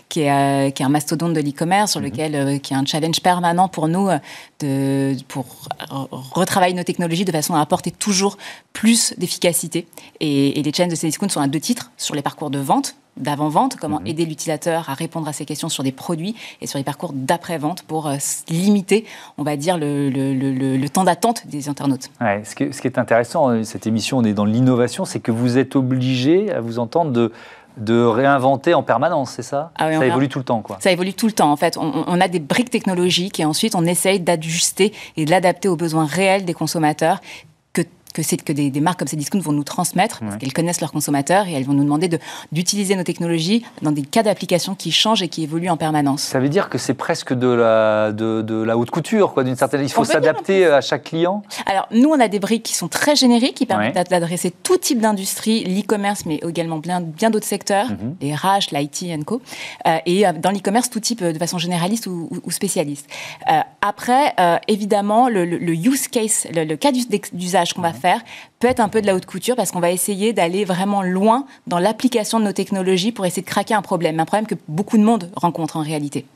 qui 0.08 0.20
est, 0.20 0.72
qui 0.72 0.82
est 0.82 0.86
un 0.86 0.88
mastodonte 0.88 1.34
de 1.34 1.40
l'e-commerce, 1.40 1.92
sur 1.92 2.00
lequel 2.00 2.60
qui 2.60 2.74
est 2.74 2.76
un 2.76 2.84
challenge 2.84 3.20
permanent 3.20 3.68
pour 3.68 3.88
nous 3.88 4.08
de, 4.60 5.16
pour 5.28 5.46
retravailler 6.32 6.74
nos 6.74 6.82
technologies 6.82 7.24
de 7.24 7.32
façon 7.32 7.54
à 7.54 7.60
apporter 7.60 7.90
toujours 7.90 8.36
plus 8.72 9.14
d'efficacité. 9.18 9.86
Et, 10.20 10.58
et 10.58 10.62
les 10.62 10.72
challenges 10.72 10.92
de 10.92 10.96
Cdiscount 10.96 11.23
sont 11.30 11.40
à 11.40 11.48
deux 11.48 11.60
titres, 11.60 11.90
sur 11.96 12.14
les 12.14 12.22
parcours 12.22 12.50
de 12.50 12.58
vente, 12.58 12.96
d'avant-vente, 13.16 13.76
comment 13.76 14.00
mhm. 14.00 14.06
aider 14.06 14.26
l'utilisateur 14.26 14.88
à 14.90 14.94
répondre 14.94 15.28
à 15.28 15.32
ces 15.32 15.44
questions 15.44 15.68
sur 15.68 15.82
des 15.82 15.92
produits 15.92 16.34
et 16.60 16.66
sur 16.66 16.78
les 16.78 16.84
parcours 16.84 17.12
d'après-vente 17.14 17.82
pour 17.82 18.08
euh, 18.08 18.16
limiter, 18.48 19.04
on 19.38 19.42
va 19.42 19.56
dire, 19.56 19.78
le, 19.78 20.10
le, 20.10 20.88
temps 20.88 21.04
d'attente 21.04 21.46
des 21.46 21.68
internautes. 21.68 22.10
Ouais, 22.20 22.42
ce, 22.44 22.54
qui, 22.54 22.72
ce, 22.72 22.80
qui, 22.80 22.86
est 22.86 22.98
intéressant, 22.98 23.50
euh, 23.50 23.62
cette 23.62 23.86
émission, 23.86 24.18
on 24.18 24.24
est 24.24 24.34
dans 24.34 24.44
l'innovation, 24.44 25.04
c'est 25.04 25.20
que 25.20 25.32
vous 25.32 25.58
êtes 25.58 25.76
obligé, 25.76 26.52
à 26.52 26.60
vous 26.60 26.78
entendre, 26.78 27.12
de 27.12 27.32
de 27.76 28.04
réinventer 28.04 28.72
en 28.72 28.84
permanence, 28.84 29.32
c'est 29.32 29.42
ça? 29.42 29.72
Ah 29.74 29.92
Ça 29.92 30.06
évolue 30.06 30.28
tout 30.28 30.38
le 30.38 30.44
temps, 30.44 30.62
quoi. 30.62 30.76
Ça 30.80 30.92
évolue 30.92 31.12
tout 31.12 31.26
le 31.26 31.32
temps, 31.32 31.50
en 31.50 31.56
fait. 31.56 31.76
On, 31.76 32.04
on 32.06 32.20
a 32.20 32.28
des 32.28 32.38
briques 32.38 32.70
technologiques 32.70 33.40
et 33.40 33.44
ensuite 33.44 33.74
on 33.74 33.84
essaye 33.84 34.20
d'ajuster 34.20 34.92
et 35.16 35.24
de 35.24 35.30
l'adapter 35.32 35.68
aux 35.68 35.74
besoins 35.74 36.06
réels 36.06 36.44
des 36.44 36.54
consommateurs 36.54 37.20
que, 38.14 38.36
que 38.36 38.52
des, 38.52 38.80
marques 38.80 39.00
comme 39.00 39.08
Cdiscount 39.08 39.40
vont 39.40 39.52
nous 39.52 39.64
transmettre, 39.64 40.20
parce 40.20 40.36
qu'elles 40.36 40.52
connaissent 40.52 40.80
leurs 40.80 40.92
consommateurs 40.92 41.46
et 41.46 41.52
elles 41.52 41.64
vont 41.64 41.74
nous 41.74 41.84
demander 41.84 42.08
d'utiliser 42.52 42.96
nos 42.96 43.02
technologies 43.02 43.64
dans 43.82 43.92
des 43.92 44.02
cas 44.02 44.22
d'application 44.22 44.74
qui 44.74 44.92
changent 44.92 45.22
et 45.22 45.28
qui 45.28 45.42
évoluent 45.42 45.70
en 45.70 45.76
permanence. 45.76 46.22
Ça 46.22 46.40
veut 46.40 46.48
dire 46.48 46.68
que 46.68 46.78
c'est 46.78 46.94
presque 46.94 47.34
de 47.34 47.48
la, 47.48 48.12
de, 48.12 48.40
de 48.40 48.62
la 48.62 48.78
haute 48.78 48.90
couture, 48.90 49.34
quoi, 49.34 49.44
d'une 49.44 49.56
certaine. 49.56 49.82
Il 49.82 49.90
faut 49.90 50.04
s'adapter 50.04 50.66
à 50.66 50.80
chaque 50.80 51.04
client. 51.04 51.42
Alors 51.66 51.86
nous, 51.90 52.08
on 52.08 52.20
a 52.20 52.28
des 52.28 52.38
briques 52.38 52.62
qui 52.62 52.74
sont 52.74 52.88
très 52.88 53.16
génériques, 53.16 53.56
qui 53.56 53.66
permettent 53.66 54.10
d'adresser 54.10 54.50
tout 54.50 54.78
type 54.78 55.00
d'industrie, 55.00 55.64
l'e-commerce, 55.64 56.24
mais 56.26 56.40
également 56.46 56.78
bien, 56.78 57.00
bien 57.00 57.30
d'autres 57.30 57.46
secteurs, 57.46 57.90
mhm. 57.90 58.16
les 58.20 58.34
RH, 58.34 58.72
l'IT 58.72 59.24
co. 59.24 59.40
Euh, 59.86 59.98
et 60.06 60.26
euh, 60.26 60.32
dans 60.32 60.50
l'e-commerce, 60.50 60.90
tout 60.90 61.00
type 61.00 61.22
euh, 61.22 61.32
de 61.32 61.38
façon 61.38 61.58
généraliste 61.58 62.06
ou, 62.06 62.28
spécialiste. 62.50 63.08
après, 63.80 64.34
évidemment, 64.68 65.28
le, 65.28 65.44
use 65.74 66.08
case, 66.08 66.46
le, 66.54 66.76
cas 66.76 66.92
d'usage 66.92 67.74
qu'on 67.74 67.82
va 67.82 67.92
faire 68.04 68.20
peut 68.60 68.68
être 68.68 68.80
un 68.80 68.90
peu 68.90 69.00
de 69.00 69.06
la 69.06 69.14
haute 69.14 69.24
couture 69.24 69.56
parce 69.56 69.70
qu'on 69.70 69.80
va 69.80 69.90
essayer 69.90 70.34
d'aller 70.34 70.66
vraiment 70.66 71.02
loin 71.02 71.46
dans 71.66 71.78
l'application 71.78 72.38
de 72.38 72.44
nos 72.44 72.52
technologies 72.52 73.12
pour 73.12 73.24
essayer 73.24 73.42
de 73.42 73.48
craquer 73.48 73.72
un 73.72 73.80
problème, 73.80 74.20
un 74.20 74.26
problème 74.26 74.46
que 74.46 74.56
beaucoup 74.68 74.98
de 74.98 75.02
monde 75.02 75.30
rencontre 75.36 75.78
en 75.78 75.82
réalité. 75.82 76.26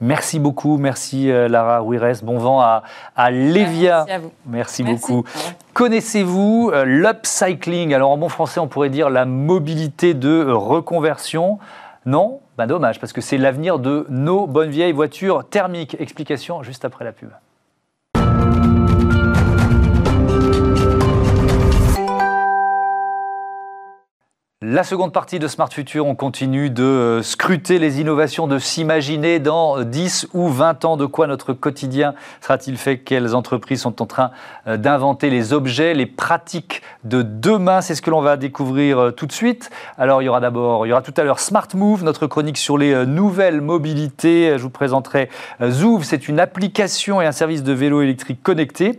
Merci 0.00 0.38
beaucoup, 0.38 0.76
merci 0.76 1.30
euh, 1.30 1.48
Lara 1.48 1.80
Ruires. 1.80 2.18
Bon 2.22 2.38
vent 2.38 2.60
à, 2.60 2.82
à 3.14 3.30
Lévia. 3.30 4.04
Merci 4.06 4.12
à 4.12 4.18
vous. 4.18 4.32
Merci, 4.46 4.82
beaucoup. 4.82 5.24
Connaissez-vous 5.72 6.70
euh, 6.72 6.84
l'upcycling? 6.84 7.94
Alors 7.94 8.10
en 8.10 8.18
bon 8.18 8.28
français, 8.28 8.60
on 8.60 8.68
pourrait 8.68 8.90
dire 8.90 9.08
la 9.08 9.24
mobilité 9.24 10.12
de 10.12 10.46
reconversion. 10.50 11.58
Non? 12.04 12.40
Ben 12.58 12.66
Dommage, 12.66 13.00
parce 13.00 13.12
que 13.12 13.20
c'est 13.20 13.38
l'avenir 13.38 13.78
de 13.78 14.06
nos 14.08 14.46
bonnes 14.46 14.70
vieilles 14.70 14.92
voitures 14.92 15.46
thermiques. 15.48 15.96
Explication 15.98 16.62
juste 16.62 16.84
après 16.84 17.04
la 17.04 17.12
pub. 17.12 17.30
La 24.68 24.82
seconde 24.82 25.12
partie 25.12 25.38
de 25.38 25.46
Smart 25.46 25.72
Future, 25.72 26.06
on 26.06 26.16
continue 26.16 26.70
de 26.70 26.82
euh, 26.82 27.22
scruter 27.22 27.78
les 27.78 28.00
innovations, 28.00 28.48
de 28.48 28.58
s'imaginer 28.58 29.38
dans 29.38 29.84
10 29.84 30.30
ou 30.34 30.48
20 30.48 30.84
ans 30.84 30.96
de 30.96 31.06
quoi 31.06 31.28
notre 31.28 31.52
quotidien 31.52 32.14
sera-t-il 32.40 32.76
fait, 32.76 32.98
quelles 32.98 33.36
entreprises 33.36 33.82
sont 33.82 34.02
en 34.02 34.06
train 34.06 34.32
euh, 34.66 34.76
d'inventer 34.76 35.30
les 35.30 35.52
objets, 35.52 35.94
les 35.94 36.06
pratiques 36.06 36.82
de 37.04 37.22
demain? 37.22 37.80
C'est 37.80 37.94
ce 37.94 38.02
que 38.02 38.10
l'on 38.10 38.22
va 38.22 38.36
découvrir 38.36 38.98
euh, 38.98 39.10
tout 39.12 39.26
de 39.26 39.32
suite. 39.32 39.70
Alors 39.98 40.20
il 40.20 40.24
y 40.24 40.28
aura 40.28 40.40
d'abord, 40.40 40.84
il 40.84 40.88
y 40.88 40.92
aura 40.92 41.02
tout 41.02 41.14
à 41.16 41.22
l'heure 41.22 41.38
Smart 41.38 41.68
Move, 41.72 42.02
notre 42.02 42.26
chronique 42.26 42.58
sur 42.58 42.76
les 42.76 43.06
nouvelles 43.06 43.60
mobilités. 43.60 44.54
Je 44.58 44.62
vous 44.64 44.70
présenterai 44.70 45.30
Zouv, 45.62 46.02
c'est 46.02 46.26
une 46.26 46.40
application 46.40 47.22
et 47.22 47.26
un 47.26 47.30
service 47.30 47.62
de 47.62 47.72
vélo 47.72 48.02
électrique 48.02 48.42
connecté. 48.42 48.98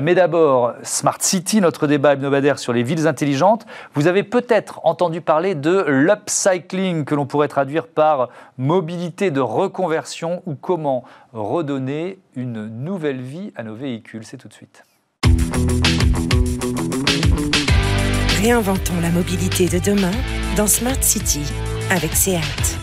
Mais 0.00 0.14
d'abord, 0.14 0.74
Smart 0.84 1.18
City, 1.18 1.60
notre 1.60 1.88
débat 1.88 2.12
hebdomadaire 2.12 2.60
sur 2.60 2.72
les 2.72 2.84
villes 2.84 3.08
intelligentes. 3.08 3.66
Vous 3.94 4.06
avez 4.06 4.22
peut-être 4.22 4.80
entendu 4.84 5.07
entendu 5.08 5.22
parler 5.22 5.54
de 5.54 5.86
l'upcycling, 5.88 7.06
que 7.06 7.14
l'on 7.14 7.24
pourrait 7.24 7.48
traduire 7.48 7.86
par 7.86 8.28
mobilité 8.58 9.30
de 9.30 9.40
reconversion 9.40 10.42
ou 10.44 10.54
comment 10.54 11.02
redonner 11.32 12.18
une 12.34 12.66
nouvelle 12.66 13.22
vie 13.22 13.50
à 13.56 13.62
nos 13.62 13.74
véhicules. 13.74 14.22
C'est 14.22 14.36
tout 14.36 14.48
de 14.48 14.52
suite. 14.52 14.82
Réinventons 18.42 19.00
la 19.00 19.08
mobilité 19.08 19.66
de 19.66 19.78
demain 19.82 20.12
dans 20.58 20.66
Smart 20.66 21.02
City 21.02 21.50
avec 21.90 22.12
SEAT. 22.12 22.77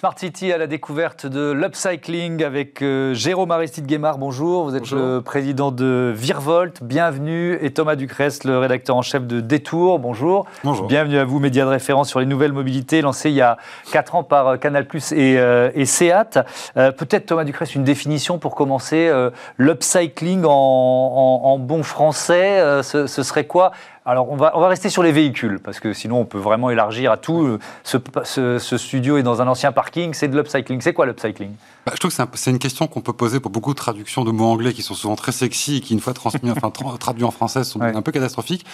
Smart 0.00 0.18
City 0.18 0.50
à 0.50 0.56
la 0.56 0.66
découverte 0.66 1.26
de 1.26 1.50
l'upcycling 1.50 2.42
avec 2.42 2.80
euh, 2.80 3.12
Jérôme 3.12 3.50
Aristide 3.50 3.84
Guémard. 3.84 4.16
Bonjour, 4.16 4.64
vous 4.64 4.74
êtes 4.74 4.90
le 4.92 5.20
président 5.20 5.72
de 5.72 6.10
Virvolt. 6.16 6.82
Bienvenue. 6.82 7.58
Et 7.60 7.70
Thomas 7.70 7.96
Ducrest, 7.96 8.44
le 8.44 8.56
rédacteur 8.56 8.96
en 8.96 9.02
chef 9.02 9.26
de 9.26 9.40
Détour. 9.40 9.98
Bonjour. 9.98 10.46
Bonjour. 10.64 10.86
Bienvenue 10.86 11.18
à 11.18 11.26
vous, 11.26 11.38
média 11.38 11.66
de 11.66 11.68
référence 11.68 12.08
sur 12.08 12.18
les 12.18 12.24
nouvelles 12.24 12.54
mobilités, 12.54 13.02
lancé 13.02 13.28
il 13.28 13.36
y 13.36 13.42
a 13.42 13.58
4 13.92 14.14
ans 14.14 14.22
par 14.22 14.46
euh, 14.46 14.56
Canal 14.56 14.86
et, 15.12 15.38
euh, 15.38 15.70
et 15.74 15.84
SEAT. 15.84 16.44
Peut-être, 16.74 17.26
Thomas 17.26 17.44
Ducrest, 17.44 17.74
une 17.74 17.84
définition 17.84 18.38
pour 18.38 18.54
commencer. 18.54 19.12
l'upcycling 19.58 20.44
en, 20.46 21.58
bon 21.60 21.82
français, 21.82 22.82
ce, 22.82 23.06
ce 23.06 23.22
serait 23.22 23.44
quoi 23.44 23.72
alors, 24.10 24.28
on 24.28 24.34
va, 24.34 24.50
on 24.56 24.60
va 24.60 24.66
rester 24.66 24.88
sur 24.88 25.04
les 25.04 25.12
véhicules, 25.12 25.60
parce 25.60 25.78
que 25.78 25.92
sinon, 25.92 26.18
on 26.18 26.24
peut 26.24 26.38
vraiment 26.38 26.68
élargir 26.68 27.12
à 27.12 27.16
tout. 27.16 27.60
Ce, 27.84 27.96
ce, 28.24 28.76
studio 28.76 29.18
est 29.18 29.22
dans 29.22 29.40
un 29.40 29.46
ancien 29.46 29.70
parking, 29.70 30.14
c'est 30.14 30.26
de 30.26 30.36
l'upcycling. 30.36 30.80
C'est 30.80 30.92
quoi 30.92 31.06
l'upcycling? 31.06 31.52
Bah, 31.86 31.92
Je 31.94 31.98
trouve 32.00 32.14
que 32.14 32.22
c'est 32.34 32.50
une 32.50 32.58
question 32.58 32.86
qu'on 32.86 33.00
peut 33.00 33.12
poser 33.12 33.40
pour 33.40 33.50
beaucoup 33.50 33.72
de 33.72 33.78
traductions 33.78 34.24
de 34.24 34.30
mots 34.30 34.46
anglais 34.46 34.72
qui 34.72 34.82
sont 34.82 34.94
souvent 34.94 35.16
très 35.16 35.32
sexy 35.32 35.76
et 35.76 35.80
qui, 35.80 35.94
une 35.94 36.00
fois 36.00 36.14
transmis, 36.14 36.50
enfin, 36.50 36.70
traduits 36.98 37.24
en 37.24 37.30
français, 37.30 37.64
sont 37.64 37.80
un 37.80 38.02
peu 38.02 38.12
catastrophiques. 38.12 38.66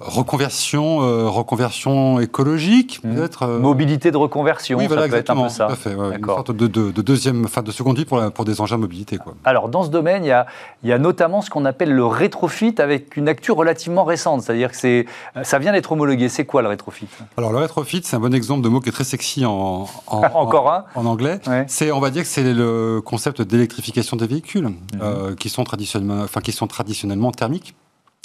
Reconversion, 0.00 1.02
euh, 1.02 1.28
reconversion 1.28 2.20
écologique, 2.20 3.00
mmh. 3.02 3.14
peut-être. 3.14 3.42
Euh, 3.44 3.58
Mobilité 3.58 4.10
de 4.10 4.16
reconversion, 4.16 4.78
oui, 4.78 4.86
voilà, 4.86 5.02
ça 5.02 5.08
peut 5.08 5.16
être 5.16 5.30
un 5.30 5.42
peu 5.42 5.48
ça. 5.48 5.68
Fait, 5.70 5.92
une 5.92 6.24
sorte 6.24 6.50
de, 6.50 6.66
de, 6.66 7.02
deuxième, 7.02 7.44
enfin, 7.44 7.62
de 7.62 7.70
seconde 7.70 7.96
vie 7.96 8.04
pour, 8.04 8.20
pour 8.32 8.44
des 8.44 8.60
engins 8.60 8.74
mobilité. 8.76 9.18
Quoi. 9.18 9.34
Alors, 9.44 9.68
dans 9.68 9.82
ce 9.82 9.90
domaine, 9.90 10.24
il 10.24 10.28
y 10.28 10.32
a, 10.32 10.46
il 10.82 10.90
y 10.90 10.92
a 10.92 10.98
notamment 10.98 11.40
ce 11.40 11.50
qu'on 11.50 11.64
appelle 11.64 11.92
le 11.92 12.04
rétrofit 12.04 12.74
avec 12.78 13.16
une 13.16 13.28
actu 13.28 13.52
relativement 13.52 14.04
récente, 14.04 14.42
c'est-à-dire 14.42 14.70
c'est, 14.72 15.06
ça 15.42 15.58
vient 15.58 15.72
d'être 15.72 15.92
homologué. 15.92 16.28
C'est 16.28 16.44
quoi 16.44 16.62
le 16.62 16.68
rétrofit? 16.68 17.08
Alors 17.36 17.52
le 17.52 17.58
rétrofit, 17.58 18.02
c'est 18.04 18.16
un 18.16 18.20
bon 18.20 18.34
exemple 18.34 18.62
de 18.62 18.68
mot 18.68 18.80
qui 18.80 18.88
est 18.88 18.92
très 18.92 19.04
sexy 19.04 19.44
en, 19.44 19.86
Encore 20.06 20.70
un 20.70 20.84
en 20.94 21.06
anglais. 21.06 21.40
C'est, 21.66 21.90
on 21.90 22.00
va 22.00 22.10
dire 22.10 22.22
que 22.22 22.28
c'est 22.28 22.43
le 22.52 23.00
concept 23.04 23.42
d'électrification 23.42 24.16
des 24.16 24.26
véhicules 24.26 24.68
mhm. 24.68 24.76
euh, 25.00 25.34
qui 25.34 25.48
sont 25.48 25.64
traditionnellement, 25.64 26.22
enfin 26.22 26.40
qui 26.40 26.52
sont 26.52 26.66
traditionnellement 26.66 27.32
thermiques. 27.32 27.74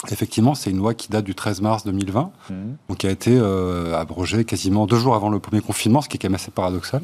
Effectivement, 0.10 0.56
c'est 0.56 0.70
une 0.70 0.78
loi 0.78 0.94
qui 0.94 1.10
date 1.10 1.26
du 1.26 1.36
13 1.36 1.60
mars 1.62 1.84
2020, 1.84 2.32
mhm. 2.50 2.78
donc 2.88 2.98
qui 3.00 3.08
a 3.08 3.12
été 3.12 3.38
euh, 3.38 4.00
abrogée 4.00 4.46
quasiment 4.46 4.88
deux 4.88 4.98
jours 4.98 5.14
avant 5.14 5.30
le 5.30 5.40
premier 5.40 5.62
confinement, 5.62 6.02
ce 6.02 6.08
qui 6.08 6.16
est 6.16 6.20
quand 6.20 6.30
même 6.30 6.36
assez 6.36 6.52
paradoxal. 6.52 7.02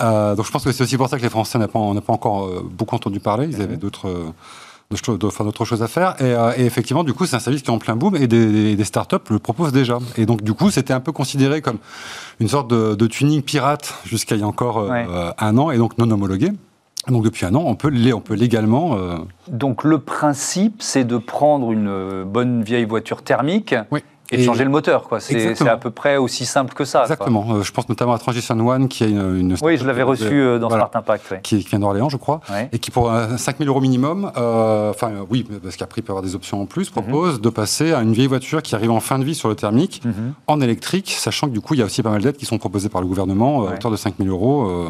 Euh, 0.00 0.34
donc 0.34 0.46
je 0.46 0.50
pense 0.50 0.64
que 0.64 0.72
c'est 0.72 0.82
aussi 0.82 0.96
pour 0.96 1.08
ça 1.08 1.18
que 1.18 1.22
les 1.22 1.28
Français 1.28 1.58
n'ont 1.58 1.66
pas, 1.66 2.00
pas, 2.00 2.12
encore 2.12 2.62
beaucoup 2.62 2.94
entendu 2.94 3.20
parler. 3.20 3.46
Ils 3.46 3.56
mhm. 3.56 3.62
avaient 3.62 3.76
d'autres 3.76 4.32
d'autres 4.90 5.64
choses 5.64 5.82
à 5.82 5.88
faire. 5.88 6.16
Euh, 6.20 6.52
et, 6.56 6.64
effectivement, 6.64 7.04
du 7.04 7.14
coup, 7.14 7.26
c'est 7.26 7.36
un 7.36 7.40
service 7.40 7.62
qui 7.62 7.70
est 7.70 7.74
en 7.74 7.78
plein 7.78 7.96
boom 7.96 8.16
et 8.16 8.26
des, 8.26 8.76
des, 8.76 8.84
startups 8.84 9.16
le 9.30 9.38
proposent 9.38 9.72
déjà. 9.72 9.98
Et 10.16 10.26
donc, 10.26 10.42
du 10.42 10.54
coup, 10.54 10.70
c'était 10.70 10.92
un 10.92 11.00
peu 11.00 11.12
considéré 11.12 11.60
comme 11.62 11.78
une 12.40 12.48
sorte 12.48 12.68
de, 12.68 13.06
tuning 13.06 13.42
pirate 13.42 13.94
jusqu'à 14.04 14.34
il 14.34 14.40
y 14.40 14.44
a 14.44 14.46
encore 14.46 14.78
euh, 14.78 15.30
un 15.38 15.58
an 15.58 15.70
et 15.70 15.78
donc 15.78 15.98
non 15.98 16.10
homologué. 16.10 16.50
Donc 17.08 17.22
depuis 17.22 17.44
un 17.44 17.54
an, 17.54 17.62
on 17.66 17.74
peut, 17.74 17.92
on 18.14 18.20
peut 18.20 18.34
légalement. 18.34 18.96
Euh, 18.96 19.18
donc 19.48 19.84
le 19.84 19.98
principe, 19.98 20.82
c'est 20.82 21.04
de 21.04 21.18
prendre 21.18 21.70
une 21.70 22.24
bonne 22.24 22.62
vieille 22.62 22.86
voiture 22.86 23.22
thermique 23.22 23.74
oui. 23.90 24.00
Et, 24.30 24.42
changer 24.42 24.64
le 24.64 24.70
moteur, 24.70 25.08
quoi. 25.08 25.20
C'est 25.20 25.68
à 25.68 25.76
peu 25.76 25.90
près 25.90 26.16
aussi 26.16 26.46
simple 26.46 26.74
que 26.74 26.84
ça. 26.84 27.02
Exactement. 27.02 27.46
Euh, 27.50 27.62
je 27.62 27.72
pense 27.72 27.88
notamment 27.88 28.14
à 28.14 28.18
Transition 28.18 28.58
One, 28.66 28.88
qui 28.88 29.04
a 29.04 29.06
une. 29.06 29.56
oui, 29.62 29.76
je 29.76 29.86
l'avais 29.86 30.02
reçu 30.02 30.40
euh, 30.40 30.58
dans 30.58 30.70
Smart 30.70 30.90
Impact. 30.94 31.42
Qui, 31.42 31.58
vient 31.58 31.78
d'Orléans, 31.78 32.08
je 32.08 32.16
crois. 32.16 32.40
Et 32.72 32.78
qui, 32.78 32.90
pour 32.90 33.12
5000 33.36 33.68
euros 33.68 33.80
minimum, 33.80 34.30
euh, 34.36 34.90
enfin, 34.90 35.12
oui, 35.30 35.46
parce 35.62 35.76
qu'après, 35.76 36.00
il 36.00 36.04
peut 36.04 36.10
y 36.10 36.12
avoir 36.12 36.22
des 36.22 36.34
options 36.34 36.60
en 36.62 36.66
plus, 36.66 36.90
propose 36.90 37.40
de 37.40 37.48
passer 37.48 37.92
à 37.92 38.00
une 38.00 38.12
vieille 38.12 38.26
voiture 38.26 38.62
qui 38.62 38.74
arrive 38.74 38.90
en 38.90 39.00
fin 39.00 39.18
de 39.18 39.24
vie 39.24 39.34
sur 39.34 39.48
le 39.48 39.54
thermique, 39.54 40.02
mhm. 40.04 40.34
en 40.46 40.60
électrique, 40.60 41.14
sachant 41.18 41.48
que 41.48 41.52
du 41.52 41.60
coup, 41.60 41.74
il 41.74 41.80
y 41.80 41.82
a 41.82 41.86
aussi 41.86 42.02
pas 42.02 42.10
mal 42.10 42.22
d'aides 42.22 42.36
qui 42.36 42.46
sont 42.46 42.58
proposées 42.58 42.88
par 42.88 43.00
le 43.00 43.06
gouvernement, 43.06 43.66
à 43.66 43.74
hauteur 43.74 43.90
de 43.90 43.96
5000 43.96 44.28
euros 44.28 44.88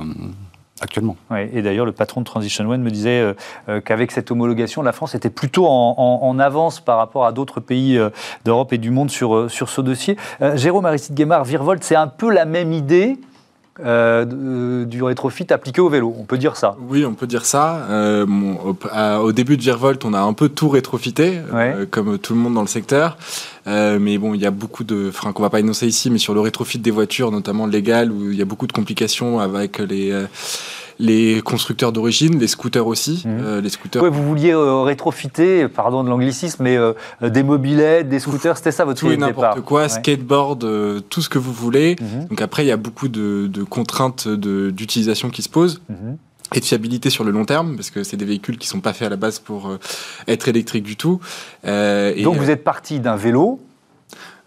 et 1.52 1.62
d'ailleurs, 1.62 1.86
le 1.86 1.92
patron 1.92 2.20
de 2.20 2.26
Transition 2.26 2.68
One 2.68 2.82
me 2.82 2.90
disait 2.90 3.20
euh, 3.20 3.34
euh, 3.68 3.80
qu'avec 3.80 4.10
cette 4.10 4.30
homologation, 4.30 4.82
la 4.82 4.92
France 4.92 5.14
était 5.14 5.30
plutôt 5.30 5.66
en, 5.66 6.38
avance 6.38 6.80
par 6.80 6.98
rapport 6.98 7.26
à 7.26 7.32
d'autres 7.32 7.60
pays 7.60 7.96
euh, 7.96 8.10
d'Europe 8.44 8.72
et 8.72 8.78
du 8.78 8.90
monde 8.90 9.10
sur, 9.10 9.50
sur 9.50 9.68
ce 9.68 9.80
dossier. 9.80 10.16
Jérôme 10.54 10.84
Aristide 10.84 11.14
Guémard, 11.14 11.44
Virvolt, 11.44 11.82
c'est 11.84 11.94
un 11.94 12.08
peu 12.08 12.30
la 12.30 12.44
même 12.44 12.72
idée 12.72 13.18
du 13.78 15.02
rétrofit 15.02 15.46
appliqué 15.50 15.80
au 15.80 15.88
vélo, 15.88 16.14
on 16.18 16.24
peut 16.24 16.38
dire 16.38 16.56
ça. 16.56 16.76
Oui, 16.88 17.04
on 17.04 17.14
peut 17.14 17.26
dire 17.26 17.44
ça. 17.44 17.86
au, 17.90 19.32
début 19.32 19.56
de 19.56 19.62
Virvolt, 19.62 20.04
on 20.04 20.14
a 20.14 20.20
un 20.20 20.32
peu 20.32 20.48
tout 20.48 20.68
rétrofité, 20.68 21.40
comme 21.90 22.18
tout 22.18 22.34
le 22.34 22.38
monde 22.38 22.54
dans 22.54 22.60
le 22.60 22.66
secteur. 22.66 23.16
mais 23.66 24.18
bon, 24.18 24.34
il 24.34 24.40
y 24.40 24.46
a 24.46 24.50
beaucoup 24.50 24.84
de 24.84 25.10
freins 25.10 25.32
qu'on 25.32 25.42
va 25.42 25.50
pas 25.50 25.60
énoncer 25.60 25.86
ici, 25.86 26.10
mais 26.10 26.18
sur 26.18 26.34
le 26.34 26.40
rétrofit 26.40 26.78
des 26.78 26.90
voitures, 26.90 27.30
notamment 27.30 27.66
légales, 27.66 28.12
où 28.12 28.30
il 28.30 28.38
y 28.38 28.42
a 28.42 28.46
beaucoup 28.46 28.66
de 28.66 28.72
complications 28.72 29.40
avec 29.40 29.78
les 29.78 30.12
les 30.98 31.42
constructeurs 31.42 31.92
d'origine, 31.92 32.38
les 32.38 32.46
scooters 32.46 32.86
aussi. 32.86 33.22
Mhm. 33.24 33.40
Euh, 33.44 33.60
les 33.60 33.68
scooters. 33.68 34.02
Ouais, 34.02 34.10
vous 34.10 34.22
vouliez 34.22 34.52
euh, 34.52 34.82
rétrofiter, 34.82 35.68
pardon 35.68 36.04
de 36.04 36.08
l'anglicisme, 36.08 36.62
mais 36.62 36.76
euh, 36.76 36.92
des 37.22 37.42
mobilettes, 37.42 38.08
des 38.08 38.18
scooters, 38.18 38.56
c'était 38.56 38.72
ça 38.72 38.84
votre 38.84 39.00
Tout 39.00 39.10
et 39.10 39.16
n'importe 39.16 39.60
quoi, 39.62 39.88
skateboard, 39.88 41.04
tout 41.08 41.22
ce 41.22 41.28
que 41.28 41.38
vous 41.38 41.52
voulez. 41.52 41.96
Mhm. 42.00 42.28
Donc 42.28 42.40
après, 42.40 42.64
il 42.64 42.68
y 42.68 42.72
a 42.72 42.76
beaucoup 42.76 43.08
de, 43.08 43.50
contraintes 43.68 44.28
d'utilisation 44.28 45.30
qui 45.30 45.42
se 45.42 45.48
posent. 45.48 45.80
Mhm. 45.88 46.16
et 46.54 46.60
de 46.60 46.64
fiabilité 46.64 47.10
sur 47.10 47.24
le 47.24 47.32
long 47.32 47.46
terme, 47.46 47.74
parce 47.74 47.90
que 47.90 48.04
c'est 48.04 48.16
des 48.16 48.24
véhicules 48.24 48.58
qui 48.58 48.68
sont 48.68 48.80
pas 48.80 48.92
faits 48.92 49.06
à 49.06 49.10
la 49.10 49.16
base 49.16 49.40
pour 49.40 49.76
être 50.28 50.46
électriques 50.46 50.84
du 50.84 50.96
tout. 50.96 51.18
et 51.64 52.22
Donc 52.22 52.36
vous 52.36 52.50
êtes 52.50 52.62
parti 52.62 53.00
d'un 53.00 53.16
vélo 53.16 53.60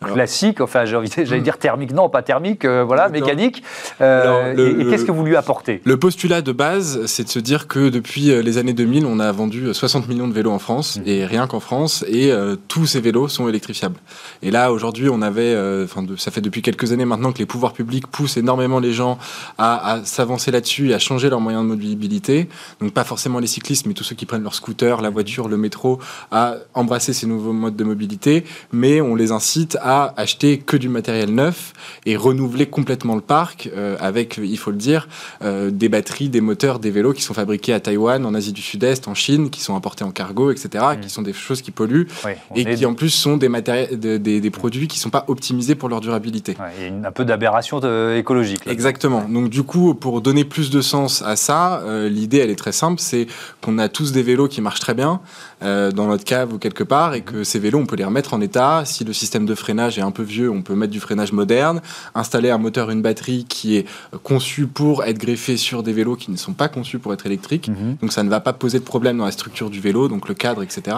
classique, 0.06 0.62
enfin 0.62 0.86
j'allais 0.86 1.42
dire 1.42 1.58
thermique, 1.58 1.92
non 1.92 2.10
pas 2.10 2.22
thermique, 2.22 2.66
euh, 2.66 2.84
voilà, 2.84 3.10
mécanique. 3.10 3.64
Euh, 4.02 4.54
et, 4.54 4.90
qu'est-ce 4.90 5.06
que 5.06 5.12
vous 5.12 5.26
lui 5.26 5.36
apportez? 5.36 5.82
Le 5.86 5.98
postulat 5.98 6.42
de 6.42 6.52
base, 6.52 7.06
c'est 7.08 7.24
de 7.24 7.30
se 7.30 7.40
dire 7.40 7.68
que 7.68 7.90
depuis 7.90 8.32
euh, 8.32 8.42
les 8.42 8.58
années 8.58 8.74
2000, 8.74 9.06
on 9.06 9.20
a 9.20 9.32
vendu 9.32 9.74
60 9.74 10.08
millions 10.08 10.28
de 10.28 10.34
vélos 10.34 10.52
en 10.52 10.60
France, 10.60 10.98
hmm. 10.98 11.08
et 11.08 11.26
rien 11.26 11.48
qu'en 11.48 11.60
France, 11.60 12.06
et 12.08 12.32
tous 12.68 12.86
ces 12.86 13.00
vélos 13.00 13.28
sont 13.28 13.48
électrifiables. 13.48 13.98
Et 14.42 14.52
là, 14.52 14.72
aujourd'hui, 14.72 15.10
on 15.10 15.22
avait, 15.22 15.56
enfin, 15.84 16.06
ça 16.18 16.32
fait 16.32 16.42
depuis 16.42 16.62
quelques 16.62 16.92
années 16.92 17.06
maintenant 17.06 17.32
que 17.32 17.40
les 17.40 17.46
pouvoirs 17.46 17.74
publics 17.74 18.08
poussent 18.08 18.38
énormément 18.38 18.80
les 18.80 18.94
gens 18.94 19.18
à, 19.58 19.94
à 19.94 20.06
s'avancer 20.06 20.52
là-dessus 20.52 20.90
et 20.90 20.94
à 20.94 21.00
changer 21.00 21.30
leurs 21.30 21.42
moyens 21.42 21.64
de 21.64 21.68
mobilité. 21.68 22.48
Donc 22.82 22.94
pas 22.94 23.04
forcément 23.04 23.40
les 23.40 23.48
cyclistes, 23.48 23.86
mais 23.86 23.94
tous 23.94 24.04
ceux 24.04 24.16
qui 24.16 24.26
prennent 24.26 24.44
leur 24.44 24.54
scooter, 24.54 25.02
la 25.02 25.10
voiture, 25.10 25.48
le 25.48 25.58
métro, 25.58 26.00
à 26.32 26.56
embrasser 26.74 27.14
ces 27.14 27.28
nouveaux 27.28 27.54
modes 27.54 27.76
de 27.76 27.84
mobilité, 27.84 28.44
mais 28.72 29.02
on 29.02 29.16
les 29.16 29.32
incite 29.32 29.78
à 29.82 29.87
à 29.88 30.14
acheter 30.18 30.58
que 30.58 30.76
du 30.76 30.90
matériel 30.90 31.34
neuf 31.34 31.72
et 32.06 32.18
renouveler 32.18 32.66
complètement 32.66 33.16
le 33.16 33.22
parc 33.22 33.70
euh, 33.74 33.96
avec, 34.02 34.36
il 34.36 34.58
faut 34.58 34.72
le 34.72 34.78
dire, 34.78 35.08
euh, 35.42 35.72
des 35.72 35.88
batteries, 35.88 36.28
des 36.28 36.42
moteurs, 36.42 36.80
des 36.80 36.92
vélos 36.92 37.14
qui 37.14 37.22
sont 37.22 37.34
fabriqués 37.34 37.72
à 37.72 37.80
Taïwan, 37.80 38.26
en 38.26 38.34
Asie 38.34 38.52
du 38.52 38.62
Sud-Est, 38.62 39.08
en 39.08 39.14
Chine, 39.14 39.50
qui 39.50 39.62
sont 39.62 39.78
importés 39.78 40.04
en 40.04 40.12
cargo, 40.12 40.52
etc., 40.52 40.84
mmh. 40.92 41.00
qui 41.00 41.10
sont 41.10 41.22
des 41.22 41.32
choses 41.32 41.62
qui 41.62 41.72
polluent 41.72 42.10
et 42.54 42.76
qui 42.76 42.86
en 42.86 42.96
plus 42.96 43.12
sont 43.12 43.38
des, 43.38 43.48
des, 43.48 44.20
des, 44.20 44.50
produits 44.50 44.90
qui 44.90 44.98
ne 44.98 45.02
sont 45.04 45.10
pas 45.10 45.24
optimisés 45.30 45.76
pour 45.76 45.88
leur 45.88 46.02
durabilité. 46.02 46.58
Ouais, 46.60 46.92
un 47.06 47.12
peu 47.14 47.24
d'aberration 47.24 47.80
écologique. 48.14 48.68
Exactement. 48.68 49.24
Donc 49.24 49.50
du 49.50 49.64
coup, 49.64 49.94
pour 49.94 50.20
donner 50.20 50.44
plus 50.44 50.70
de 50.70 50.82
sens 50.82 51.22
à 51.22 51.38
ça, 51.38 51.80
euh, 51.86 52.10
l'idée, 52.10 52.40
elle 52.40 52.50
est 52.50 52.58
très 52.58 52.74
simple, 52.74 53.00
c'est 53.00 53.28
qu'on 53.62 53.78
a 53.78 53.88
tous 53.88 54.12
des 54.12 54.22
vélos 54.22 54.50
qui 54.50 54.60
marchent 54.60 54.82
très 54.82 54.94
bien 54.94 55.22
dans 55.62 56.08
notre 56.08 56.24
cave 56.24 56.54
ou 56.54 56.60
quelque 56.60 56.84
part 56.84 57.16
et 57.16 57.22
que 57.22 57.44
ces 57.44 57.58
vélos, 57.58 57.80
on 57.80 57.86
peut 57.86 57.96
les 57.96 58.04
remettre 58.04 58.34
en 58.34 58.42
état 58.42 58.84
si 58.86 59.04
le 59.04 59.14
système 59.14 59.46
de 59.46 59.56
freinage 59.56 59.98
est 59.98 60.02
un 60.02 60.12
peu 60.12 60.24
vieux, 60.24 60.52
on 60.52 60.62
peut 60.62 60.76
mettre 60.76 60.92
du 60.92 61.00
freinage 61.00 61.32
moderne, 61.32 61.82
installer 62.14 62.52
un 62.52 62.58
moteur, 62.58 62.92
une 62.92 63.02
batterie 63.02 63.46
qui 63.50 63.78
est 63.78 63.86
conçu 64.24 64.68
pour 64.68 65.04
être 65.04 65.18
greffé 65.18 65.58
sur 65.58 65.84
des 65.84 65.94
vélos 65.94 66.16
qui 66.16 66.32
ne 66.32 66.38
sont 66.38 66.54
pas 66.54 66.70
conçus 66.70 67.00
pour 67.00 67.14
être 67.14 67.26
électriques. 67.26 67.70
Mhm. 67.70 67.98
Donc 68.02 68.14
ça 68.14 68.24
ne 68.24 68.30
va 68.30 68.40
pas 68.40 68.54
poser 68.54 68.80
de 68.80 68.84
problème 68.84 69.18
dans 69.18 69.26
la 69.26 69.32
structure 69.32 69.70
du 69.70 69.80
vélo, 69.80 70.08
donc 70.08 70.28
le 70.28 70.36
cadre, 70.36 70.64
etc. 70.64 70.98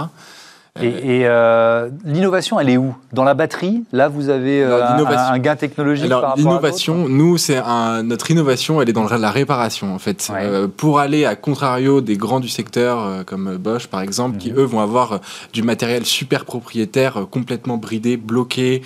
Et, 0.82 0.88
et, 0.88 1.21
euh, 1.25 1.89
l'innovation, 2.05 2.60
elle 2.60 2.69
est 2.69 2.77
où? 2.77 2.95
Dans 3.12 3.23
la 3.23 3.34
batterie 3.34 3.84
Là, 3.91 4.08
vous 4.08 4.29
avez 4.29 4.63
euh, 4.63 4.86
un, 4.86 5.05
un, 5.05 5.39
gain 5.39 5.55
technologique 5.55 6.05
Alors, 6.05 6.21
par 6.21 6.29
rapport 6.32 6.43
l'innovation, 6.43 7.10
nous, 7.10 7.38
c'est 7.38 7.58
un, 7.58 8.03
notre 8.03 8.32
innovation, 8.32 8.82
elle 8.82 8.89
est 8.89 8.93
dans 8.93 9.08
la 9.10 9.32
réparation, 9.32 9.93
en 9.93 9.99
fait. 9.99 10.29
Ouais. 10.32 10.39
Euh, 10.43 10.67
pour 10.67 10.99
aller 10.99 11.25
à 11.25 11.36
contrario 11.36 12.01
des 12.01 12.17
grands 12.17 12.39
du 12.39 12.49
secteur, 12.49 13.25
comme 13.25 13.58
Bosch, 13.58 13.88
par 13.88 14.01
exemple, 14.01 14.38
qui, 14.38 14.51
eux, 14.51 14.63
vont 14.63 14.79
avoir 14.79 15.19
du 15.53 15.63
matériel 15.63 16.05
super 16.05 16.45
propriétaire, 16.45 17.26
complètement 17.30 17.78
bridé, 17.78 18.15
bloqué, 18.15 18.82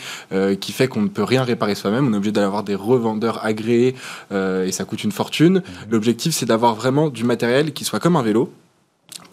qui 0.59 0.71
fait 0.71 0.87
qu'on 0.87 1.01
ne 1.01 1.09
peut 1.09 1.23
rien 1.23 1.43
réparer 1.43 1.75
soi-même. 1.75 2.07
On 2.07 2.13
est 2.13 2.17
obligé 2.17 2.31
d'avoir 2.31 2.63
des 2.63 2.75
revendeurs 2.75 3.45
agréés, 3.45 3.95
et 4.31 4.71
ça 4.71 4.85
coûte 4.85 5.03
une 5.03 5.11
fortune. 5.11 5.61
L'objectif, 5.89 6.33
c'est 6.33 6.45
d'avoir 6.45 6.75
vraiment 6.75 7.09
du 7.09 7.23
matériel 7.23 7.73
qui 7.73 7.83
soit 7.83 7.99
comme 7.99 8.15
un 8.15 8.23
vélo, 8.23 8.51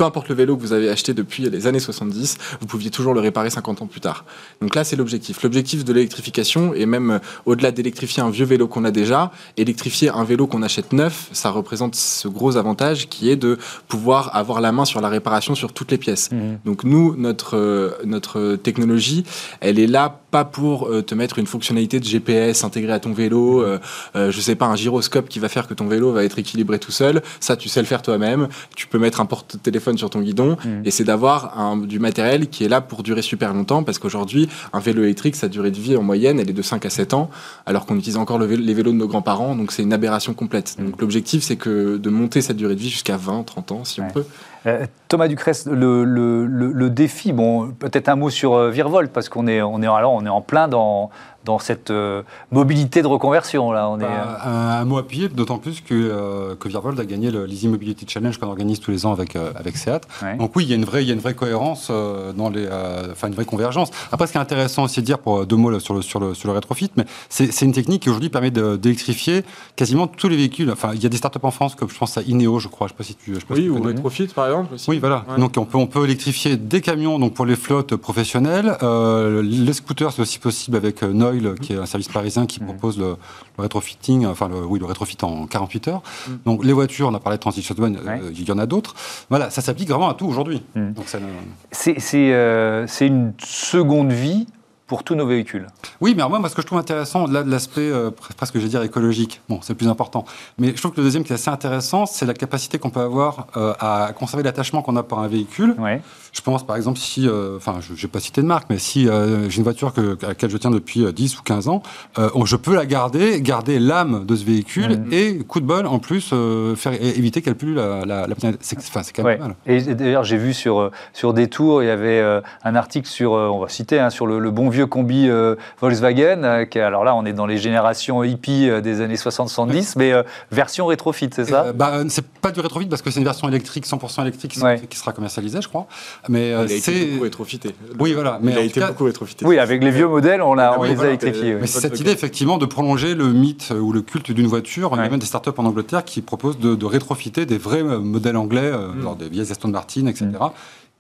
peu 0.01 0.07
importe 0.07 0.31
le 0.31 0.35
vélo 0.35 0.57
que 0.57 0.63
vous 0.63 0.73
avez 0.73 0.89
acheté 0.89 1.13
depuis 1.13 1.43
les 1.51 1.67
années 1.67 1.79
70, 1.79 2.39
vous 2.59 2.67
pouviez 2.67 2.89
toujours 2.89 3.13
le 3.13 3.21
réparer 3.21 3.51
50 3.51 3.83
ans 3.83 3.87
plus 3.87 4.01
tard. 4.01 4.25
Donc 4.63 4.75
là, 4.75 4.83
c'est 4.83 4.97
l'objectif. 4.97 5.43
L'objectif 5.43 5.85
de 5.85 5.93
l'électrification, 5.93 6.73
et 6.73 6.87
même 6.87 7.11
euh, 7.11 7.19
au-delà 7.45 7.71
d'électrifier 7.71 8.23
un 8.23 8.31
vieux 8.31 8.47
vélo 8.47 8.67
qu'on 8.67 8.87
a 8.87 8.93
déjà, 8.93 9.31
électrifier 9.59 10.09
un 10.09 10.25
vélo 10.25 10.47
qu'on 10.47 10.63
achète 10.63 10.95
neuf, 10.95 11.29
ça 11.33 11.51
représente 11.51 11.97
ce 11.97 12.29
gros 12.29 12.57
avantage 12.57 13.11
qui 13.11 13.29
est 13.29 13.37
de 13.37 13.59
pouvoir 13.89 14.35
avoir 14.35 14.63
la 14.63 14.73
main 14.73 14.87
sur 14.87 15.03
la 15.03 15.11
réparation 15.11 15.55
sur 15.55 15.75
toutes 15.75 15.91
les 15.91 15.99
pièces. 15.99 16.31
Mhm. 16.31 16.61
Donc 16.65 16.85
nous, 16.85 17.15
notre, 17.17 17.59
euh, 17.59 17.91
notre 18.07 18.57
technologie, 18.57 19.25
elle 19.61 19.79
est 19.79 19.87
là 19.87 20.21
pas 20.31 20.45
pour 20.45 20.89
euh, 20.89 21.03
te 21.03 21.15
mettre 21.15 21.39
une 21.39 21.47
fonctionnalité 21.47 22.01
de 22.01 22.05
GPS 22.05 22.65
intégrée 22.65 22.93
à 22.93 23.01
ton 23.01 23.13
vélo, 23.13 23.63
euh, 23.63 23.79
euh, 24.17 24.31
je 24.31 24.41
sais 24.41 24.55
pas, 24.55 24.67
un 24.67 24.77
gyroscope 24.77 25.29
qui 25.29 25.39
va 25.39 25.49
faire 25.49 25.67
que 25.67 25.75
ton 25.75 25.87
vélo 25.87 26.13
va 26.13 26.25
être 26.25 26.39
équilibré 26.39 26.79
tout 26.79 26.93
seul. 26.93 27.23
Ça, 27.41 27.57
tu 27.57 27.69
sais 27.69 27.81
le 27.81 27.87
faire 27.87 28.03
toi-même. 28.03 28.49
Tu 28.77 28.87
peux 28.87 28.99
mettre 28.99 29.21
un 29.21 29.27
porte-téléphone 29.27 29.90
sur 29.99 30.11
ton 30.11 30.21
guidon 30.21 30.57
Mhm. 30.65 30.83
et 30.85 30.91
c'est 30.91 31.05
d'avoir 31.05 31.55
du 31.87 31.99
matériel 31.99 32.49
qui 32.49 32.65
est 32.65 32.69
là 32.69 32.81
pour 32.81 33.03
durer 33.03 33.23
super 33.23 33.53
longtemps 33.55 33.83
parce 33.83 33.99
qu'aujourd'hui, 33.99 34.49
un 34.73 34.81
vélo 34.81 35.03
électrique, 35.03 35.37
sa 35.37 35.49
durée 35.49 35.71
de 35.71 35.79
vie 35.79 35.97
en 35.97 36.03
moyenne, 36.03 36.39
elle 36.41 36.51
est 36.51 36.55
de 36.55 36.63
5 36.63 36.85
à 36.87 36.91
7 36.91 37.15
ans, 37.15 37.31
alors 37.67 37.87
qu'on 37.87 37.97
utilise 37.97 38.17
encore 38.17 38.39
le 38.39 38.47
vélo- 38.47 38.63
les 38.65 38.75
vélos 38.75 38.93
de 38.93 38.97
nos 38.97 39.09
grands-parents, 39.09 39.55
donc 39.55 39.73
c'est 39.73 39.83
une 39.83 39.93
aberration 39.93 40.35
complète. 40.35 40.77
Mhm. 40.79 40.87
Donc 40.91 41.01
l'objectif, 41.01 41.43
c'est 41.43 41.57
que 41.57 41.97
de 41.97 42.11
monter 42.11 42.41
cette 42.43 42.57
durée 42.57 42.75
de 42.75 42.81
vie 42.81 42.91
jusqu'à 42.91 43.17
20, 43.17 43.43
30 43.45 43.73
ans, 43.73 43.85
si 43.85 44.01
Ouais. 44.01 44.07
on 44.11 44.13
peut. 44.13 44.25
Euh, 44.67 44.85
Thomas 45.09 45.27
Ducrest, 45.27 45.69
le, 45.69 46.05
le- 46.05 46.45
le- 46.45 46.71
le 46.73 46.91
défi, 46.91 47.33
bon, 47.33 47.71
peut-être 47.71 48.11
un 48.11 48.17
mot 48.17 48.29
sur 48.29 48.53
euh, 48.55 48.71
Virvolt, 48.71 49.11
parce 49.11 49.31
qu'on 49.31 49.47
est, 49.47 49.63
on 49.63 49.81
est, 49.83 49.87
alors, 49.87 50.13
on 50.13 50.25
est 50.27 50.29
en 50.29 50.43
plein 50.43 50.69
dans, 50.69 51.09
dans 51.45 51.59
cette 51.59 51.91
euh, 51.91 52.23
mobilité 52.51 53.03
de 53.03 53.07
reconversion. 53.07 53.73
Là. 53.73 53.89
On 53.89 53.99
est, 54.01 54.05
euh, 54.05 54.09
Bah, 54.09 54.41
un, 54.45 54.81
un 54.81 54.85
mot 54.85 54.99
appuyé, 54.99 55.29
d'autant 55.29 55.59
plus 55.59 55.81
que, 55.81 55.95
euh, 55.95 56.55
que 56.55 56.69
Virvolt 56.69 56.99
a 57.01 57.05
gagné 57.05 57.31
le 57.31 57.47
l'Easy 57.47 57.69
Mobility 57.69 58.05
Challenge 58.09 58.37
qu'on 58.39 58.49
organise 58.49 58.81
tous 58.81 58.91
les 58.91 59.07
ans 59.07 59.13
avec, 59.13 59.37
euh, 59.37 59.53
avec 59.57 59.77
SEAT. 59.77 60.01
Ouais. 60.23 60.37
Donc 60.37 60.55
oui, 60.57 60.65
il 60.65 60.71
y 60.71 60.73
a 60.73 60.77
une 60.77 60.85
vraie, 60.85 61.03
il 61.03 61.09
y 61.09 61.11
a 61.11 61.15
une 61.15 61.21
vraie 61.21 61.35
cohérence, 61.35 61.89
euh, 61.91 62.33
dans 62.33 62.51
les, 62.51 62.67
euh, 62.71 63.09
enfin 63.13 63.29
une 63.29 63.35
vraie 63.35 63.45
convergence. 63.45 63.91
Après, 64.13 64.27
ce 64.27 64.33
qui 64.33 64.39
est 64.39 64.41
intéressant 64.41 64.85
aussi 64.85 65.01
de 65.01 65.07
dire, 65.07 65.19
pour 65.19 65.39
euh, 65.41 65.47
deux 65.47 65.57
mots 65.57 65.71
là, 65.71 65.81
sur, 65.81 65.95
le, 65.95 66.03
sur, 66.03 66.21
le, 66.21 66.35
sur 66.35 66.49
le 66.49 66.55
rétrofit, 66.55 66.91
mais 66.97 67.05
c'est 67.29 67.51
c'est 67.53 67.65
une 67.65 67.73
technique 67.73 68.03
qui 68.03 68.11
aujourd'hui 68.11 68.29
permet 68.29 68.51
d'électrifier 68.51 69.45
quasiment 69.77 70.07
tous 70.07 70.29
les 70.29 70.37
véhicules. 70.37 70.71
Enfin, 70.71 70.91
il 70.95 71.03
y 71.03 71.07
a 71.07 71.09
des 71.09 71.17
startups 71.17 71.39
en 71.43 71.51
France, 71.51 71.75
comme 71.75 71.89
je 71.89 71.99
pense 71.99 72.17
à 72.19 72.23
Ineo, 72.23 72.59
je 72.59 72.69
crois, 72.69 72.87
je 72.87 72.93
ne 72.93 72.97
sais 72.97 72.99
pas 72.99 73.05
si 73.05 73.15
tu, 73.15 73.35
je 73.35 73.41
sais 73.41 73.47
pas 73.47 73.55
si 73.55 73.61
Oui, 73.63 73.67
tu 73.67 73.71
ou 73.71 73.81
connais. 73.81 73.95
Retrofit, 73.95 74.27
par 74.29 74.47
exemple. 74.47 74.75
Aussi. 74.75 74.91
Oui, 74.91 74.99
voilà. 74.99 75.25
Ouais. 75.29 75.39
Donc 75.39 75.55
on 75.57 75.65
peut, 75.65 75.79
on 75.79 75.87
peut 75.87 76.05
électrifier 76.05 76.57
des 76.57 76.81
camions 76.81 77.19
donc 77.19 77.35
pour 77.35 77.47
les 77.47 77.57
flottes 77.57 77.97
professionnelles. 77.97 78.77
Euh, 78.83 79.43
les 79.43 79.73
scooters, 79.73 80.13
c'est 80.13 80.23
aussi 80.23 80.39
possible 80.39 80.77
avec 80.77 81.03
euh, 81.03 81.13
Qui 81.61 81.73
est 81.75 81.77
un 81.77 81.87
service 81.87 82.09
parisien 82.09 82.47
qui 82.47 82.61
Mhm. 82.61 82.67
propose 82.67 82.99
le, 82.99 83.17
le 83.59 83.63
rétrofitting, 83.63 84.27
enfin 84.27 84.49
le, 84.49 84.65
oui, 84.65 84.79
le 84.79 84.87
rétrofit 84.87 85.17
en 85.23 85.47
48 85.47 85.89
heures. 85.89 86.03
Mhm. 86.29 86.39
Donc 86.47 86.65
les 86.65 86.73
voitures, 86.73 87.09
on 87.09 87.15
a 87.15 87.21
parlé 87.21 87.37
de 87.39 87.41
Transition 87.41 87.75
One, 87.79 87.99
euh, 88.07 88.31
il 88.33 88.49
y 88.49 88.53
en 88.53 88.59
a 88.59 88.67
d'autres. 88.67 88.95
Voilà, 89.29 89.51
ça 89.51 89.61
s'applique 89.63 89.89
vraiment 89.89 90.09
à 90.09 90.15
tout 90.15 90.27
aujourd'hui. 90.27 90.63
Ça, 91.07 91.19
euh, 91.19 91.95
c'est 91.99 92.33
euh, 92.33 92.87
une 93.01 93.33
seconde 93.39 94.13
vie 94.13 94.47
pour 94.87 95.05
tous 95.05 95.15
nos 95.15 95.25
véhicules. 95.25 95.69
Oui, 96.01 96.15
mais 96.17 96.29
moi, 96.29 96.41
moi, 96.41 96.49
ce 96.49 96.55
que 96.57 96.63
je 96.63 96.67
trouve 96.67 96.81
intéressant, 96.81 97.23
au-delà 97.27 97.45
de 97.45 97.51
l'aspect 97.51 97.81
euh, 97.83 98.11
pre- 98.11 98.35
presque, 98.37 98.55
je 98.57 98.61
vais 98.63 98.69
dire, 98.69 98.83
écologique, 98.83 99.41
bon, 99.49 99.61
c'est 99.63 99.73
le 99.75 99.77
plus 99.77 99.87
important, 99.87 100.25
mais 100.59 100.69
je 100.75 100.81
trouve 100.81 100.91
que 100.91 100.97
le 100.97 101.05
deuxième 101.05 101.23
qui 101.23 101.31
est 101.31 101.37
assez 101.37 101.49
intéressant, 101.49 102.07
c'est 102.07 102.27
la 102.27 102.35
capacité 102.35 102.81
qu'on 102.81 102.91
peut 102.91 102.99
avoir 102.99 103.47
euh, 103.57 103.73
à 103.79 104.13
conserver 104.19 104.43
l'attachement 104.43 104.83
qu'on 104.83 104.97
a 104.97 105.05
pour 105.05 105.21
un 105.21 105.29
véhicule. 105.29 105.77
Ouais. 105.79 106.03
Je 106.33 106.41
pense 106.43 106.65
par 106.67 106.77
exemple 106.77 106.99
si, 106.99 107.27
euh, 107.29 107.57
enfin 107.57 107.79
je 107.81 107.93
n'ai 108.01 108.11
pas 108.11 108.21
cité 108.21 108.41
de 108.43 108.47
marque, 108.47 108.67
mais 108.71 108.79
si 108.79 109.09
euh, 109.09 109.49
j'ai 109.51 109.59
une 109.59 109.65
voiture 109.65 109.93
que, 109.93 110.17
à 110.25 110.29
laquelle 110.29 110.51
je 110.51 110.57
tiens 110.57 110.71
depuis 110.71 111.05
euh, 111.05 111.13
10 111.13 111.39
ou 111.39 111.43
15 111.43 111.69
ans, 111.69 111.83
euh, 112.19 112.29
je 112.45 112.57
peux 112.57 112.75
la 112.75 112.87
garder, 112.87 113.41
garder 113.41 113.79
l'âme 113.79 114.25
de 114.27 114.37
ce 114.37 114.45
véhicule 114.45 115.03
et, 115.13 115.39
coup 115.39 115.61
de 115.61 115.67
bol, 115.67 115.87
en 115.87 115.99
plus, 115.99 116.31
euh, 116.33 116.75
faire, 116.77 116.93
éviter 117.01 117.43
qu'elle 117.43 117.55
pollue 117.57 117.75
la, 117.77 118.05
la, 118.07 118.27
la 118.27 118.35
planète. 118.35 118.59
C'est 118.61 118.77
quand 119.15 119.23
même 119.23 119.27
Ouais. 119.27 119.39
mal. 119.39 119.55
Et 119.67 119.81
d'ailleurs, 119.95 120.25
j'ai 120.25 120.37
vu 120.37 120.55
sur, 120.55 120.81
euh, 120.81 120.91
sur 121.13 121.35
des 121.35 121.49
tours, 121.49 121.83
il 121.83 121.87
y 121.87 121.91
avait 121.91 122.21
euh, 122.21 122.41
un 122.65 122.75
article 122.75 123.07
sur, 123.09 123.35
euh, 123.35 123.49
on 123.49 123.59
va 123.61 123.69
citer, 123.69 123.99
hein, 124.01 124.11
sur 124.11 124.27
le, 124.27 124.39
le 124.39 124.51
bon 124.51 124.69
vieux 124.69 124.87
combi 124.87 125.29
euh, 125.29 125.55
Volkswagen. 125.81 126.43
euh, 126.45 126.65
qui, 126.65 126.79
alors 126.81 127.05
là, 127.05 127.15
on 127.15 127.25
est 127.25 127.33
dans 127.33 127.47
les 127.47 127.59
générations 127.59 128.23
hippie 128.25 128.69
euh, 128.69 128.81
des 128.81 129.01
années 129.01 129.15
60-70, 129.17 129.95
mais 129.97 130.13
euh, 130.13 130.23
version 130.51 130.87
rétrofit, 130.87 131.31
c'est 131.35 131.45
ça? 131.45 131.65
Euh, 131.67 131.73
bah, 131.73 132.03
c'est 132.09 132.27
pas 132.27 132.51
du 132.51 132.61
rétrofit 132.61 132.87
parce 132.87 133.03
que 133.03 133.11
c'est 133.11 133.19
une 133.21 133.25
version 133.25 133.49
électrique, 133.49 133.87
100% 133.87 134.23
électrique 134.23 134.53
qui, 134.53 134.61
Ouais. 134.63 134.81
qui 134.89 134.99
sera 134.99 135.13
commercialisée, 135.13 135.61
je 135.63 135.69
crois. 135.69 135.87
Mais 136.29 136.53
euh, 136.53 136.67
Il 136.69 136.73
a 136.73 136.77
été 136.77 136.81
c'est. 136.81 137.07
beaucoup 137.07 137.23
rétrofité. 137.25 137.71
Oui, 137.99 138.13
voilà. 138.13 138.39
Mais 138.43 138.53
il 138.53 138.59
a 138.59 138.63
été 138.63 138.81
cas- 138.81 138.89
beaucoup 138.89 139.05
rétrofité. 139.05 139.47
Oui, 139.47 139.59
avec 139.59 139.83
les 139.83 139.91
vieux 139.91 140.07
modèles, 140.09 140.43
on, 140.43 140.55
l'a- 140.55 140.79
on 140.79 140.83
oui, 140.83 140.89
les 140.91 140.95
voilà, 140.95 141.11
a 141.11 141.15
électrifiés. 141.15 141.55
Mais 141.61 141.67
c'est 141.67 141.81
cette 141.81 141.99
idée 141.99 142.11
effectivement 142.13 142.59
de 142.59 142.67
prolonger 142.67 143.15
le 143.15 143.33
mythe 143.33 143.69
euh, 143.73 143.79
ou 143.81 143.93
le 143.93 144.03
culte 144.03 144.31
d'une 144.33 144.47
voiture. 144.47 144.91
Il 144.93 144.97
y 144.97 145.01
Ouais. 145.01 145.07
a 145.07 145.11
même 145.11 145.19
des 145.21 145.27
startups 145.27 145.51
en 145.57 145.65
Angleterre 145.65 146.05
qui 146.05 146.21
proposent 146.21 146.59
de, 146.59 146.75
de 146.75 146.85
rétrofiter 146.87 147.47
des 147.47 147.59
vrais 147.59 147.83
euh, 147.83 147.99
modèles 147.99 148.37
anglais, 148.37 148.61
euh, 148.63 148.93
Mm. 148.93 149.03
genre 149.03 149.17
des 149.17 149.29
vieilles 149.29 149.51
Aston 149.51 149.69
Martin, 149.69 150.07
etc. 150.07 150.27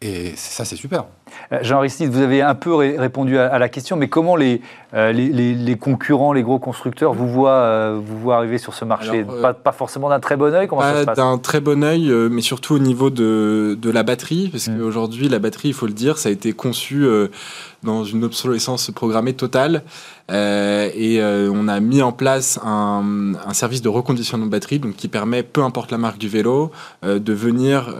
Et 0.02 0.32
c'est- 0.36 0.54
ça, 0.54 0.64
c'est 0.64 0.76
super. 0.76 1.04
Euh, 1.52 1.58
Jean 1.62 1.78
Aristide, 1.78 2.10
vous 2.10 2.20
avez 2.22 2.42
un 2.42 2.54
peu 2.54 2.74
ré- 2.74 2.96
répondu 2.98 3.38
à, 3.38 3.46
à 3.52 3.58
la 3.58 3.68
question, 3.68 3.96
mais 3.96 4.08
comment 4.08 4.36
les, 4.36 4.60
euh, 4.94 5.12
les, 5.12 5.28
les- 5.28 5.54
les 5.54 5.76
concurrents, 5.78 6.32
les 6.32 6.42
gros 6.42 6.58
constructeurs 6.58 7.12
vous 7.14 7.28
voient, 7.28 7.50
euh, 7.52 7.98
vous 8.02 8.18
voient 8.18 8.36
arriver 8.36 8.58
sur 8.58 8.74
ce 8.74 8.84
marché 8.84 9.20
Alors, 9.20 9.34
euh, 9.34 9.42
pas, 9.42 9.54
pas 9.54 9.72
forcément 9.72 10.08
d'un 10.08 10.20
très 10.20 10.36
bon 10.36 10.52
œil 10.54 10.68
Comment 10.68 10.82
Pas 10.82 11.14
d'un 11.14 11.38
très 11.38 11.60
bon 11.60 11.82
œil, 11.84 12.10
euh, 12.10 12.28
mais 12.30 12.42
surtout 12.42 12.74
au 12.74 12.78
niveau 12.78 13.10
de, 13.10 13.78
de 13.80 13.90
la 13.90 14.02
batterie, 14.02 14.48
parce 14.50 14.68
Mm. 14.68 14.78
qu'aujourd'hui, 14.78 15.28
la 15.28 15.38
batterie, 15.38 15.68
il 15.68 15.74
faut 15.74 15.86
le 15.86 15.92
dire, 15.92 16.18
ça 16.18 16.28
a 16.28 16.32
été 16.32 16.52
conçu 16.52 17.04
dans 17.82 18.04
une 18.04 18.24
obsolescence 18.24 18.90
programmée 18.90 19.32
totale. 19.32 19.82
Euh, 20.30 20.88
et 20.94 21.20
euh, 21.20 21.50
on 21.52 21.66
a 21.66 21.80
mis 21.80 22.02
en 22.02 22.12
place 22.12 22.60
un, 22.64 23.32
un 23.44 23.52
service 23.52 23.82
de 23.82 23.88
reconditionnement 23.88 24.46
de 24.46 24.50
batterie, 24.50 24.78
donc 24.78 24.94
qui 24.94 25.08
permet, 25.08 25.42
peu 25.42 25.62
importe 25.64 25.90
la 25.90 25.98
marque 25.98 26.18
du 26.18 26.28
vélo, 26.28 26.70
euh, 27.04 27.18
de 27.18 27.32
venir, 27.32 27.92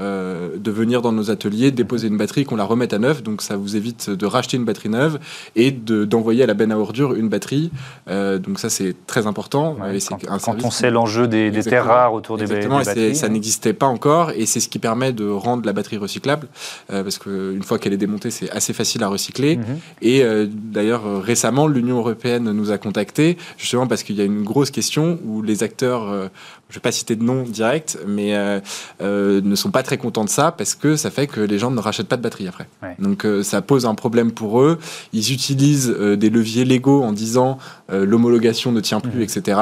de 0.56 0.70
venir 0.70 1.02
dans 1.02 1.12
nos 1.12 1.30
ateliers, 1.30 1.70
déposer 1.72 2.06
une 2.08 2.16
batterie, 2.16 2.44
qu'on 2.44 2.56
la 2.56 2.64
remette 2.64 2.92
à 2.92 2.98
neuf. 2.98 3.19
Donc 3.22 3.42
ça 3.42 3.56
vous 3.56 3.76
évite 3.76 4.10
de 4.10 4.26
racheter 4.26 4.56
une 4.56 4.64
batterie 4.64 4.88
neuve 4.88 5.18
et 5.56 5.70
de- 5.70 6.04
d'envoyer 6.04 6.42
à 6.42 6.46
la 6.46 6.54
benne 6.54 6.72
à 6.72 6.78
ordures 6.78 7.14
une 7.14 7.28
batterie. 7.28 7.70
Euh, 8.08 8.38
donc 8.38 8.58
ça 8.58 8.70
c'est 8.70 8.94
très 9.06 9.26
important. 9.26 9.76
Ouais, 9.80 9.96
Et 9.96 10.00
quand, 10.00 10.16
un 10.28 10.32
quand 10.34 10.38
service 10.38 10.64
on 10.64 10.70
sait 10.70 10.90
l'enjeu 10.90 11.28
des, 11.28 11.50
des 11.50 11.62
terres 11.62 11.86
rares 11.86 12.12
autour 12.14 12.36
des, 12.36 12.42
Exactement, 12.44 12.78
batteries. 12.78 13.14
ça 13.16 13.26
ouais. 13.26 13.32
n'existait 13.32 13.72
pas 13.72 13.86
encore, 13.86 14.30
et 14.32 14.46
c'est 14.46 14.60
ce 14.60 14.68
qui 14.68 14.78
permet 14.78 15.12
de 15.12 15.28
rendre 15.28 15.64
la 15.66 15.72
batterie 15.72 15.96
recyclable, 15.98 16.48
euh, 16.92 17.02
parce 17.02 17.18
qu'une 17.18 17.62
fois 17.62 17.78
qu'elle 17.78 17.92
est 17.92 17.96
démontée, 17.98 18.30
c'est 18.30 18.50
assez 18.50 18.72
facile 18.72 19.02
à 19.02 19.08
recycler. 19.08 19.56
Mhm. 19.56 19.64
Et 20.02 20.22
euh, 20.22 20.46
d'ailleurs, 20.50 21.22
récemment, 21.22 21.66
l'Union 21.66 21.98
européenne 21.98 22.50
nous 22.52 22.70
a 22.70 22.78
contactés, 22.78 23.36
justement 23.58 23.86
parce 23.86 24.02
qu'il 24.02 24.16
y 24.16 24.20
a 24.20 24.24
une 24.24 24.42
grosse 24.44 24.70
question 24.70 25.18
où 25.24 25.42
les 25.42 25.62
acteurs, 25.62 26.30
je 26.70 26.74
ne 26.76 26.78
vais 26.78 26.80
pas 26.80 26.92
citer 26.92 27.16
de 27.16 27.22
nom 27.22 27.42
direct, 27.42 27.98
mais 28.06 28.34
euh, 28.34 28.60
euh, 29.02 29.40
ne 29.42 29.54
sont 29.54 29.70
pas 29.70 29.82
très 29.82 29.98
contents 29.98 30.24
de 30.24 30.30
ça, 30.30 30.52
parce 30.52 30.74
que 30.74 30.96
ça 30.96 31.10
fait 31.10 31.26
que 31.26 31.40
les 31.40 31.58
gens 31.58 31.70
ne 31.70 31.80
rachètent 31.80 32.08
pas 32.08 32.16
de 32.16 32.22
batterie 32.22 32.48
après. 32.48 32.66
Ouais. 32.82 32.94
Donc 32.98 33.24
euh, 33.24 33.42
ça 33.42 33.60
pose 33.62 33.86
un 33.86 33.94
problème 33.94 34.32
pour 34.32 34.60
eux. 34.62 34.78
Ils 35.12 35.32
utilisent 35.32 35.94
euh, 35.98 36.16
des 36.16 36.30
leviers 36.30 36.64
légaux 36.64 37.02
en 37.02 37.12
disant 37.12 37.58
euh, 37.92 38.04
l'homologation 38.06 38.72
ne 38.72 38.80
tient 38.80 39.00
plus, 39.00 39.10
Mhm. 39.18 39.22
etc. 39.22 39.58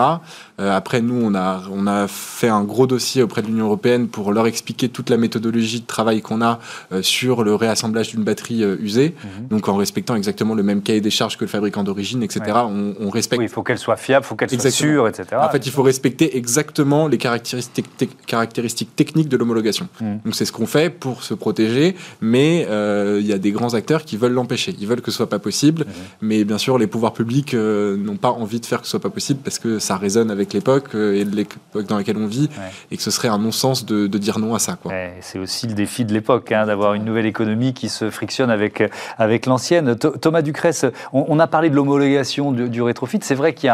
Euh, 0.61 0.77
après, 0.77 1.01
nous, 1.01 1.19
on 1.23 1.35
a, 1.35 1.63
on 1.73 1.87
a 1.87 2.07
fait 2.09 2.49
un 2.49 2.65
gros 2.65 2.87
dossier 2.87 3.23
auprès 3.23 3.43
de 3.43 3.47
l'Union 3.47 3.67
européenne 3.67 4.09
pour 4.09 4.33
leur 4.33 4.47
expliquer 4.47 4.89
toute 4.89 5.09
la 5.09 5.17
méthodologie 5.17 5.81
de 5.81 5.87
travail 5.87 6.21
qu'on 6.21 6.43
a 6.43 6.59
euh, 6.93 7.01
sur 7.03 7.45
le 7.45 7.55
réassemblage 7.55 8.09
d'une 8.11 8.25
batterie 8.25 8.63
euh, 8.65 8.77
usée, 8.81 9.15
Mhm. 9.41 9.49
donc 9.49 9.69
en 9.69 9.77
respectant 9.77 10.15
exactement 10.17 10.55
le 10.55 10.63
même 10.63 10.83
cahier 10.83 11.01
des 11.01 11.11
charges 11.11 11.37
que 11.37 11.45
le 11.45 11.49
fabricant 11.49 11.85
d'origine, 11.85 12.23
etc. 12.23 12.41
Ouais. 12.47 12.53
On, 12.57 12.95
on 13.01 13.11
respecte 13.11 13.39
Oui, 13.39 13.47
il 13.47 13.49
faut 13.49 13.63
qu'elle 13.63 13.79
soit 13.79 13.97
fiable, 13.97 14.25
il 14.25 14.29
faut 14.29 14.35
qu'elle 14.37 14.51
soit 14.51 14.71
sûre, 14.71 15.07
etc. 15.09 15.25
en 15.41 15.49
fait, 15.49 15.65
il 15.67 15.73
faut 15.73 15.83
respecter 15.83 16.37
exactement 16.37 16.98
les 17.07 17.19
caractéristiques, 17.19 17.87
tec- 17.97 18.11
caractéristiques 18.27 18.97
techniques 18.97 19.29
de 19.29 19.37
l'homologation. 19.37 19.89
Mm. 20.01 20.17
Donc, 20.25 20.35
c'est 20.35 20.45
ce 20.45 20.53
qu'on 20.53 20.67
fait 20.67 20.91
pour 20.91 21.23
se 21.23 21.35
protéger, 21.35 21.95
mais 22.21 22.67
euh, 22.69 23.19
il 23.21 23.27
y 23.27 23.33
a 23.33 23.39
des 23.39 23.53
grands 23.53 23.75
acteurs 23.75 24.05
qui 24.05 24.17
veulent 24.17 24.33
l'empêcher. 24.33 24.75
Ils 24.81 24.87
veulent 24.87 25.01
que 25.01 25.11
ce 25.11 25.17
soit 25.19 25.29
pas 25.29 25.39
possible, 25.39 25.85
Mhm. 25.87 25.93
mais 26.23 26.45
bien 26.45 26.59
sûr, 26.59 26.79
les 26.79 26.87
pouvoirs 26.87 27.13
publics 27.13 27.55
euh, 27.55 27.97
n'ont 27.97 28.17
pas 28.17 28.31
envie 28.31 28.61
de 28.61 28.67
faire 28.67 28.81
que 28.81 28.87
ce 28.87 28.91
soit 28.93 29.01
pas 29.01 29.11
possible 29.11 29.41
parce 29.45 29.59
que 29.59 29.79
ça 29.79 29.97
résonne 29.97 30.31
avec 30.31 30.53
l'époque 30.53 30.95
euh, 30.95 31.15
et 31.15 31.25
l'époque 31.25 31.87
dans 31.87 31.97
laquelle 31.99 32.17
on 32.17 32.27
vit, 32.27 32.49
Ouais. 32.59 32.71
et 32.91 32.97
que 32.97 33.03
ce 33.03 33.11
serait 33.11 33.29
un 33.29 33.39
non-sens 33.39 33.85
de, 33.87 34.07
de 34.07 34.19
dire 34.19 34.39
non 34.39 34.55
à 34.55 34.59
ça. 34.59 34.79
Ouais, 34.85 35.15
C'est 35.21 35.39
aussi 35.39 35.67
le 35.69 35.75
défi 35.75 36.05
de 36.05 36.13
l'époque, 36.13 36.51
hein, 36.53 36.67
d'avoir 36.67 36.95
une 36.95 37.05
nouvelle 37.05 37.27
économie 37.27 37.75
qui 37.75 37.89
se 37.89 38.11
frictionne 38.11 38.51
avec, 38.51 38.83
avec 39.19 39.47
l'ancienne. 39.47 39.95
Tho- 39.95 40.17
Thomas 40.19 40.43
Ducresse, 40.43 40.87
on, 41.13 41.27
on 41.29 41.39
a 41.39 41.47
parlé 41.47 41.69
de 41.71 41.75
l'homologation 41.77 42.53
du, 42.53 42.69
du 42.69 42.81
rétrofit. 42.83 43.19
C'est 43.23 43.35
vrai 43.35 43.53
qu'il 43.55 43.69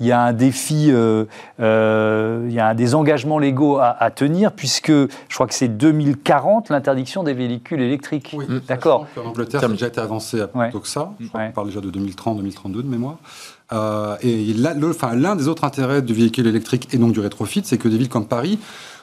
y 0.00 0.04
y 0.06 0.10
a 0.12 0.20
un 0.22 0.32
défi, 0.32 0.90
euh, 0.90 1.24
il 2.48 2.54
y 2.54 2.60
a 2.60 2.65
des 2.74 2.94
engagements 2.94 3.38
légaux 3.38 3.78
à, 3.78 3.88
à 4.02 4.10
tenir, 4.10 4.52
puisque 4.52 4.90
je 4.90 5.34
crois 5.34 5.46
que 5.46 5.54
c'est 5.54 5.68
2040 5.68 6.70
l'interdiction 6.70 7.22
des 7.22 7.34
véhicules 7.34 7.80
électriques. 7.80 8.34
Oui. 8.36 8.44
D'accord. 8.66 9.06
En 9.16 9.28
Angleterre, 9.28 9.60
ça 9.60 9.66
a 9.66 9.68
déjà 9.70 9.86
été 9.88 10.00
avancé 10.00 10.40
à 10.40 10.48
Ouais. 10.56 10.64
plutôt 10.66 10.80
que 10.80 10.88
ça. 10.88 11.10
Je 11.20 11.26
crois 11.28 11.40
Ouais. 11.40 11.46
qu'on 11.48 11.52
parle 11.52 11.66
déjà 11.68 11.80
de 11.80 11.90
2030, 11.90 12.38
2032 12.38 12.82
de 12.82 12.88
mémoire. 12.88 13.16
Euh, 13.72 14.16
et 14.22 14.54
l'un 14.54 15.36
des 15.36 15.48
autres 15.48 15.64
intérêts 15.64 16.00
du 16.02 16.14
véhicule 16.14 16.46
électrique 16.46 16.88
et 16.92 16.98
donc 16.98 17.12
du 17.12 17.20
rétrofit, 17.20 17.62
c'est 17.64 17.78
que 17.78 17.88
des 17.88 17.98
villes 17.98 18.08
comme 18.08 18.26
Paris, 18.26 18.58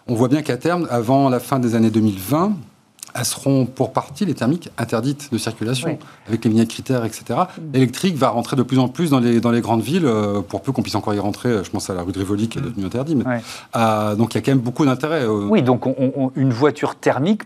on 0.08 0.16
voit 0.16 0.28
bien 0.30 0.42
qu'à 0.42 0.58
terme, 0.58 0.88
avant 0.90 1.30
la 1.30 1.40
fin 1.40 1.60
des 1.60 1.76
années 1.76 1.90
2020, 1.92 2.54
elles 3.16 3.26
seront 3.26 3.66
pour 3.66 3.94
partie, 3.94 4.26
les 4.26 4.34
thermiques, 4.34 4.70
interdites 4.78 5.32
de 5.32 5.38
circulation, 5.38 5.90
Oui. 5.90 5.98
avec 6.28 6.44
les 6.44 6.50
vignettes 6.52 6.70
critères, 6.70 7.06
etc. 7.06 7.40
L'électrique 7.74 8.16
va 8.16 8.30
rentrer 8.30 8.56
de 8.56 8.64
plus 8.64 8.80
en 8.80 8.88
plus 8.88 9.10
dans 9.12 9.20
les, 9.20 9.40
dans 9.40 9.52
les 9.52 9.62
grandes 9.62 9.82
villes, 9.82 10.06
euh, 10.06 10.42
pour 10.42 10.62
peu 10.62 10.72
qu'on 10.72 10.82
puisse 10.82 10.96
encore 10.96 11.14
y 11.14 11.20
rentrer. 11.20 11.64
Je 11.64 11.70
pense 11.70 11.90
à 11.90 11.94
la 11.94 12.02
rue 12.02 12.12
de 12.12 12.20
Rivoli 12.20 12.48
qui 12.50 12.60
est 12.60 12.62
devenue 12.62 12.86
interdite. 12.86 13.18
mais-. 13.26 13.42
Euh, 13.76 14.16
donc 14.16 14.34
il 14.34 14.38
y 14.38 14.40
a 14.40 14.42
quand 14.42 14.52
même 14.52 14.60
beaucoup 14.62 14.86
d'intérêt. 14.86 15.24
euh, 15.24 15.48
Oui, 15.50 15.62
donc 15.62 15.86
on- 15.88 15.96
on- 16.16 16.32
une 16.36 16.52
voiture 16.52 16.96
thermique 16.96 17.44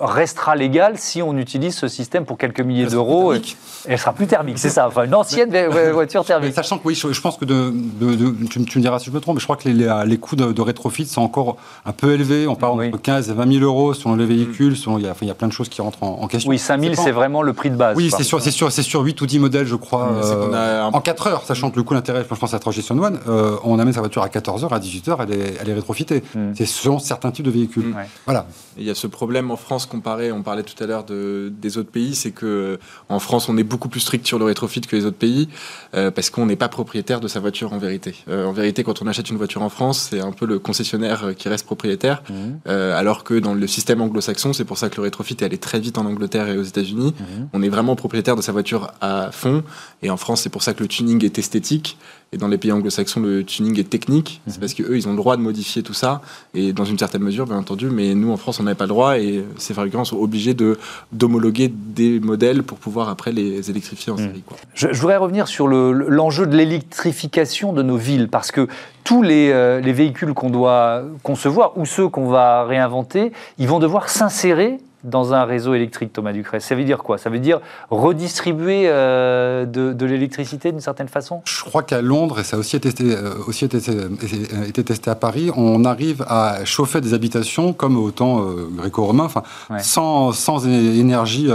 restera 0.00 0.54
légale 0.56 0.94
si 0.98 1.22
on 1.22 1.36
utilise 1.36 1.74
ce 1.76 1.88
système 1.88 2.24
pour 2.24 2.38
quelques 2.38 2.60
milliers 2.60 2.86
d'euros. 2.86 3.32
thermique. 3.32 3.56
Elle 3.88 3.98
sera 3.98 4.12
plus 4.12 4.26
thermique, 4.26 4.58
c'est 4.58 4.68
ça. 4.70 4.88
Enfin, 4.88 5.04
une 5.04 5.14
ancienne 5.14 5.50
vo- 5.50 5.70
vo- 5.70 5.92
voiture 5.92 6.22
Mais 6.22 6.26
thermique. 6.26 6.54
sachant 6.54 6.78
que 6.78 6.86
oui, 6.88 6.94
je, 6.94 7.12
je 7.12 7.20
pense 7.20 7.36
que 7.36 7.44
de, 7.44 7.72
de- 7.72 8.14
de- 8.14 8.46
tu, 8.48 8.58
me- 8.58 8.64
tu 8.64 8.78
me 8.78 8.82
diras 8.82 8.98
si 8.98 9.06
je 9.06 9.10
me 9.12 9.20
trompe, 9.20 9.36
mais 9.36 9.40
je 9.40 9.46
crois 9.46 9.56
que 9.56 9.68
les, 9.68 9.74
les, 9.74 10.02
les 10.06 10.18
coûts 10.18 10.34
de, 10.36 10.50
de 10.52 10.60
rétrofit 10.62 11.06
sont 11.06 11.22
encore 11.22 11.56
un 11.84 11.92
peu 11.92 12.12
élevés. 12.12 12.46
On 12.48 12.56
parle 12.56 12.78
Oui. 12.80 12.88
entre 12.88 13.00
15 13.00 13.30
et 13.30 13.32
20 13.32 13.52
000 13.60 13.64
euros 13.64 13.94
selon 13.94 14.16
les 14.16 14.26
véhicules. 14.26 14.76
Selon, 14.76 14.98
il, 14.98 15.04
y 15.04 15.08
a, 15.08 15.12
enfin, 15.12 15.20
il 15.22 15.28
y 15.28 15.30
a 15.30 15.34
plein 15.34 15.48
de 15.48 15.52
choses 15.52 15.68
qui 15.68 15.80
rentrent 15.82 16.02
en, 16.02 16.18
en 16.22 16.26
question. 16.26 16.50
Oui, 16.50 16.58
5000, 16.58 16.96
pas- 16.96 17.02
c'est 17.02 17.12
vraiment 17.12 17.42
le 17.42 17.52
prix 17.52 17.70
de 17.70 17.76
base. 17.76 17.96
Oui, 17.96 18.10
c'est 18.16 18.24
sûr, 18.24 18.40
c'est 18.40 18.50
sûr, 18.50 18.72
c'est 18.72 18.82
sur 18.82 19.02
8 19.02 19.20
ou 19.20 19.26
10 19.26 19.38
modèles, 19.38 19.66
je 19.66 19.76
crois, 19.76 20.06
a 20.06 20.10
euh, 20.10 20.82
un- 20.82 20.92
en 20.92 21.00
4 21.00 21.26
heures, 21.28 21.44
sachant 21.44 21.70
que 21.70 21.76
le 21.76 21.82
coût 21.84 21.94
d'intérêt, 21.94 22.24
je 22.28 22.34
pense 22.34 22.52
à 22.52 22.56
la 22.56 22.60
Transition 22.60 22.98
One, 22.98 23.20
euh, 23.28 23.56
on 23.64 23.78
amène 23.78 23.94
sa 23.94 24.00
voiture 24.00 24.22
à 24.22 24.28
14 24.28 24.64
heures, 24.64 24.72
à 24.72 24.80
18 24.80 25.08
heures, 25.08 25.22
elle 25.22 25.32
est, 25.32 25.54
elle 25.60 25.68
est 25.68 25.74
rétrofitée. 25.74 26.24
Mm. 26.34 26.52
C'est 26.56 26.66
selon 26.66 26.98
certains 26.98 27.30
types 27.30 27.44
de 27.46 27.50
véhicules. 27.50 27.94
Ouais. 27.96 28.06
Voilà. 28.24 28.46
Et 28.76 28.80
Il 28.82 28.86
y 28.86 28.90
a 28.90 28.94
ce 28.94 29.06
problème 29.06 29.50
en 29.50 29.56
France 29.56 29.85
comparé, 29.86 30.32
on 30.32 30.42
parlait 30.42 30.62
tout 30.62 30.82
à 30.82 30.86
l'heure 30.86 31.04
de, 31.04 31.52
des 31.60 31.78
autres 31.78 31.90
pays, 31.90 32.14
c'est 32.14 32.30
que 32.30 32.46
euh, 32.46 32.76
en 33.08 33.18
France 33.18 33.48
on 33.48 33.56
est 33.56 33.64
beaucoup 33.64 33.88
plus 33.88 34.00
strict 34.00 34.26
sur 34.26 34.38
le 34.38 34.44
rétrofit 34.44 34.80
que 34.80 34.94
les 34.96 35.04
autres 35.04 35.16
pays 35.16 35.48
euh, 35.94 36.10
parce 36.10 36.30
qu'on 36.30 36.46
n'est 36.46 36.56
pas 36.56 36.68
propriétaire 36.68 37.20
de 37.20 37.28
sa 37.28 37.40
voiture 37.40 37.72
en 37.72 37.78
vérité. 37.78 38.14
Euh, 38.28 38.46
en 38.46 38.52
vérité, 38.52 38.84
quand 38.84 39.02
on 39.02 39.06
achète 39.06 39.30
une 39.30 39.36
voiture 39.36 39.62
en 39.62 39.68
France, 39.68 40.08
c'est 40.10 40.20
un 40.20 40.32
peu 40.32 40.46
le 40.46 40.58
concessionnaire 40.58 41.34
qui 41.36 41.48
reste 41.48 41.66
propriétaire, 41.66 42.22
euh, 42.66 42.98
alors 42.98 43.24
que 43.24 43.34
dans 43.34 43.54
le 43.54 43.66
système 43.66 44.00
anglo-saxon, 44.00 44.52
c'est 44.52 44.64
pour 44.64 44.78
ça 44.78 44.90
que 44.90 44.96
le 44.96 45.02
rétrofit 45.02 45.36
est 45.40 45.44
allé 45.44 45.58
très 45.58 45.80
vite 45.80 45.98
en 45.98 46.06
Angleterre 46.06 46.48
et 46.48 46.58
aux 46.58 46.62
États-Unis. 46.62 47.14
Mhm. 47.18 47.48
On 47.52 47.62
est 47.62 47.68
vraiment 47.68 47.96
propriétaire 47.96 48.36
de 48.36 48.42
sa 48.42 48.52
voiture 48.52 48.90
à 49.00 49.30
fond, 49.32 49.62
et 50.02 50.10
en 50.10 50.16
France, 50.16 50.42
c'est 50.42 50.50
pour 50.50 50.62
ça 50.62 50.74
que 50.74 50.82
le 50.82 50.88
tuning 50.88 51.24
est 51.24 51.38
esthétique. 51.38 51.98
Et 52.32 52.38
dans 52.38 52.48
les 52.48 52.58
pays 52.58 52.72
anglo-saxons, 52.72 53.20
le 53.20 53.44
tuning 53.44 53.78
est 53.78 53.88
technique. 53.88 54.40
Mhm. 54.46 54.52
C'est 54.52 54.60
parce 54.60 54.74
qu'eux, 54.74 54.96
ils 54.96 55.06
ont 55.06 55.12
le 55.12 55.16
droit 55.16 55.36
de 55.36 55.42
modifier 55.42 55.82
tout 55.84 55.94
ça, 55.94 56.20
et 56.54 56.72
dans 56.72 56.84
une 56.84 56.98
certaine 56.98 57.22
mesure, 57.22 57.46
bien 57.46 57.56
entendu. 57.56 57.86
Mais 57.88 58.14
nous, 58.16 58.32
en 58.32 58.36
France, 58.36 58.58
on 58.58 58.64
n'avait 58.64 58.74
pas 58.74 58.84
le 58.84 58.88
droit, 58.88 59.16
et 59.18 59.44
ces 59.58 59.74
fabricants 59.74 60.04
sont 60.04 60.16
obligés 60.18 60.52
de 60.52 60.76
d'homologuer 61.12 61.68
des 61.72 62.18
modèles 62.18 62.64
pour 62.64 62.78
pouvoir 62.78 63.08
après 63.08 63.30
les 63.30 63.70
électrifier 63.70 64.12
en 64.12 64.16
Mhm. 64.16 64.26
série. 64.26 64.42
Quoi. 64.44 64.56
Je, 64.74 64.88
je 64.92 65.00
voudrais 65.00 65.16
revenir 65.18 65.46
sur 65.46 65.68
le- 65.68 65.92
l'enjeu 65.92 66.46
de 66.46 66.56
l'électrification 66.56 67.72
de 67.72 67.82
nos 67.82 67.96
villes, 67.96 68.28
parce 68.28 68.50
que 68.50 68.66
tous 69.04 69.22
les, 69.22 69.50
euh, 69.52 69.80
les 69.80 69.92
véhicules 69.92 70.34
qu'on 70.34 70.50
doit 70.50 71.02
concevoir, 71.22 71.78
ou 71.78 71.86
ceux 71.86 72.08
qu'on 72.08 72.28
va 72.28 72.64
réinventer, 72.64 73.30
ils 73.58 73.68
vont 73.68 73.78
devoir 73.78 74.08
s'insérer 74.08 74.78
dans 75.06 75.32
un 75.32 75.44
réseau 75.44 75.72
électrique, 75.74 76.12
Thomas 76.12 76.32
Ducret. 76.32 76.60
Ça 76.60 76.74
veut 76.74 76.84
dire 76.84 76.98
quoi? 76.98 77.16
Ça 77.18 77.30
veut 77.30 77.38
dire 77.38 77.60
redistribuer 77.90 78.84
euh, 78.86 79.64
de, 79.64 79.92
de 79.92 80.06
l'électricité 80.06 80.72
d'une 80.72 80.80
certaine 80.80 81.08
façon? 81.08 81.42
Je 81.44 81.62
crois 81.64 81.82
qu'à 81.82 82.02
Londres, 82.02 82.40
et 82.40 82.44
ça 82.44 82.56
a 82.56 82.60
aussi 82.60 82.76
été, 82.76 82.92
testé, 82.92 83.14
euh, 83.16 83.34
aussi 83.46 83.64
été, 83.64 83.78
euh, 83.88 84.64
été 84.68 84.84
testé 84.84 85.10
à 85.10 85.14
Paris, 85.14 85.50
on 85.56 85.84
arrive 85.84 86.24
à 86.28 86.64
chauffer 86.64 87.00
des 87.00 87.14
habitations 87.14 87.72
comme 87.72 87.96
au 87.96 88.10
temps 88.10 88.40
euh, 88.42 88.68
gréco-romain, 88.76 89.28
Ouais. 89.70 89.78
sans, 89.80 90.32
sans 90.32 90.66
énergie, 90.66 91.48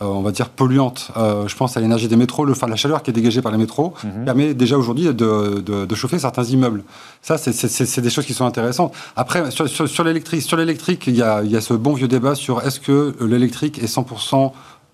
on 0.00 0.22
va 0.22 0.30
dire, 0.32 0.48
polluante. 0.48 1.10
Euh, 1.16 1.46
je 1.46 1.54
pense 1.56 1.76
à 1.76 1.80
l'énergie 1.80 2.08
des 2.08 2.16
métros, 2.16 2.44
le, 2.44 2.52
enfin, 2.52 2.66
la 2.66 2.76
chaleur 2.76 3.02
qui 3.02 3.10
est 3.10 3.12
dégagée 3.12 3.42
par 3.42 3.52
les 3.52 3.58
métros 3.58 3.92
Mhm. 4.02 4.24
permet 4.24 4.54
déjà 4.54 4.78
aujourd'hui 4.78 5.04
de, 5.06 5.12
de- 5.12 5.84
de 5.84 5.94
chauffer 5.94 6.18
certains 6.18 6.44
immeubles. 6.44 6.82
Ça, 7.22 7.36
c'est- 7.38 8.00
des 8.00 8.10
choses 8.10 8.24
qui 8.24 8.32
sont 8.34 8.46
intéressantes. 8.46 8.94
Après, 9.16 9.50
sur, 9.50 9.68
sur, 9.68 9.88
sur 9.88 10.04
l'électrique, 10.04 10.42
sur 10.42 10.56
l'électrique, 10.56 11.04
il 11.06 11.16
y 11.16 11.22
a, 11.22 11.42
il 11.42 11.50
y 11.50 11.56
a 11.56 11.60
ce 11.60 11.74
bon 11.74 11.92
vieux 11.94 12.08
débat 12.08 12.34
sur 12.34 12.62
est-ce 12.62 12.80
que 12.80 13.14
l'électrique 13.20 13.78
est 13.82 13.86
100% 13.86 14.52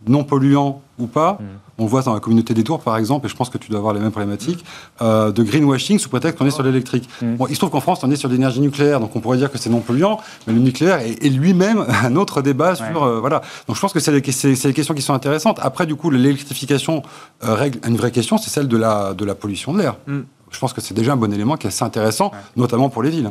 non 0.09 0.25
polluant 0.25 0.83
ou 0.99 1.07
pas. 1.07 1.39
On 1.79 1.87
voit 1.87 2.03
dans 2.03 2.15
la 2.15 2.21
communauté 2.21 2.55
des 2.55 2.65
tours, 2.65 2.81
par 2.81 2.97
exemple, 2.97 3.27
et 3.27 3.29
je 3.29 3.37
pense 3.37 3.51
que 3.51 3.59
tu 3.59 3.71
dois 3.71 3.79
avoir 3.79 3.95
les 3.95 4.01
mêmes 4.01 4.11
problématiques, 4.11 4.65
euh, 5.03 5.33
de 5.33 5.43
greenwashing 5.43 5.99
sous 5.99 6.09
prétexte 6.09 6.39
qu'on 6.39 6.47
est 6.47 6.51
sur 6.51 6.63
l'électrique. 6.63 7.09
Mm. 7.21 7.37
Bon, 7.37 7.47
il 7.49 7.55
se 7.55 7.61
trouve 7.61 7.71
qu'en 7.71 7.81
France, 7.81 8.01
on 8.03 8.11
est 8.11 8.17
sur 8.17 8.29
l'énergie 8.29 8.61
nucléaire, 8.61 9.01
donc 9.01 9.15
on 9.15 9.21
pourrait 9.21 9.39
dire 9.39 9.51
que 9.51 9.59
c'est 9.59 9.71
non 9.71 9.81
polluant, 9.81 10.19
mais 10.47 10.53
le 10.53 10.61
nucléaire 10.61 11.01
est, 11.01 11.25
est 11.25 11.31
lui-même 11.31 11.85
un 12.05 12.17
autre 12.17 12.43
débat 12.43 12.75
sur... 12.75 13.05
Euh, 13.05 13.21
voilà. 13.21 13.43
Donc 13.67 13.77
je 13.77 13.81
pense 13.81 13.93
que 13.93 14.01
c'est 14.01 14.13
des 14.13 14.23
questions 14.23 14.95
qui 14.95 15.03
sont 15.03 15.15
intéressantes. 15.15 15.59
Après, 15.63 15.87
du 15.87 15.97
coup, 15.97 16.11
l'électrification 16.11 17.03
euh, 17.45 17.55
règle 17.55 17.79
une 17.87 17.97
vraie 17.97 18.11
question, 18.11 18.39
c'est 18.39 18.51
celle 18.51 18.69
de 18.69 18.77
la, 18.77 19.15
de 19.15 19.25
la 19.25 19.35
pollution 19.35 19.73
de 19.73 19.79
l'air. 19.79 19.97
Mm. 20.07 20.21
Je 20.51 20.59
pense 20.61 20.73
que 20.73 20.81
c'est 20.81 20.95
déjà 20.95 21.13
un 21.13 21.17
bon 21.17 21.33
élément 21.33 21.57
qui 21.57 21.67
est 21.67 21.69
assez 21.69 21.85
intéressant, 21.85 22.31
notamment 22.57 22.89
pour 22.89 23.03
les 23.03 23.11
villes. 23.11 23.31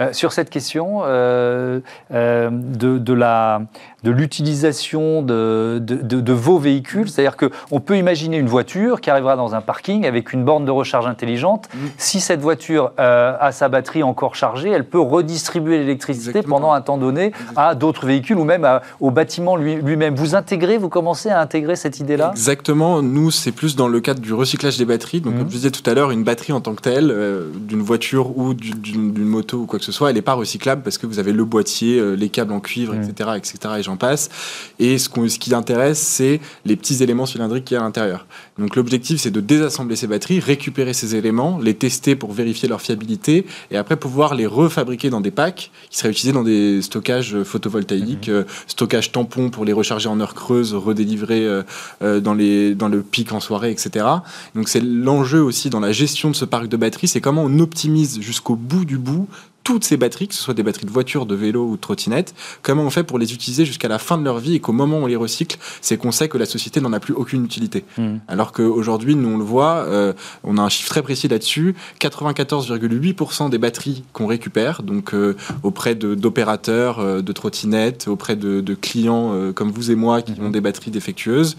Euh, 0.00 0.12
sur 0.12 0.32
cette 0.32 0.50
question 0.50 1.02
euh, 1.04 1.80
euh, 2.12 2.48
de, 2.50 2.98
de 2.98 4.10
l'utilisation 4.10 5.22
de, 5.22 5.78
de, 5.82 5.96
de- 5.96 6.20
de 6.20 6.32
vos 6.32 6.58
véhicules, 6.58 7.08
c'est-à-dire 7.08 7.36
que 7.36 7.50
on 7.70 7.80
peut 7.80 7.96
imaginer 7.96 8.36
une 8.38 8.46
voiture 8.46 9.00
qui 9.00 9.10
arrivera 9.10 9.36
dans 9.36 9.54
un 9.54 9.60
parking 9.60 10.06
avec 10.06 10.32
une 10.32 10.44
borne 10.44 10.64
de 10.64 10.70
recharge 10.70 11.06
intelligente. 11.06 11.68
Si 11.98 12.20
cette 12.20 12.40
voiture 12.40 12.92
euh, 12.98 13.36
a 13.40 13.52
sa 13.52 13.68
batterie 13.68 14.02
encore 14.02 14.34
chargée, 14.34 14.70
elle 14.70 14.84
peut 14.84 15.00
redistribuer 15.00 15.78
l'électricité 15.78 16.42
pendant 16.42 16.72
un 16.72 16.80
temps 16.80 16.98
donné 16.98 17.32
à 17.56 17.74
d'autres 17.74 18.06
véhicules 18.06 18.38
ou 18.38 18.44
même 18.44 18.64
à- 18.64 18.82
au 19.00 19.10
bâtiment 19.10 19.56
lui- 19.56 19.76
lui-même. 19.76 20.14
vous 20.14 20.34
intégrez, 20.34 20.78
vous 20.78 20.88
commencez 20.88 21.30
à 21.30 21.40
intégrer 21.40 21.76
cette 21.76 22.00
idée-là? 22.00 22.30
Exactement. 22.32 23.02
Nous, 23.02 23.30
c'est 23.30 23.52
plus 23.52 23.76
dans 23.76 23.88
le 23.88 24.00
cadre 24.00 24.20
du 24.20 24.32
recyclage 24.32 24.78
des 24.78 24.84
batteries. 24.84 25.20
Donc, 25.20 25.34
Mhm. 25.34 25.38
comme 25.40 25.48
je 25.50 25.54
disais 25.56 25.70
tout 25.70 25.88
à 25.88 25.94
l'heure, 25.94 26.10
une 26.10 26.24
batterie 26.24 26.43
en 26.52 26.60
tant 26.60 26.74
que 26.74 26.82
telle, 26.82 27.10
euh, 27.10 27.48
d'une 27.54 27.82
voiture 27.82 28.36
ou 28.36 28.54
du- 28.54 28.72
d'une 28.72 29.12
moto 29.24 29.58
ou 29.58 29.66
quoi 29.66 29.78
que 29.78 29.84
ce 29.84 29.92
soit, 29.92 30.10
elle 30.10 30.16
n'est 30.16 30.22
pas 30.22 30.34
recyclable 30.34 30.82
parce 30.82 30.98
que 30.98 31.06
vous 31.06 31.18
avez 31.18 31.32
le 31.32 31.44
boîtier, 31.44 31.98
euh, 31.98 32.14
les 32.14 32.28
câbles 32.28 32.52
en 32.52 32.60
cuivre, 32.60 32.94
etc., 32.94 33.30
etc., 33.36 33.58
et 33.78 33.82
j'en 33.82 33.96
passe. 33.96 34.30
Et 34.78 34.98
ce, 34.98 35.08
qui 35.08 35.54
intéresse, 35.54 35.98
c'est 35.98 36.40
les 36.64 36.76
petits 36.76 37.02
éléments 37.02 37.26
cylindriques 37.26 37.64
qu'il 37.66 37.74
y 37.76 37.78
a 37.78 37.80
à 37.80 37.84
l'intérieur. 37.84 38.26
Donc, 38.58 38.76
l'objectif, 38.76 39.20
c'est 39.20 39.30
de 39.30 39.40
désassembler 39.40 39.96
ces 39.96 40.06
batteries, 40.06 40.40
récupérer 40.40 40.92
ces 40.92 41.16
éléments, 41.16 41.58
les 41.62 41.74
tester 41.74 42.16
pour 42.16 42.32
vérifier 42.32 42.68
leur 42.68 42.80
fiabilité, 42.80 43.46
et 43.70 43.76
après 43.76 43.96
pouvoir 43.96 44.34
les 44.34 44.46
refabriquer 44.46 45.10
dans 45.10 45.20
des 45.20 45.30
packs 45.30 45.70
qui 45.90 45.98
seraient 45.98 46.10
utilisés 46.10 46.32
dans 46.32 46.42
des 46.42 46.82
stockages 46.82 47.42
photovoltaïques, 47.42 48.28
euh, 48.28 48.44
stockage 48.66 49.12
tampon 49.12 49.50
pour 49.50 49.64
les 49.64 49.72
recharger 49.72 50.08
en 50.08 50.20
heure 50.20 50.34
creuse, 50.34 50.74
redélivrer 50.74 51.44
euh, 51.46 51.62
euh, 52.02 52.20
dans, 52.20 52.34
les, 52.34 52.74
dans 52.74 52.88
le 52.88 53.02
pic 53.02 53.32
en 53.32 53.40
soirée, 53.40 53.70
etc. 53.70 54.06
Donc 54.54 54.68
c'est 54.68 54.80
l'enjeu 54.82 55.42
aussi 55.42 55.70
dans 55.70 55.80
la 55.80 55.92
gestion 55.92 56.30
de 56.30 56.33
ce 56.34 56.44
parc 56.44 56.68
de 56.68 56.76
batteries, 56.76 57.08
c'est 57.08 57.20
comment 57.20 57.44
on 57.44 57.58
optimise 57.58 58.20
jusqu'au 58.20 58.56
bout 58.56 58.84
du 58.84 58.98
bout 58.98 59.28
toutes 59.64 59.84
ces 59.84 59.96
batteries, 59.96 60.28
que 60.28 60.34
ce 60.34 60.42
soit 60.42 60.54
des 60.54 60.62
batteries 60.62 60.86
de 60.86 60.90
voiture, 60.90 61.26
de 61.26 61.34
vélo 61.34 61.66
ou 61.66 61.76
de 61.76 61.80
trottinette, 61.80 62.34
comment 62.62 62.82
on 62.82 62.90
fait 62.90 63.02
pour 63.02 63.18
les 63.18 63.32
utiliser 63.32 63.64
jusqu'à 63.64 63.88
la 63.88 63.98
fin 63.98 64.18
de 64.18 64.24
leur 64.24 64.38
vie 64.38 64.54
et 64.54 64.60
qu'au 64.60 64.72
moment 64.72 64.98
où 64.98 65.04
on 65.04 65.06
les 65.06 65.16
recycle, 65.16 65.58
c'est 65.80 65.96
qu'on 65.96 66.12
sait 66.12 66.28
que 66.28 66.38
la 66.38 66.46
société 66.46 66.80
n'en 66.80 66.92
a 66.92 67.00
plus 67.00 67.14
aucune 67.14 67.44
utilité. 67.44 67.84
Mhm. 67.98 68.20
Alors 68.28 68.52
qu'aujourd'hui, 68.52 69.16
nous 69.16 69.28
on 69.28 69.38
le 69.38 69.44
voit, 69.44 69.84
euh, 69.86 70.12
on 70.44 70.58
a 70.58 70.62
un 70.62 70.68
chiffre 70.68 70.90
très 70.90 71.02
précis 71.02 71.28
là-dessus, 71.28 71.74
94,8% 71.98 73.48
des 73.48 73.58
batteries 73.58 74.04
qu'on 74.12 74.26
récupère, 74.26 74.82
donc 74.82 75.14
euh, 75.14 75.34
auprès 75.62 75.94
d'opérateurs 75.94 77.02
de, 77.02 77.20
de 77.22 77.32
trottinettes, 77.32 78.06
auprès 78.06 78.36
de, 78.36 78.60
de 78.60 78.74
clients 78.74 79.32
euh, 79.32 79.52
comme 79.52 79.70
vous 79.70 79.90
et 79.90 79.94
moi 79.94 80.20
qui 80.20 80.34
ont 80.40 80.50
des 80.50 80.60
batteries 80.60 80.90
défectueuses, 80.90 81.56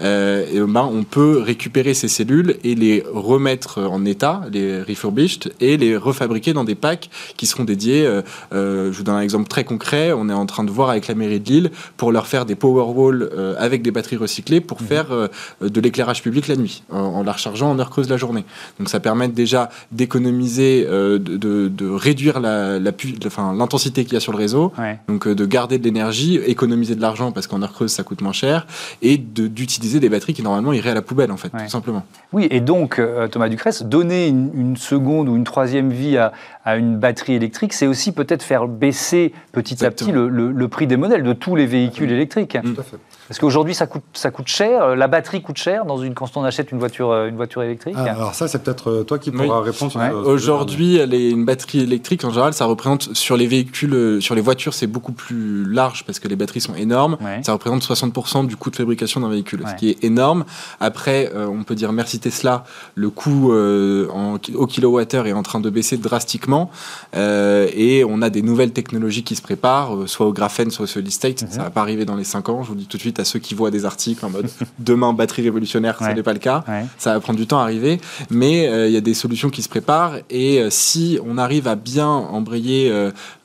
euh, 0.00 0.46
et 0.52 0.60
ben, 0.60 0.88
on 0.90 1.02
peut 1.02 1.38
récupérer 1.38 1.94
ces 1.94 2.08
cellules 2.08 2.56
et 2.62 2.76
les 2.76 3.02
remettre 3.12 3.80
en 3.80 4.04
état, 4.04 4.42
les 4.52 4.80
refurbished, 4.82 5.52
et 5.60 5.76
les 5.76 5.96
refabriquer 5.96 6.52
dans 6.52 6.64
des 6.64 6.76
packs 6.76 7.10
qui 7.36 7.47
seront 7.48 7.64
dédiés. 7.64 8.06
euh, 8.06 8.22
euh, 8.52 8.92
je 8.92 8.98
vous 8.98 9.04
donne 9.04 9.16
un 9.16 9.20
exemple 9.20 9.48
très 9.48 9.64
concret. 9.64 10.12
On 10.12 10.28
est 10.28 10.32
en 10.34 10.46
train 10.46 10.64
de 10.64 10.70
voir 10.70 10.90
avec 10.90 11.08
la 11.08 11.14
mairie 11.14 11.40
de 11.40 11.48
Lille 11.48 11.70
pour 11.96 12.12
leur 12.12 12.26
faire 12.26 12.44
des 12.46 12.54
power 12.54 12.84
walls 12.94 13.28
euh, 13.36 13.54
avec 13.58 13.82
des 13.82 13.90
batteries 13.90 14.16
recyclées 14.16 14.60
pour 14.60 14.80
faire 14.80 15.06
euh, 15.12 15.28
de 15.60 15.80
l'éclairage 15.80 16.22
public 16.22 16.48
la 16.48 16.56
nuit, 16.56 16.82
en, 16.90 16.98
en 16.98 17.22
la 17.22 17.32
rechargeant 17.32 17.70
en 17.70 17.78
heure 17.78 17.90
creuse 17.90 18.08
la 18.08 18.16
journée. 18.16 18.44
Donc 18.78 18.88
ça 18.88 19.00
permet 19.00 19.28
déjà 19.28 19.68
d'économiser, 19.92 20.84
de, 20.84 21.18
de- 21.18 21.68
de 21.68 21.88
réduire 21.90 22.40
la, 22.40 22.78
la 22.78 22.92
pu- 22.92 23.14
enfin, 23.26 23.54
l'intensité 23.56 24.04
qu'il 24.04 24.14
y 24.14 24.16
a 24.16 24.20
sur 24.20 24.32
le 24.32 24.38
réseau, 24.38 24.72
Ouais. 24.78 24.98
donc 25.08 25.26
euh, 25.26 25.34
de 25.34 25.44
garder 25.46 25.78
de 25.78 25.84
l'énergie, 25.84 26.36
économiser 26.36 26.94
de 26.94 27.00
l'argent 27.00 27.32
parce 27.32 27.46
qu'en 27.46 27.62
heure 27.62 27.72
creuse 27.72 27.90
ça 27.92 28.02
coûte 28.02 28.20
moins 28.20 28.32
cher, 28.32 28.66
et 29.02 29.16
de- 29.18 29.46
d'utiliser 29.46 30.00
des 30.00 30.08
batteries 30.08 30.34
qui 30.34 30.42
normalement 30.42 30.72
iraient 30.72 30.90
à 30.90 30.94
la 30.94 31.02
poubelle 31.02 31.30
en 31.32 31.36
fait, 31.36 31.52
Ouais. 31.54 31.64
tout 31.64 31.70
simplement. 31.70 32.04
Oui, 32.32 32.46
et 32.50 32.60
donc, 32.60 32.98
euh, 32.98 33.28
Thomas 33.28 33.48
Ducresse, 33.48 33.82
donner 33.82 34.28
une, 34.28 34.50
une 34.54 34.76
seconde 34.76 35.28
ou 35.28 35.36
une 35.36 35.44
troisième 35.44 35.90
vie 35.90 36.16
à, 36.18 36.32
à 36.64 36.76
une 36.76 36.96
batterie 36.98 37.37
électrique, 37.38 37.72
c'est 37.72 37.86
aussi 37.86 38.12
peut-être 38.12 38.42
faire 38.42 38.68
baisser 38.68 39.32
petit 39.52 39.84
à 39.84 39.90
petit 39.90 40.12
le, 40.12 40.28
le- 40.28 40.52
le 40.52 40.68
prix 40.68 40.86
des 40.86 40.96
modèles 40.98 41.22
de 41.22 41.32
tous 41.32 41.56
les 41.56 41.66
véhicules 41.66 42.12
électriques. 42.12 42.58
Tout 42.62 42.80
à 42.80 42.82
fait. 42.82 42.96
Parce 43.28 43.38
qu'aujourd'hui, 43.38 43.74
ça 43.74 43.86
coûte, 43.86 44.02
ça 44.12 44.30
coûte 44.30 44.48
cher, 44.48 44.96
la 44.96 45.06
batterie 45.06 45.42
coûte 45.42 45.58
cher 45.58 45.84
dans 45.84 45.98
une, 45.98 46.14
quand 46.14 46.36
on 46.36 46.44
achète 46.44 46.72
une 46.72 46.78
voiture, 46.78 47.12
une 47.26 47.36
voiture 47.36 47.62
électrique. 47.62 47.94
Ah, 47.96 48.04
alors 48.04 48.34
ça, 48.34 48.48
c'est 48.48 48.62
peut-être 48.62 49.04
toi 49.06 49.18
qui 49.18 49.30
pourras 49.30 49.60
répondre. 49.60 49.94
Ouais. 49.96 50.10
Aujourd'hui, 50.10 50.96
elle 50.96 51.14
est 51.14 51.30
une 51.30 51.44
batterie 51.44 51.80
électrique, 51.80 52.24
en 52.24 52.30
général, 52.30 52.54
ça 52.54 52.64
représente 52.64 53.14
sur 53.14 53.36
les 53.36 53.46
véhicules, 53.46 54.20
sur 54.20 54.34
les 54.34 54.40
voitures, 54.40 54.74
c'est 54.74 54.86
beaucoup 54.86 55.12
plus 55.12 55.64
large 55.64 56.04
parce 56.04 56.18
que 56.18 56.28
les 56.28 56.36
batteries 56.36 56.60
sont 56.60 56.74
énormes. 56.74 57.16
Ouais. 57.20 57.40
Ça 57.42 57.52
représente 57.52 57.82
60% 57.82 58.46
du 58.46 58.56
coût 58.56 58.70
de 58.70 58.76
fabrication 58.76 59.20
d'un 59.20 59.28
véhicule, 59.28 59.62
ouais. 59.62 59.70
ce 59.70 59.74
qui 59.74 59.90
est 59.90 60.04
énorme. 60.04 60.44
Après, 60.80 61.30
euh, 61.34 61.46
on 61.46 61.64
peut 61.64 61.74
dire 61.74 61.92
merci 61.92 62.18
Tesla, 62.20 62.64
le 62.94 63.10
coût 63.10 63.52
euh, 63.52 64.08
en, 64.12 64.38
au 64.54 64.66
kilowattheure 64.66 65.26
est 65.26 65.32
en 65.32 65.42
train 65.42 65.60
de 65.60 65.70
baisser 65.70 65.96
drastiquement 65.96 66.70
euh, 67.16 67.68
et 67.74 68.04
on 68.04 68.22
a 68.22 68.30
des 68.30 68.42
nouvelles 68.42 68.72
technologies 68.72 69.22
qui 69.22 69.36
se 69.36 69.42
préparent, 69.42 69.94
euh, 69.94 70.06
soit 70.06 70.26
au 70.26 70.32
graphène, 70.32 70.70
soit 70.70 70.84
au 70.84 70.86
solid 70.86 71.10
state. 71.10 71.42
Mm 71.42 71.46
-hmm. 71.46 71.52
Ça 71.52 71.62
va 71.62 71.70
pas 71.70 71.80
arriver 71.80 72.04
dans 72.04 72.16
les 72.16 72.24
5 72.24 72.48
ans. 72.48 72.62
Je 72.62 72.68
vous 72.68 72.74
dis 72.74 72.86
tout 72.86 72.96
de 72.96 73.02
suite 73.02 73.17
à 73.18 73.24
ceux 73.24 73.38
qui 73.38 73.54
voient 73.54 73.70
des 73.70 73.84
articles 73.84 74.24
en 74.24 74.30
mode 74.30 74.48
demain 74.78 75.12
batterie 75.12 75.42
révolutionnaire, 75.42 75.96
ouais. 76.00 76.10
ce 76.10 76.14
n'est 76.14 76.22
pas 76.22 76.32
le 76.32 76.38
cas. 76.38 76.64
Ça 76.98 77.14
va 77.14 77.20
prendre 77.20 77.38
du 77.38 77.46
temps 77.46 77.58
à 77.58 77.62
arriver, 77.62 78.00
mais 78.30 78.64
il 78.86 78.92
y 78.92 78.96
a 78.96 79.00
des 79.00 79.14
solutions 79.14 79.50
qui 79.50 79.62
se 79.62 79.68
préparent 79.68 80.16
et 80.30 80.64
si 80.70 81.18
on 81.26 81.38
arrive 81.38 81.68
à 81.68 81.76
bien 81.76 82.08
embrayer 82.08 82.92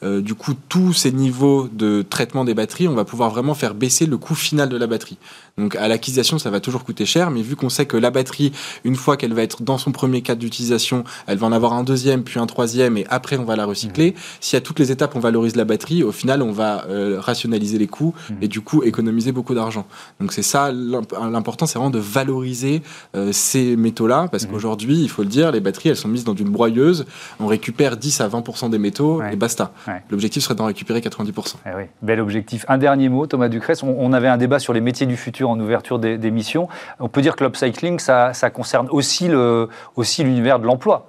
du 0.01 0.35
coup 0.35 0.53
tous 0.69 0.93
ces 0.93 1.11
niveaux 1.11 1.69
de 1.71 2.03
traitement 2.07 2.45
des 2.45 2.53
batteries, 2.53 2.87
on 2.87 2.95
va 2.95 3.05
pouvoir 3.05 3.29
vraiment 3.29 3.53
faire 3.53 3.73
baisser 3.73 4.05
le 4.05 4.17
coût 4.17 4.35
final 4.35 4.69
de 4.69 4.77
la 4.77 4.87
batterie. 4.87 5.17
Donc 5.57 5.75
à 5.75 5.87
l'acquisition, 5.87 6.39
ça 6.39 6.49
va 6.49 6.59
toujours 6.59 6.83
coûter 6.83 7.05
cher, 7.05 7.29
mais 7.29 7.43
vu 7.43 7.55
qu'on 7.55 7.69
sait 7.69 7.85
que 7.85 7.95
la 7.95 8.09
batterie, 8.09 8.51
une 8.83 8.95
fois 8.95 9.17
qu'elle 9.17 9.33
va 9.33 9.43
être 9.43 9.61
dans 9.61 9.77
son 9.77 9.91
premier 9.91 10.23
cadre 10.23 10.39
d'utilisation, 10.39 11.03
elle 11.27 11.37
va 11.37 11.45
en 11.45 11.51
avoir 11.51 11.73
un 11.73 11.83
deuxième, 11.83 12.23
puis 12.23 12.39
un 12.39 12.47
troisième, 12.47 12.97
et 12.97 13.05
après 13.09 13.37
on 13.37 13.43
va 13.43 13.55
la 13.55 13.65
recycler. 13.65 14.11
Mmh. 14.11 14.15
Si 14.39 14.55
à 14.55 14.61
toutes 14.61 14.79
les 14.79 14.91
étapes 14.91 15.15
on 15.15 15.19
valorise 15.19 15.55
la 15.55 15.65
batterie, 15.65 16.03
au 16.03 16.11
final 16.11 16.41
on 16.41 16.51
va 16.51 16.85
euh, 16.87 17.19
rationaliser 17.19 17.77
les 17.77 17.85
coûts 17.85 18.15
mmh. 18.29 18.33
et 18.41 18.47
du 18.47 18.61
coup 18.61 18.81
économiser 18.81 19.31
beaucoup 19.31 19.53
d'argent. 19.53 19.85
Donc 20.19 20.33
c'est 20.33 20.41
ça 20.41 20.71
l'important, 20.71 21.67
c'est 21.67 21.77
vraiment 21.77 21.91
de 21.91 21.99
valoriser 21.99 22.81
euh, 23.15 23.31
ces 23.31 23.75
métaux-là, 23.75 24.29
parce 24.31 24.45
mmh. 24.45 24.47
qu'aujourd'hui, 24.47 25.03
il 25.03 25.09
faut 25.09 25.21
le 25.21 25.29
dire, 25.29 25.51
les 25.51 25.59
batteries 25.59 25.89
elles 25.89 25.97
sont 25.97 26.07
mises 26.07 26.23
dans 26.23 26.35
une 26.35 26.49
broyeuse, 26.49 27.05
on 27.39 27.45
récupère 27.45 27.97
10 27.97 28.21
à 28.21 28.27
20% 28.27 28.71
des 28.71 28.79
métaux 28.79 29.19
ouais. 29.19 29.33
et 29.33 29.35
basta. 29.35 29.71
Ouais. 29.87 30.01
L'objectif 30.09 30.41
serait 30.41 30.55
d'en 30.55 30.65
récupérer 30.65 30.99
90%. 30.99 31.55
Eh 31.67 31.69
oui. 31.77 31.83
Bel 32.01 32.19
objectif. 32.19 32.65
Un 32.67 32.79
dernier 32.79 33.09
mot, 33.09 33.27
Thomas 33.27 33.49
Ducresse, 33.49 33.83
on, 33.83 33.95
on 33.99 34.13
avait 34.13 34.27
un 34.27 34.37
débat 34.37 34.57
sur 34.57 34.73
les 34.73 34.81
métiers 34.81 35.05
du 35.05 35.15
futur 35.15 35.42
en 35.49 35.59
ouverture 35.59 35.99
d'émission. 35.99 36.67
On 36.99 37.09
peut 37.09 37.21
dire 37.21 37.35
que 37.35 37.43
l'upcycling, 37.43 37.99
ça, 37.99 38.33
ça, 38.33 38.49
concerne 38.49 38.87
aussi 38.89 39.27
l'univers 39.27 39.77
aussi 39.95 40.23
de 40.23 40.65
l'emploi. 40.65 41.07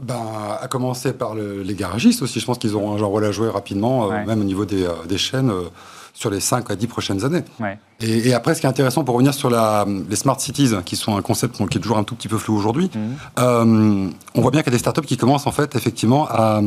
Ben, 0.00 0.16
à 0.60 0.66
commencer 0.66 1.12
par 1.12 1.34
le, 1.34 1.62
les 1.62 1.74
garagistes 1.74 2.22
aussi, 2.22 2.40
je 2.40 2.46
pense 2.46 2.56
qu'ils 2.56 2.74
auront 2.74 2.96
un 2.96 3.04
rôle 3.04 3.24
à 3.24 3.32
jouer 3.32 3.50
rapidement, 3.50 4.06
ouais. 4.06 4.16
euh, 4.16 4.24
même 4.24 4.40
au 4.40 4.44
niveau 4.44 4.64
des, 4.64 4.84
euh, 4.84 4.92
des 5.06 5.18
chaînes, 5.18 5.50
euh, 5.50 5.68
sur 6.14 6.30
les 6.30 6.40
5 6.40 6.70
à 6.70 6.76
10 6.76 6.86
prochaines 6.86 7.24
années. 7.24 7.42
Ouais. 7.60 7.78
Et, 8.00 8.28
et, 8.28 8.34
après, 8.34 8.54
ce 8.54 8.60
qui 8.60 8.66
est 8.66 8.70
intéressant 8.70 9.04
pour 9.04 9.14
revenir 9.14 9.34
sur 9.34 9.50
la, 9.50 9.84
les 10.08 10.16
smart 10.16 10.40
cities, 10.40 10.70
qui 10.86 10.96
sont 10.96 11.16
un 11.16 11.22
concept 11.22 11.56
qui 11.68 11.78
est 11.78 11.80
toujours 11.80 11.98
un 11.98 12.04
tout 12.04 12.14
petit 12.14 12.28
peu 12.28 12.38
flou 12.38 12.56
aujourd'hui, 12.56 12.90
mmh. 12.94 13.40
on 14.34 14.40
voit 14.40 14.50
bien 14.50 14.62
qu'il 14.62 14.72
y 14.72 14.74
a 14.74 14.78
des 14.78 14.78
startups 14.78 15.06
qui 15.06 15.18
commencent 15.18 15.46
en 15.46 15.52
fait 15.52 15.76
effectivement 15.76 16.26
à 16.30 16.62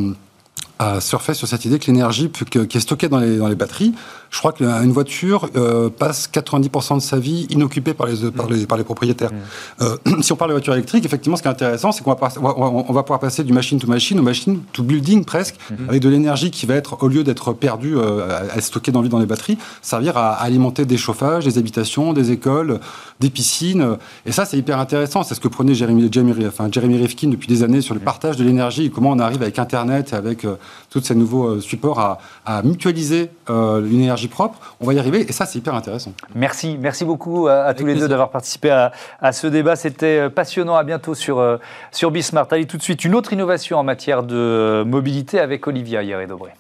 à 0.79 1.01
surfer 1.01 1.33
sur 1.33 1.47
cette 1.47 1.65
idée 1.65 1.79
que 1.79 1.85
l'énergie 1.87 2.29
qui 2.29 2.57
est 2.57 2.79
stockée 2.79 3.09
dans 3.09 3.19
les, 3.19 3.37
dans 3.37 3.47
les 3.47 3.55
batteries, 3.55 3.93
je 4.33 4.39
crois 4.39 4.51
qu'une 4.51 4.91
voiture 4.91 5.47
euh, 5.55 5.89
passe 5.89 6.27
90% 6.33 6.95
de 6.95 7.01
sa 7.01 7.19
vie 7.19 7.45
inoccupée 7.51 7.93
par 7.93 8.07
les, 8.07 8.31
par 8.31 8.49
les, 8.49 8.65
par 8.65 8.79
les 8.79 8.83
propriétaires. 8.83 9.31
Mmh. 9.31 9.83
Euh, 9.83 9.97
si 10.21 10.33
on 10.33 10.35
parle 10.35 10.49
de 10.49 10.55
voiture 10.55 10.73
électrique, 10.73 11.05
effectivement, 11.05 11.37
ce 11.37 11.43
qui 11.43 11.47
est 11.47 11.51
intéressant, 11.51 11.91
c'est 11.91 12.03
qu'on 12.03 12.15
va, 12.15 12.31
on 12.41 12.91
va, 12.91 13.03
pouvoir 13.03 13.19
passer 13.19 13.43
du 13.43 13.53
machine 13.53 13.79
to 13.79 13.85
machine 13.85 14.19
au 14.19 14.23
machine 14.23 14.59
to 14.73 14.81
building 14.81 15.23
presque, 15.23 15.55
mmh. 15.69 15.75
avec 15.87 16.01
de 16.01 16.09
l'énergie 16.09 16.49
qui 16.49 16.65
va 16.65 16.73
être, 16.73 17.03
au 17.03 17.07
lieu 17.07 17.23
d'être 17.23 17.53
perdue, 17.53 17.95
euh, 17.95 18.27
à, 18.27 18.57
à 18.57 18.61
stocker 18.61 18.91
dans, 18.91 19.03
dans 19.03 19.19
les 19.19 19.27
batteries, 19.27 19.59
servir 19.83 20.17
à, 20.17 20.33
à 20.33 20.43
alimenter 20.43 20.85
des 20.85 20.97
chauffages, 20.97 21.45
des 21.45 21.59
habitations, 21.59 22.11
des 22.11 22.31
écoles, 22.31 22.79
des 23.19 23.29
piscines. 23.29 23.97
Et 24.25 24.31
ça, 24.31 24.45
c'est 24.45 24.57
hyper 24.57 24.79
intéressant. 24.79 25.21
C'est 25.21 25.35
ce 25.35 25.39
que 25.39 25.47
prenait 25.47 25.75
Jeremy, 25.75 26.09
Jeremy, 26.11 26.47
enfin, 26.47 26.69
Jeremy 26.71 26.97
Rifkin 26.97 27.27
depuis 27.27 27.47
des 27.47 27.61
années 27.61 27.81
sur 27.81 27.93
le 27.93 27.99
partage 27.99 28.37
de 28.37 28.43
l'énergie 28.43 28.85
et 28.85 28.89
comment 28.89 29.11
on 29.11 29.19
arrive 29.19 29.43
avec 29.43 29.59
Internet, 29.59 30.13
avec 30.13 30.43
tous 30.89 31.01
ces 31.01 31.15
nouveaux 31.15 31.59
supports 31.59 31.99
à, 31.99 32.19
à 32.45 32.61
mutualiser 32.63 33.31
euh, 33.49 33.81
l'énergie 33.81 34.27
propre. 34.27 34.75
On 34.79 34.85
va 34.85 34.93
y 34.93 34.99
arriver 34.99 35.25
et 35.27 35.31
ça, 35.31 35.45
c'est 35.45 35.59
hyper 35.59 35.75
intéressant. 35.75 36.13
Merci, 36.35 36.77
merci 36.79 37.05
beaucoup 37.05 37.47
à, 37.47 37.63
à 37.63 37.73
tous 37.73 37.85
les 37.85 37.95
deux 37.95 38.07
d'avoir 38.07 38.29
participé 38.29 38.69
à, 38.69 38.91
à, 39.21 39.31
ce 39.31 39.47
débat. 39.47 39.75
C'était 39.75 40.29
passionnant. 40.29 40.75
À 40.75 40.83
bientôt 40.83 41.15
sur, 41.15 41.39
euh, 41.39 41.57
sur 41.91 42.11
Bismart. 42.11 42.47
Allez, 42.51 42.65
tout 42.65 42.77
de 42.77 42.83
suite, 42.83 43.05
une 43.05 43.15
autre 43.15 43.33
innovation 43.33 43.77
en 43.77 43.83
matière 43.83 44.23
de 44.23 44.83
mobilité 44.85 45.39
avec 45.39 45.67
Olivia 45.67 46.03
Hieré-Dobré. 46.03 46.51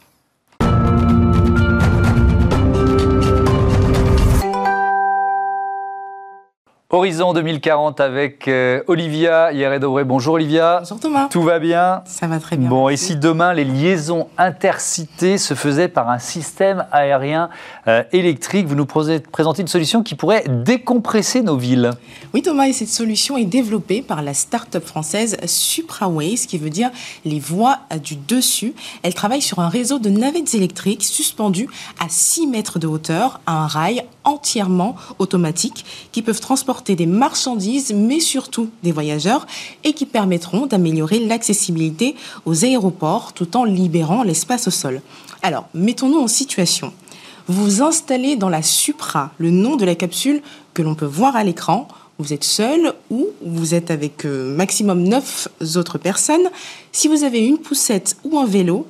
Horizon 6.95 7.33
2040 7.33 7.99
avec 8.01 8.47
euh, 8.47 8.83
Olivia 8.85 9.51
Hieré-Dobré. 9.51 10.03
Bonjour 10.03 10.35
Olivia. 10.35 10.77
Bonjour 10.81 10.99
Thomas. 10.99 11.27
Tout 11.27 11.41
va 11.41 11.57
bien? 11.57 12.03
Ça 12.05 12.27
va 12.27 12.39
très 12.39 12.55
bien. 12.55 12.69
Bon, 12.69 12.87
et 12.87 12.97
si 12.97 13.15
demain 13.15 13.51
les 13.51 13.65
liaisons 13.65 14.27
intercités 14.37 15.39
se 15.39 15.55
faisaient 15.55 15.87
par 15.87 16.11
un 16.11 16.19
système 16.19 16.85
aérien 16.91 17.49
euh, 17.87 18.03
électrique, 18.11 18.67
vous 18.67 18.75
nous 18.75 18.85
présentez 18.85 19.63
une 19.63 19.67
solution 19.67 20.03
qui 20.03 20.13
pourrait 20.13 20.43
décompresser 20.47 21.41
nos 21.41 21.57
villes 21.57 21.89
Oui 22.31 22.43
Thomas, 22.43 22.67
et 22.67 22.73
cette 22.73 22.89
solution 22.89 23.37
est 23.37 23.45
développée 23.45 24.03
par 24.03 24.21
la 24.21 24.35
start-up 24.35 24.85
française 24.85 25.37
Supraways, 25.47 26.37
ce 26.37 26.47
qui 26.47 26.59
veut 26.59 26.69
dire 26.69 26.91
les 27.25 27.39
voies 27.39 27.79
du 28.03 28.17
dessus. 28.17 28.75
Elle 29.01 29.15
travaille 29.15 29.41
sur 29.41 29.57
un 29.57 29.69
réseau 29.69 29.97
de 29.97 30.11
navettes 30.11 30.53
électriques 30.53 31.03
suspendues 31.03 31.69
à 31.99 32.05
6 32.07 32.45
mètres 32.45 32.77
de 32.77 32.85
hauteur 32.85 33.41
à 33.47 33.63
un 33.63 33.65
rail 33.65 34.03
entièrement 34.23 34.95
automatique 35.19 35.85
qui 36.11 36.21
peuvent 36.21 36.39
transporter 36.39 36.95
des 36.95 37.05
marchandises, 37.05 37.93
mais 37.93 38.19
surtout 38.19 38.69
des 38.83 38.91
voyageurs, 38.91 39.47
et 39.83 39.93
qui 39.93 40.05
permettront 40.05 40.65
d'améliorer 40.65 41.19
l'accessibilité 41.19 42.15
aux 42.45 42.65
aéroports 42.65 43.33
tout 43.33 43.57
en 43.57 43.63
libérant 43.63 44.23
l'espace 44.23 44.67
au 44.67 44.71
sol. 44.71 45.01
Alors, 45.41 45.67
mettons-nous 45.73 46.19
en 46.19 46.27
situation. 46.27 46.93
Vous 47.47 47.81
installez 47.81 48.37
dans 48.37 48.49
la 48.49 48.61
Supra, 48.61 49.31
le 49.37 49.51
nom 49.51 49.75
de 49.75 49.85
la 49.85 49.95
capsule 49.95 50.41
que 50.73 50.81
l'on 50.81 50.95
peut 50.95 51.05
voir 51.05 51.35
à 51.35 51.43
l'écran. 51.43 51.87
Vous 52.17 52.31
êtes 52.31 52.45
seul 52.45 52.93
ou 53.09 53.27
vous 53.45 53.73
êtes 53.73 53.91
avec 53.91 54.25
euh, 54.25 54.55
maximum 54.55 55.03
9 55.03 55.49
autres 55.75 55.97
personnes. 55.97 56.49
Si 56.93 57.09
vous 57.09 57.23
avez 57.23 57.39
une 57.39 57.57
poussette 57.57 58.15
ou 58.23 58.39
un 58.39 58.45
vélo, 58.45 58.87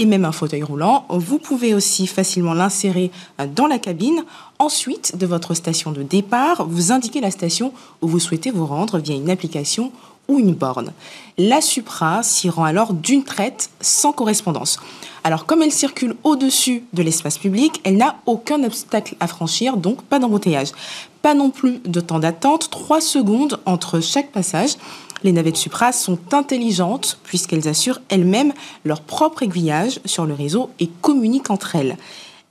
et 0.00 0.06
même 0.06 0.24
un 0.24 0.32
fauteuil 0.32 0.62
roulant. 0.62 1.04
Vous 1.10 1.38
pouvez 1.38 1.74
aussi 1.74 2.06
facilement 2.06 2.54
l'insérer 2.54 3.10
dans 3.54 3.66
la 3.66 3.78
cabine. 3.78 4.24
Ensuite, 4.60 5.16
de 5.16 5.24
votre 5.24 5.54
station 5.54 5.90
de 5.90 6.02
départ, 6.02 6.66
vous 6.68 6.92
indiquez 6.92 7.22
la 7.22 7.30
station 7.30 7.72
où 8.02 8.08
vous 8.08 8.18
souhaitez 8.18 8.50
vous 8.50 8.66
rendre 8.66 8.98
via 8.98 9.14
une 9.14 9.30
application 9.30 9.90
ou 10.28 10.38
une 10.38 10.52
borne. 10.52 10.92
La 11.38 11.62
Supra 11.62 12.22
s'y 12.22 12.50
rend 12.50 12.64
alors 12.64 12.92
d'une 12.92 13.24
traite 13.24 13.70
sans 13.80 14.12
correspondance. 14.12 14.78
Alors 15.24 15.46
comme 15.46 15.62
elle 15.62 15.72
circule 15.72 16.14
au-dessus 16.24 16.84
de 16.92 17.02
l'espace 17.02 17.38
public, 17.38 17.80
elle 17.84 17.96
n'a 17.96 18.16
aucun 18.26 18.62
obstacle 18.62 19.16
à 19.18 19.28
franchir, 19.28 19.78
donc 19.78 20.02
pas 20.02 20.18
d'embouteillage. 20.18 20.72
Pas 21.22 21.32
non 21.32 21.48
plus 21.48 21.78
de 21.86 22.00
temps 22.00 22.18
d'attente, 22.18 22.68
3 22.68 23.00
secondes 23.00 23.60
entre 23.64 24.00
chaque 24.00 24.30
passage. 24.30 24.76
Les 25.22 25.32
navettes 25.32 25.56
Supra 25.56 25.90
sont 25.90 26.18
intelligentes 26.32 27.18
puisqu'elles 27.22 27.66
assurent 27.66 28.02
elles-mêmes 28.10 28.52
leur 28.84 29.00
propre 29.00 29.42
aiguillage 29.42 30.00
sur 30.04 30.26
le 30.26 30.34
réseau 30.34 30.68
et 30.80 30.90
communiquent 31.00 31.50
entre 31.50 31.76
elles. 31.76 31.96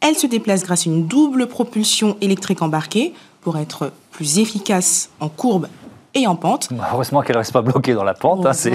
Elles 0.01 0.15
se 0.15 0.27
déplacent 0.27 0.63
grâce 0.63 0.87
à 0.87 0.89
une 0.89 1.07
double 1.07 1.47
propulsion 1.47 2.17
électrique 2.21 2.61
embarquée 2.61 3.13
pour 3.41 3.57
être 3.57 3.91
plus 4.11 4.39
efficaces 4.39 5.09
en 5.19 5.29
courbe 5.29 5.67
et 6.13 6.25
en 6.27 6.35
pente. 6.35 6.69
Heureusement 6.91 7.21
qu'elle 7.21 7.35
ne 7.35 7.39
reste 7.39 7.53
pas 7.53 7.61
bloquée 7.61 7.93
dans 7.93 8.03
la 8.03 8.13
pente, 8.13 8.45
hein, 8.45 8.53
c'est 8.53 8.73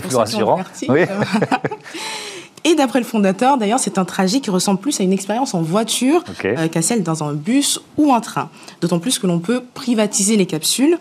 plus 0.00 0.16
rassurant. 0.16 0.60
Oui. 0.88 1.00
Et 2.64 2.74
d'après 2.74 2.98
le 2.98 3.04
fondateur, 3.04 3.58
d'ailleurs, 3.58 3.78
c'est 3.78 3.96
un 3.96 4.04
trajet 4.04 4.40
qui 4.40 4.50
ressemble 4.50 4.80
plus 4.80 4.98
à 4.98 5.04
une 5.04 5.12
expérience 5.12 5.54
en 5.54 5.62
voiture 5.62 6.24
okay. 6.28 6.56
euh, 6.58 6.66
qu'à 6.66 6.82
celle 6.82 7.04
dans 7.04 7.22
un 7.22 7.32
bus 7.32 7.80
ou 7.96 8.12
un 8.12 8.20
train. 8.20 8.50
D'autant 8.80 8.98
plus 8.98 9.20
que 9.20 9.28
l'on 9.28 9.38
peut 9.38 9.62
privatiser 9.74 10.36
les 10.36 10.46
capsules. 10.46 10.98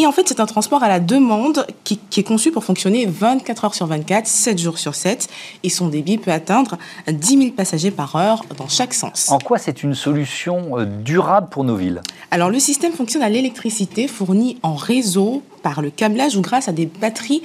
Et 0.00 0.06
en 0.06 0.12
fait, 0.12 0.28
c'est 0.28 0.38
un 0.38 0.46
transport 0.46 0.84
à 0.84 0.88
la 0.88 1.00
demande 1.00 1.66
qui, 1.82 1.98
qui, 1.98 2.20
est 2.20 2.22
conçu 2.22 2.52
pour 2.52 2.62
fonctionner 2.62 3.04
24 3.04 3.64
heures 3.64 3.74
sur 3.74 3.86
24, 3.86 4.28
7 4.28 4.56
jours 4.56 4.78
sur 4.78 4.94
7. 4.94 5.26
Et 5.64 5.70
son 5.70 5.88
débit 5.88 6.18
peut 6.18 6.30
atteindre 6.30 6.78
10 7.08 7.38
000 7.38 7.50
passagers 7.50 7.90
par 7.90 8.14
heure 8.14 8.44
dans 8.56 8.68
chaque 8.68 8.94
sens. 8.94 9.28
En 9.28 9.40
quoi 9.40 9.58
c'est 9.58 9.82
une 9.82 9.96
solution 9.96 10.86
durable 11.04 11.48
pour 11.50 11.64
nos 11.64 11.74
villes? 11.74 12.00
Alors, 12.30 12.48
le 12.48 12.60
système 12.60 12.92
fonctionne 12.92 13.24
à 13.24 13.28
l'électricité 13.28 14.06
fournie 14.06 14.60
en 14.62 14.76
réseau 14.76 15.42
par 15.62 15.82
le 15.82 15.90
câblage 15.90 16.36
ou 16.36 16.40
grâce 16.40 16.68
à 16.68 16.72
des 16.72 16.86
batteries 16.86 17.42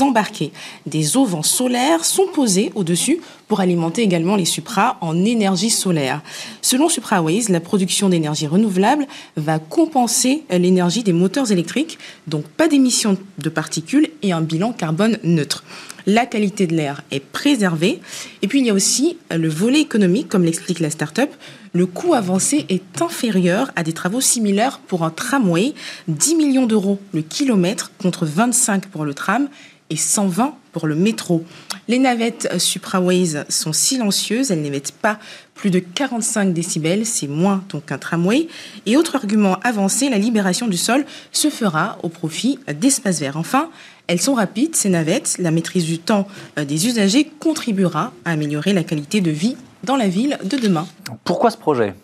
embarquées. 0.00 0.52
Des 0.86 1.16
auvents 1.16 1.42
solaires 1.42 2.04
sont 2.04 2.26
posés 2.26 2.72
au-dessus 2.74 3.20
pour 3.48 3.60
alimenter 3.60 4.02
également 4.02 4.36
les 4.36 4.44
Supra 4.44 4.96
en 5.00 5.24
énergie 5.24 5.70
solaire. 5.70 6.22
Selon 6.62 6.88
Supraways, 6.88 7.44
la 7.48 7.60
production 7.60 8.08
d'énergie 8.08 8.46
renouvelable 8.46 9.06
va 9.36 9.58
compenser 9.58 10.44
l'énergie 10.50 11.02
des 11.02 11.12
moteurs 11.12 11.52
électriques, 11.52 11.98
donc 12.26 12.44
pas 12.44 12.68
d'émissions 12.68 13.18
de 13.38 13.48
particules 13.48 14.08
et 14.22 14.32
un 14.32 14.40
bilan 14.40 14.72
carbone 14.72 15.18
neutre. 15.22 15.64
la 16.06 16.26
qualité 16.26 16.66
de 16.66 16.74
l'air 16.74 17.02
est 17.10 17.20
préservée. 17.20 18.00
Et 18.42 18.48
puis 18.48 18.60
il 18.60 18.66
y 18.66 18.70
a 18.70 18.74
aussi 18.74 19.18
le 19.30 19.48
volet 19.48 19.80
économique, 19.80 20.28
comme 20.28 20.44
l'explique 20.44 20.80
la 20.80 20.90
start-up. 20.90 21.30
Le 21.74 21.86
coût 21.86 22.12
avancé 22.12 22.66
est 22.68 23.00
inférieur 23.00 23.70
à 23.76 23.82
des 23.82 23.94
travaux 23.94 24.20
similaires 24.20 24.78
pour 24.78 25.04
un 25.04 25.10
tramway, 25.10 25.72
10 26.08 26.34
millions 26.34 26.66
d'euros 26.66 27.00
le 27.12 27.22
kilomètre 27.22 27.92
contre 27.96 28.26
25 28.26 28.86
pour 28.86 29.06
le 29.06 29.14
tram 29.14 29.48
et 29.88 29.96
120 29.96 30.54
pour 30.72 30.86
le 30.86 30.94
métro. 30.94 31.44
Les 31.88 31.98
navettes 31.98 32.58
Supraways 32.58 33.44
sont 33.48 33.72
silencieuses, 33.72 34.50
elles 34.50 34.60
n'émettent 34.60 34.92
pas 34.92 35.18
plus 35.54 35.70
de 35.70 35.78
45 35.78 36.52
décibels, 36.52 37.06
c'est 37.06 37.26
moins 37.26 37.64
donc 37.70 37.86
qu'un 37.86 37.98
tramway. 37.98 38.48
Et 38.84 38.98
autre 38.98 39.16
argument 39.16 39.58
avancé, 39.62 40.10
la 40.10 40.18
libération 40.18 40.68
du 40.68 40.76
sol 40.76 41.06
se 41.30 41.48
fera 41.48 41.98
au 42.02 42.08
profit 42.10 42.58
d'espaces 42.80 43.20
verts. 43.20 43.36
Enfin, 43.38 43.70
elles 44.08 44.20
sont 44.20 44.34
rapides, 44.34 44.76
ces 44.76 44.90
navettes. 44.90 45.36
La 45.38 45.50
maîtrise 45.50 45.86
du 45.86 45.98
temps 45.98 46.26
euh, 46.58 46.64
des 46.64 46.86
usagers 46.86 47.30
contribuera 47.38 48.12
à 48.24 48.32
améliorer 48.32 48.72
la 48.72 48.84
qualité 48.84 49.20
de 49.20 49.30
vie 49.30 49.56
dans 49.84 49.96
la 49.96 50.08
ville 50.08 50.38
de 50.44 50.56
demain. 50.56 50.86
Pourquoi 51.24 51.50
ce 51.50 51.56
projet? 51.56 51.94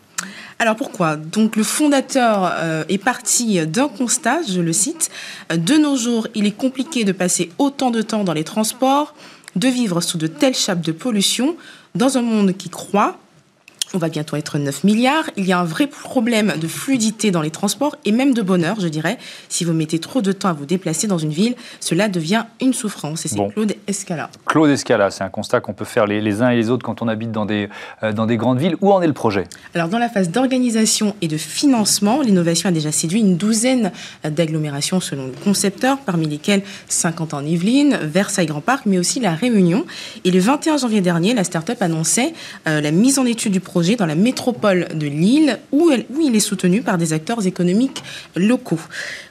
Alors 0.59 0.75
pourquoi? 0.75 1.17
Donc 1.17 1.55
le 1.55 1.63
fondateur 1.63 2.53
euh, 2.57 2.85
est 2.89 2.99
parti 2.99 3.65
d'un 3.67 3.89
constat, 3.89 4.41
je 4.49 4.61
le 4.61 4.73
cite, 4.73 5.11
de 5.51 5.75
nos 5.77 5.97
jours, 5.97 6.27
il 6.35 6.47
est 6.47 6.57
compliqué 6.57 7.05
de 7.05 7.13
passer 7.13 7.51
autant 7.59 7.91
de 7.91 8.03
temps 8.03 8.25
dans 8.25 8.33
les 8.33 8.43
transports, 8.43 9.15
de 9.55 9.69
vivre 9.69 10.01
sous 10.01 10.19
de 10.19 10.27
telles 10.27 10.57
chapes 10.57 10.81
de 10.81 10.93
pollution, 10.93 11.57
dans 11.95 12.19
un 12.19 12.23
monde 12.23 12.57
qui 12.57 12.71
croît, 12.71 13.19
on 13.95 13.99
va 13.99 14.09
bientôt 14.09 14.37
être 14.37 14.59
9 14.59 14.85
milliards. 14.85 15.31
Il 15.37 15.47
y 15.47 15.53
a 15.53 15.59
un 15.59 15.65
vrai 15.65 15.87
problème 15.87 16.55
de 16.61 16.69
fluidité 16.69 17.31
dans 17.31 17.41
les 17.41 17.51
transports 17.51 17.97
et 18.05 18.13
même 18.13 18.35
de 18.35 18.43
bonheur, 18.43 18.79
je 18.81 18.89
dirais. 18.89 19.19
Si 19.49 19.65
vous 19.65 19.73
mettez 19.73 19.99
trop 19.99 20.21
de 20.21 20.33
temps 20.33 20.49
à 20.49 20.53
vous 20.53 20.67
déplacer 20.67 21.07
dans 21.07 21.19
une 21.19 21.33
ville, 21.33 21.55
cela 21.81 22.09
devient 22.09 22.45
une 22.61 22.75
souffrance. 22.75 23.25
Et 23.25 23.29
c'est 23.29 23.49
Claude 23.49 23.75
Escala. 23.89 24.31
Claude 24.47 24.71
Escala, 24.71 25.11
c'est 25.11 25.25
un 25.25 25.31
constat 25.31 25.61
qu'on 25.61 25.73
peut 25.73 25.85
faire 25.85 26.07
les, 26.07 26.43
uns 26.43 26.51
et 26.51 26.57
les 26.57 26.71
autres 26.71 26.85
quand 26.85 27.03
on 27.03 27.09
habite 27.09 27.33
dans 27.33 27.47
des, 27.47 27.69
euh, 28.03 28.13
dans 28.13 28.27
des 28.27 28.37
grandes 28.37 28.59
villes. 28.59 28.77
Où 28.81 28.93
en 28.93 29.01
est 29.01 29.07
le 29.07 29.15
projet? 29.15 29.45
Alors, 29.75 29.89
dans 29.89 29.99
la 29.99 30.09
phase 30.09 30.31
d'organisation 30.31 31.17
et 31.23 31.29
de 31.29 31.39
financement, 31.39 32.21
l'innovation 32.21 32.69
a 32.69 32.73
déjà 32.73 32.93
séduit 32.93 33.21
une 33.21 33.37
douzaine 33.37 33.91
d'agglomérations 34.25 35.01
selon 35.01 35.27
le 35.27 35.33
concepteur, 35.43 35.99
parmi 35.99 36.27
lesquelles 36.27 36.63
50 36.89 37.35
en 37.35 37.45
Yvelines, 37.45 37.99
Versailles 38.03 38.47
Grand 38.47 38.61
Parc, 38.61 38.85
mais 38.87 38.99
aussi 38.99 39.21
La 39.21 39.33
Réunion. 39.33 39.87
Et 40.25 40.31
le 40.31 40.39
21 40.39 40.77
janvier 40.77 41.01
dernier, 41.01 41.33
la 41.33 41.45
start-up 41.45 41.81
annonçait 41.81 42.35
euh, 42.69 42.81
la 42.81 42.91
mise 42.91 43.19
en 43.19 43.25
étude 43.25 43.53
du 43.53 43.61
projet 43.61 43.97
dans 43.97 44.07
la 44.07 44.15
métropole 44.15 44.89
de 44.95 45.07
Lille, 45.07 45.59
où, 45.73 45.91
où 45.91 46.21
il 46.21 46.37
est 46.37 46.41
soutenu 46.41 46.83
par 46.83 46.99
des 46.99 47.15
acteurs 47.15 47.47
économiques 47.47 48.03
locaux. 48.37 48.81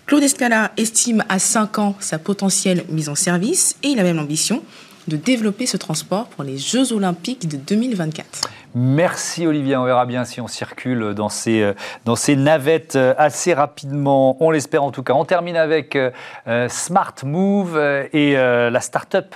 Claude 0.08 0.24
Escala 0.24 0.72
estime 0.78 1.26
à 1.28 1.38
5 1.38 1.80
ans 1.80 1.96
sa 2.00 2.18
potentielle 2.18 2.86
mise 2.88 3.10
en 3.10 3.16
service 3.16 3.76
et 3.84 3.90
il 3.90 4.00
a 4.00 4.04
même 4.04 4.16
l'ambition 4.16 4.64
de 5.10 5.18
développer 5.18 5.66
ce 5.66 5.76
transport 5.76 6.28
pour 6.28 6.46
les 6.46 6.58
Jeux 6.58 6.94
Olympiques 6.94 7.50
de 7.50 7.58
2024. 7.58 8.50
Merci 8.74 9.46
Olivier, 9.46 9.76
on 9.76 9.84
verra 9.84 10.06
bien 10.06 10.24
si 10.24 10.40
on 10.40 10.48
circule 10.48 11.14
dans 11.14 11.28
ces, 11.28 11.74
ces 12.16 12.36
navettes 12.38 12.98
assez 13.18 13.54
rapidement, 13.54 14.38
on 14.42 14.50
l'espère 14.50 14.84
en 14.84 14.92
tout 14.92 15.04
cas. 15.04 15.12
On 15.12 15.26
termine 15.26 15.58
avec 15.58 15.98
euh, 15.98 16.70
Smart 16.70 17.16
Move 17.24 17.78
et 18.14 18.38
euh, 18.38 18.70
la 18.70 18.80
start-up 18.80 19.36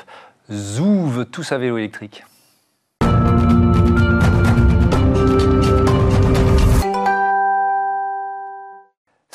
Zouv, 0.50 1.26
tous 1.26 1.52
à 1.52 1.58
vélo 1.58 1.80
électrique. 1.80 2.24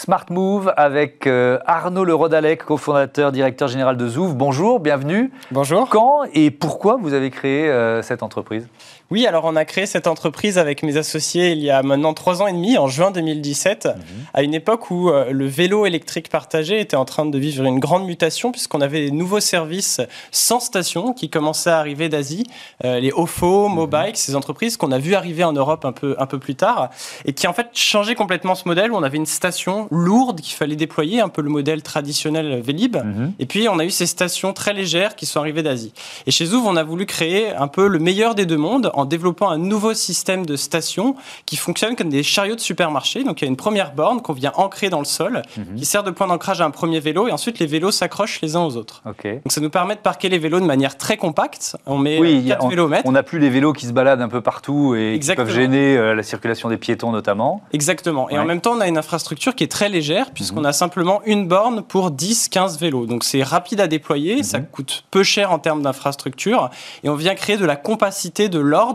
Smart 0.07 0.27
Move 0.31 0.73
avec 0.77 1.27
euh, 1.27 1.59
Arnaud 1.67 2.05
Le 2.05 2.15
Rodalec, 2.15 2.63
cofondateur, 2.63 3.33
directeur 3.33 3.67
général 3.67 3.97
de 3.97 4.07
Zouv. 4.07 4.37
Bonjour, 4.37 4.79
bienvenue. 4.79 5.33
Bonjour. 5.51 5.89
Quand 5.89 6.23
et 6.33 6.53
pourquoi 6.53 6.97
vous 6.97 7.13
avez 7.13 7.29
créé 7.33 7.69
euh, 7.69 8.03
cette 8.03 8.23
entreprise? 8.23 8.69
Oui, 9.11 9.25
alors 9.27 9.45
on 9.45 9.55
a 9.55 9.65
créé 9.65 9.87
cette 9.87 10.09
entreprise 10.09 10.59
avec 10.59 10.83
mes 10.83 10.97
associés 10.97 11.53
il 11.53 11.61
y 11.61 11.71
a 11.71 11.83
maintenant 11.85 12.13
trois 12.13 12.43
ans 12.43 12.49
et 12.49 12.53
demi, 12.53 12.77
en 12.77 12.89
juin 12.89 13.13
2017, 13.13 13.87
mhm. 13.87 13.95
à 14.35 14.43
une 14.43 14.53
époque 14.53 14.91
où 14.91 15.11
euh, 15.11 15.31
le 15.31 15.47
vélo 15.47 15.87
électrique 15.87 16.29
partagé 16.29 16.81
était 16.81 16.97
en 16.97 17.05
train 17.05 17.25
de 17.25 17.39
vivre 17.39 17.65
une 17.65 17.79
grande 17.79 18.05
mutation 18.05 18.51
puisqu'on 18.51 18.81
avait 18.81 19.05
des 19.05 19.11
nouveaux 19.13 19.39
services 19.39 20.01
sans 20.33 20.59
station 20.59 21.13
qui 21.13 21.31
commençaient 21.31 21.71
à 21.71 21.79
arriver 21.79 22.09
d'Asie, 22.09 22.47
euh, 22.85 22.99
les 22.99 23.13
OFO, 23.13 23.69
mhm. 23.69 23.77
Mobike, 23.77 24.17
ces 24.17 24.35
entreprises 24.35 24.77
qu'on 24.77 24.91
a 24.91 24.99
vu 24.99 25.15
arriver 25.15 25.45
en 25.45 25.53
Europe 25.53 25.85
un 25.85 25.93
peu, 25.93 26.17
un 26.19 26.27
peu 26.27 26.41
plus 26.41 26.57
tard 26.57 26.91
et 27.25 27.33
qui 27.33 27.47
en 27.47 27.53
fait 27.53 27.69
changeaient 27.75 28.17
complètement 28.17 28.57
ce 28.57 28.67
modèle 28.67 28.91
où 28.91 28.97
on 28.97 29.05
avait 29.05 29.19
une 29.19 29.27
station 29.27 29.87
lourde 29.93 30.41
qu'il 30.41 30.57
fallait 30.57 30.75
déployer, 30.75 31.21
un 31.21 31.29
peu 31.29 31.43
le 31.43 31.51
modèle 31.51 31.83
traditionnel 31.83 32.61
Vélib. 32.61 32.97
Mhm. 32.97 33.35
Et 33.39 33.47
puis 33.47 33.69
on 33.69 33.79
a 33.79 33.85
eu 33.85 33.91
ces 33.91 34.07
stations 34.07 34.53
très 34.53 34.73
légères 34.73 35.15
qui 35.15 35.27
sont 35.27 35.39
arrivées 35.39 35.63
d'Asie. 35.63 35.93
Et 36.27 36.33
chez 36.33 36.47
Zouv, 36.47 36.67
on 36.67 36.75
a 36.75 36.83
voulu 36.83 37.07
créer 37.07 37.55
un 37.55 37.69
peu 37.69 37.87
le 37.87 38.01
meilleur 38.01 38.35
des 38.35 38.47
deux 38.47 38.57
mondes 38.57 38.91
en 38.97 39.05
développant 39.05 39.51
un 39.51 39.59
nouveau 39.59 39.95
système 39.95 40.47
de 40.47 40.57
stations 40.57 41.15
qui 41.45 41.57
fonctionne 41.57 41.95
comme 41.97 42.09
des 42.09 42.23
chariots 42.23 42.57
de 42.57 42.61
supermarché. 42.61 43.23
Donc 43.23 43.41
il 43.41 43.45
y 43.45 43.49
a 43.49 43.51
une 43.51 43.57
première 43.57 43.95
borne 43.95 44.23
qu'on 44.23 44.33
vient 44.33 44.53
ancrer 44.57 44.89
dans 44.89 44.99
le 44.99 45.05
sol, 45.05 45.43
mhm. 45.57 45.77
qui 45.77 45.85
sert 45.85 46.03
de 46.03 46.11
point 46.11 46.27
d'ancrage 46.27 46.61
à 46.61 46.65
un 46.65 46.71
premier 46.71 46.99
vélo, 47.01 47.29
et 47.29 47.33
ensuite 47.33 47.59
les 47.59 47.67
vélos 47.67 47.91
s'accrochent 47.91 48.41
les 48.41 48.57
uns 48.57 48.65
aux 48.65 48.77
autres. 48.77 49.03
Donc 49.05 49.53
ça 49.53 49.61
nous 49.61 49.71
permet 49.71 49.95
de 49.95 50.01
parquer 50.01 50.29
les 50.29 50.39
vélos 50.39 50.61
de 50.61 50.65
manière 50.65 50.97
très 50.97 51.17
compacte. 51.17 51.77
On 51.87 51.99
met 51.99 52.19
oui, 52.19 52.47
4 52.49 52.65
on, 52.65 52.69
vélomètres. 52.69 53.03
On 53.07 53.13
n'a 53.13 53.23
plus 53.23 53.39
les 53.39 53.51
vélos 53.51 53.75
qui 53.75 53.87
se 53.87 53.93
baladent 53.93 54.23
un 54.23 54.29
peu 54.29 54.41
partout 54.41 54.95
et 54.95 55.19
qui 55.21 55.35
peuvent 55.35 55.53
gêner 55.53 55.97
euh, 55.97 56.15
la 56.15 56.23
circulation 56.23 56.69
des 56.69 56.79
piétons 56.79 57.13
notamment. 57.13 57.63
Exactement. 57.73 58.31
Et 58.31 58.39
en 58.39 58.45
même 58.45 58.61
temps, 58.61 58.73
on 58.73 58.81
a 58.81 58.89
une 58.89 58.99
infrastructure 58.99 59.55
qui 59.55 59.65
est 59.65 59.71
très 59.71 59.89
légère, 59.89 60.31
puisqu'on 60.31 60.61
mhm. 60.61 60.67
a 60.67 60.73
simplement 60.73 61.21
une 61.27 61.47
borne 61.47 61.83
pour 61.83 62.11
10-15 62.11 62.79
vélos. 62.79 63.07
Donc 63.07 63.25
c'est 63.25 63.43
rapide 63.43 63.81
à 63.81 63.89
déployer, 63.89 64.43
ça 64.43 64.59
mhm. 64.59 64.67
coûte 64.67 65.05
peu 65.11 65.23
cher 65.23 65.53
en 65.53 65.59
termes 65.59 65.83
d'infrastructure, 65.83 66.71
et 67.05 67.09
on 67.09 67.15
vient 67.15 67.35
créer 67.35 67.57
de 67.57 67.67
la 67.67 67.77
compacité 67.77 68.49
de 68.49 68.59
l'ordre 68.59 68.86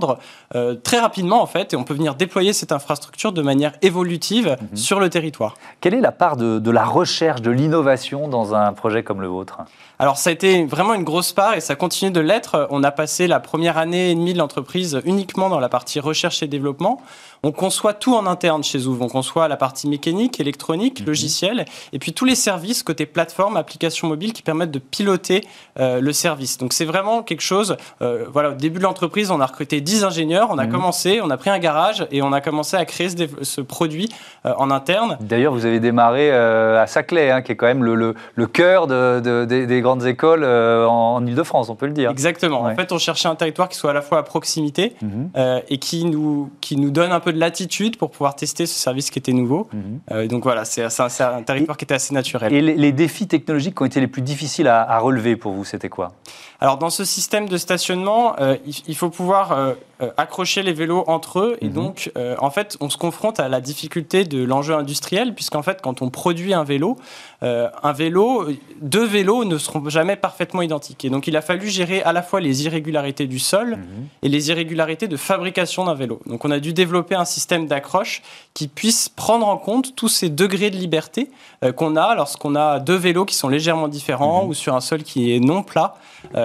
euh, 0.56 0.76
très 0.76 1.00
rapidement 1.00 1.42
en 1.42 1.46
fait, 1.46 1.74
et 1.74 1.76
on 1.76 1.84
peut 1.84 1.94
venir 1.94 2.16
déployer 2.16 2.54
cette 2.54 2.72
infrastructure 2.72 3.32
de 3.32 3.42
manière 3.42 3.74
évolutive 3.82 4.58
mhm. 4.60 4.78
sur 4.78 5.00
le 5.00 5.10
territoire. 5.10 5.56
Quelle 5.80 5.94
est 5.94 6.02
la 6.02 6.12
part 6.12 6.38
de 6.38 6.72
la 6.72 6.86
recherche, 6.86 7.42
de 7.42 7.52
l'innovation 7.52 8.28
dans 8.28 8.56
un 8.56 8.74
projet 8.74 9.04
comme 9.04 9.22
le 9.22 9.28
vôtre? 9.28 9.60
Alors 10.02 10.18
ça 10.18 10.32
a 10.32 10.34
été 10.34 10.66
vraiment 10.66 10.96
une 10.96 11.04
grosse 11.04 11.32
part 11.32 11.54
et 11.54 11.62
ça 11.62 11.76
continue 11.76 12.10
de 12.10 12.20
l'être. 12.20 12.68
On 12.72 12.84
a 12.84 12.90
passé 12.90 13.28
la 13.28 13.40
première 13.40 13.78
année 13.78 14.10
et 14.10 14.16
demie 14.16 14.34
de 14.34 14.40
l'entreprise 14.40 15.00
uniquement 15.06 15.48
dans 15.48 15.60
la 15.60 15.70
partie 15.70 16.00
recherche 16.00 16.42
et 16.42 16.48
développement. 16.48 17.02
On 17.44 17.52
conçoit 17.52 17.94
tout 17.94 18.16
en 18.16 18.28
interne 18.28 18.64
chez 18.64 18.78
Zouv. 18.78 19.02
On 19.02 19.08
conçoit 19.08 19.48
la 19.48 19.58
partie 19.58 19.90
mécanique, 19.90 20.40
électronique, 20.40 21.02
mhm. 21.02 21.08
logiciel, 21.08 21.66
et 21.92 21.98
puis 21.98 22.14
tous 22.14 22.26
les 22.26 22.36
services 22.36 22.84
côté 22.84 23.08
plateforme, 23.08 23.58
application 23.58 24.08
mobile 24.08 24.32
qui 24.32 24.44
permettent 24.44 24.70
de 24.70 24.80
piloter 24.80 25.44
euh, 25.80 26.00
le 26.02 26.14
service. 26.14 26.60
Donc 26.60 26.74
c'est 26.74 26.86
vraiment 26.86 27.24
quelque 27.24 27.42
chose. 27.42 27.78
Euh, 28.04 28.26
voilà, 28.32 28.52
au 28.52 28.54
début 28.54 28.78
de 28.78 28.84
l'entreprise, 28.84 29.32
on 29.32 29.40
a 29.40 29.46
recruté 29.48 29.82
10 29.82 30.04
ingénieurs. 30.04 30.50
On 30.52 30.60
a 30.60 30.66
mhm. 30.66 30.72
commencé, 30.72 31.20
on 31.24 31.32
a 31.32 31.38
pris 31.38 31.50
un 31.50 31.58
garage 31.58 32.06
et 32.12 32.22
on 32.22 32.32
a 32.32 32.42
commencé 32.42 32.78
à 32.78 32.86
créer 32.86 33.10
ce, 33.10 33.62
produit 33.62 34.10
euh, 34.46 34.54
en 34.58 34.70
interne. 34.70 35.18
D'ailleurs, 35.22 35.54
vous 35.54 35.66
avez 35.66 35.80
démarré 35.80 36.32
à 36.32 36.86
Saclay, 36.86 37.32
hein, 37.32 37.42
qui 37.42 37.54
est 37.54 37.56
quand 37.56 37.66
même 37.66 37.84
le, 37.84 37.96
le, 38.36 38.48
cœur 38.48 38.86
de, 38.86 39.46
des 39.46 39.82
grands 39.82 40.00
écoles 40.00 40.44
euh, 40.44 40.86
en, 40.86 41.26
Ile-de-France, 41.26 41.70
on 41.70 41.76
peut 41.76 41.88
le 41.88 41.94
dire. 41.94 42.12
Exactement. 42.12 42.62
En 42.62 42.76
fait, 42.76 42.92
on 42.92 43.00
cherchait 43.00 43.28
un 43.28 43.36
territoire 43.36 43.70
qui 43.70 43.78
soit 43.78 43.92
à 43.92 43.94
la 43.94 44.02
fois 44.02 44.20
à 44.20 44.24
proximité 44.24 44.96
mhm. 45.02 45.32
et 45.70 45.78
qui 45.80 46.06
nous, 46.06 46.52
qui 46.62 46.78
nous 46.78 46.92
donne 46.92 47.12
un 47.12 47.20
peu 47.20 47.31
de 47.32 47.40
latitude 47.40 47.98
pour 47.98 48.12
pouvoir 48.12 48.36
tester 48.36 48.66
ce 48.66 48.78
service 48.78 49.10
qui 49.12 49.20
était 49.20 49.34
nouveau. 49.34 49.68
Mhm. 49.74 50.00
Euh, 50.12 50.28
donc 50.28 50.44
voilà, 50.44 50.66
c'est 50.66 50.84
un, 50.84 51.44
territoire 51.44 51.78
qui 51.78 51.86
était 51.86 51.94
assez 51.94 52.14
naturel. 52.14 52.54
Et 52.54 52.62
les, 52.62 52.92
défis 52.92 53.28
technologiques 53.28 53.76
qui 53.76 53.84
ont 53.84 53.86
été 53.86 54.00
les 54.00 54.08
plus 54.08 54.22
difficiles 54.22 54.68
à, 54.68 55.00
relever 55.00 55.36
pour 55.36 55.54
vous, 55.54 55.66
c'était 55.66 55.90
quoi? 55.90 56.14
Alors, 56.62 56.78
dans 56.78 56.90
ce 56.90 57.04
système 57.04 57.50
de 57.50 57.58
stationnement, 57.58 58.36
il, 58.88 58.96
faut 58.96 59.10
pouvoir 59.10 59.76
accrocher 60.18 60.62
les 60.62 60.74
vélos 60.74 61.04
entre 61.08 61.40
eux. 61.40 61.58
Et 61.62 61.68
mhm. 61.68 61.74
donc, 61.74 62.12
en 62.40 62.52
fait, 62.52 62.78
on 62.80 62.90
se 62.90 62.98
confronte 62.98 63.40
à 63.40 63.50
la 63.50 63.62
difficulté 63.62 64.24
de 64.24 64.44
l'enjeu 64.44 64.76
industriel, 64.76 65.34
puisqu'en 65.34 65.64
fait, 65.64 65.82
quand 65.82 66.02
on 66.04 66.10
produit 66.12 66.54
un 66.54 66.64
vélo, 66.64 66.98
un 67.42 67.94
vélo, 67.94 68.48
deux 68.82 69.06
vélos 69.06 69.46
ne 69.46 69.58
seront 69.58 69.90
jamais 69.90 70.16
parfaitement 70.16 70.62
identiques. 70.62 71.06
Et 71.06 71.10
donc 71.10 71.28
il 71.28 71.36
a 71.36 71.42
fallu 71.42 71.68
gérer 71.68 72.02
à 72.04 72.14
la 72.14 72.22
fois 72.22 72.40
les 72.40 72.66
irrégularités 72.66 73.28
du 73.28 73.40
sol 73.40 73.78
mhm. 73.78 74.08
et 74.22 74.30
les 74.30 74.50
irrégularités 74.50 75.08
de 75.08 75.18
fabrication 75.18 75.86
d'un 75.86 75.96
vélo. 75.96 76.22
Donc 76.26 76.46
on 76.46 76.52
a 76.52 76.60
dû 76.60 76.74
développer 76.74 77.16
un 77.16 77.26
système 77.26 77.68
d'accroche 77.68 78.22
qui 78.54 78.68
puisse 78.68 79.10
prendre 79.10 79.48
en 79.48 79.58
compte 79.58 79.96
tous 79.96 80.10
ces 80.10 80.30
degrés 80.30 80.70
de 80.70 80.78
liberté 80.78 81.32
euh, 81.64 81.72
qu'on 81.72 81.96
a 81.96 82.16
lorsqu'on 82.16 82.56
a 82.56 82.80
deux 82.80 82.96
vélos 82.96 83.26
qui 83.26 83.36
sont 83.36 83.50
légèrement 83.50 83.88
différents 83.88 84.44
mhm. 84.44 84.50
ou 84.50 84.54
sur 84.54 84.76
un 84.76 84.82
sol 84.82 85.04
qui 85.04 85.36
est 85.36 85.40
non 85.40 85.64
plat. 85.64 85.96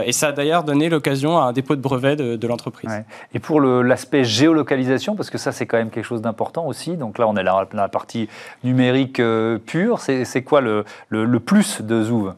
Et 0.07 0.13
ça 0.13 0.29
a 0.29 0.33
d'ailleurs 0.33 0.63
donné 0.63 0.89
l'occasion 0.89 1.37
à 1.37 1.47
un 1.47 1.53
dépôt 1.53 1.75
de 1.75 1.81
brevet 1.81 2.15
de, 2.15 2.47
l'entreprise. 2.47 2.91
Et 3.35 3.41
pour 3.41 3.61
l'aspect 3.61 4.25
géolocalisation, 4.25 5.17
parce 5.17 5.31
que 5.31 5.37
ça 5.37 5.51
c'est 5.51 5.67
quand 5.67 5.79
même 5.79 5.91
quelque 5.91 6.05
chose 6.05 6.23
d'important 6.23 6.67
aussi, 6.67 6.97
donc 6.97 7.19
là 7.19 7.27
on 7.27 7.37
est 7.37 7.43
dans 7.43 7.67
la 7.73 7.89
partie 7.89 8.29
numérique 8.63 9.19
euh, 9.19 9.59
pure, 9.59 9.99
c'est 9.99 10.43
quoi 10.43 10.61
le, 10.61 10.85
le, 11.09 11.25
le 11.25 11.41
plus 11.41 11.83
de 11.83 12.03
Zouv 12.05 12.35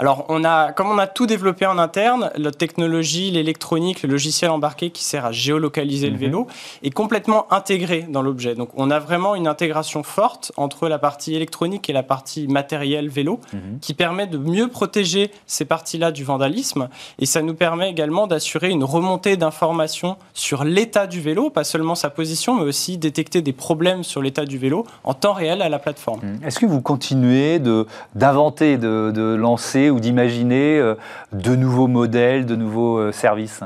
Alors, 0.00 0.26
on 0.28 0.44
a, 0.44 0.70
comme 0.72 0.88
on 0.90 0.98
a 0.98 1.08
tout 1.08 1.26
développé 1.26 1.66
en 1.66 1.76
interne, 1.76 2.30
la 2.36 2.52
technologie, 2.52 3.32
l'électronique, 3.32 4.02
le 4.04 4.08
logiciel 4.10 4.50
embarqué 4.52 4.90
qui 4.90 5.02
sert 5.02 5.24
à 5.24 5.32
géolocaliser 5.32 6.06
le 6.06 6.12
Mhm. 6.14 6.18
vélo 6.20 6.46
est 6.84 6.90
complètement 6.90 7.52
intégré 7.52 8.06
dans 8.08 8.22
l'objet. 8.22 8.54
Donc, 8.54 8.68
on 8.76 8.92
a 8.92 9.00
vraiment 9.00 9.34
une 9.34 9.48
intégration 9.48 10.04
forte 10.04 10.52
entre 10.56 10.88
la 10.88 10.98
partie 11.00 11.34
électronique 11.34 11.90
et 11.90 11.92
la 11.92 12.04
partie 12.04 12.46
matérielle 12.46 13.08
vélo 13.08 13.40
Mhm. 13.52 13.78
qui 13.80 13.92
permet 13.92 14.28
de 14.28 14.38
mieux 14.38 14.68
protéger 14.68 15.32
ces 15.48 15.64
parties-là 15.64 16.12
du 16.12 16.22
vandalisme. 16.22 16.88
Et 17.18 17.26
ça 17.26 17.42
nous 17.42 17.54
permet 17.54 17.90
également 17.90 18.28
d'assurer 18.28 18.70
une 18.70 18.84
remontée 18.84 19.36
d'informations 19.36 20.16
sur 20.32 20.62
l'état 20.62 21.08
du 21.08 21.20
vélo, 21.20 21.50
pas 21.50 21.64
seulement 21.64 21.96
sa 21.96 22.08
position, 22.10 22.54
mais 22.54 22.62
aussi 22.64 22.98
détecter 22.98 23.42
des 23.42 23.52
problèmes 23.52 24.04
sur 24.04 24.22
l'état 24.22 24.44
du 24.44 24.58
vélo 24.58 24.86
en 25.02 25.14
temps 25.14 25.32
réel 25.32 25.60
à 25.60 25.68
la 25.68 25.80
plateforme. 25.80 26.20
Est-ce 26.44 26.60
que 26.60 26.66
vous 26.66 26.80
continuez 26.82 27.58
de- 27.58 27.84
d'inventer, 28.14 28.76
de, 28.76 29.10
de 29.12 29.34
lancer 29.34 29.87
ou 29.90 30.00
d'imaginer 30.00 30.78
euh, 30.78 30.94
de 31.32 31.54
nouveaux 31.56 31.88
modèles, 31.88 32.46
de 32.46 32.56
nouveaux 32.56 32.98
euh, 32.98 33.12
services 33.12 33.60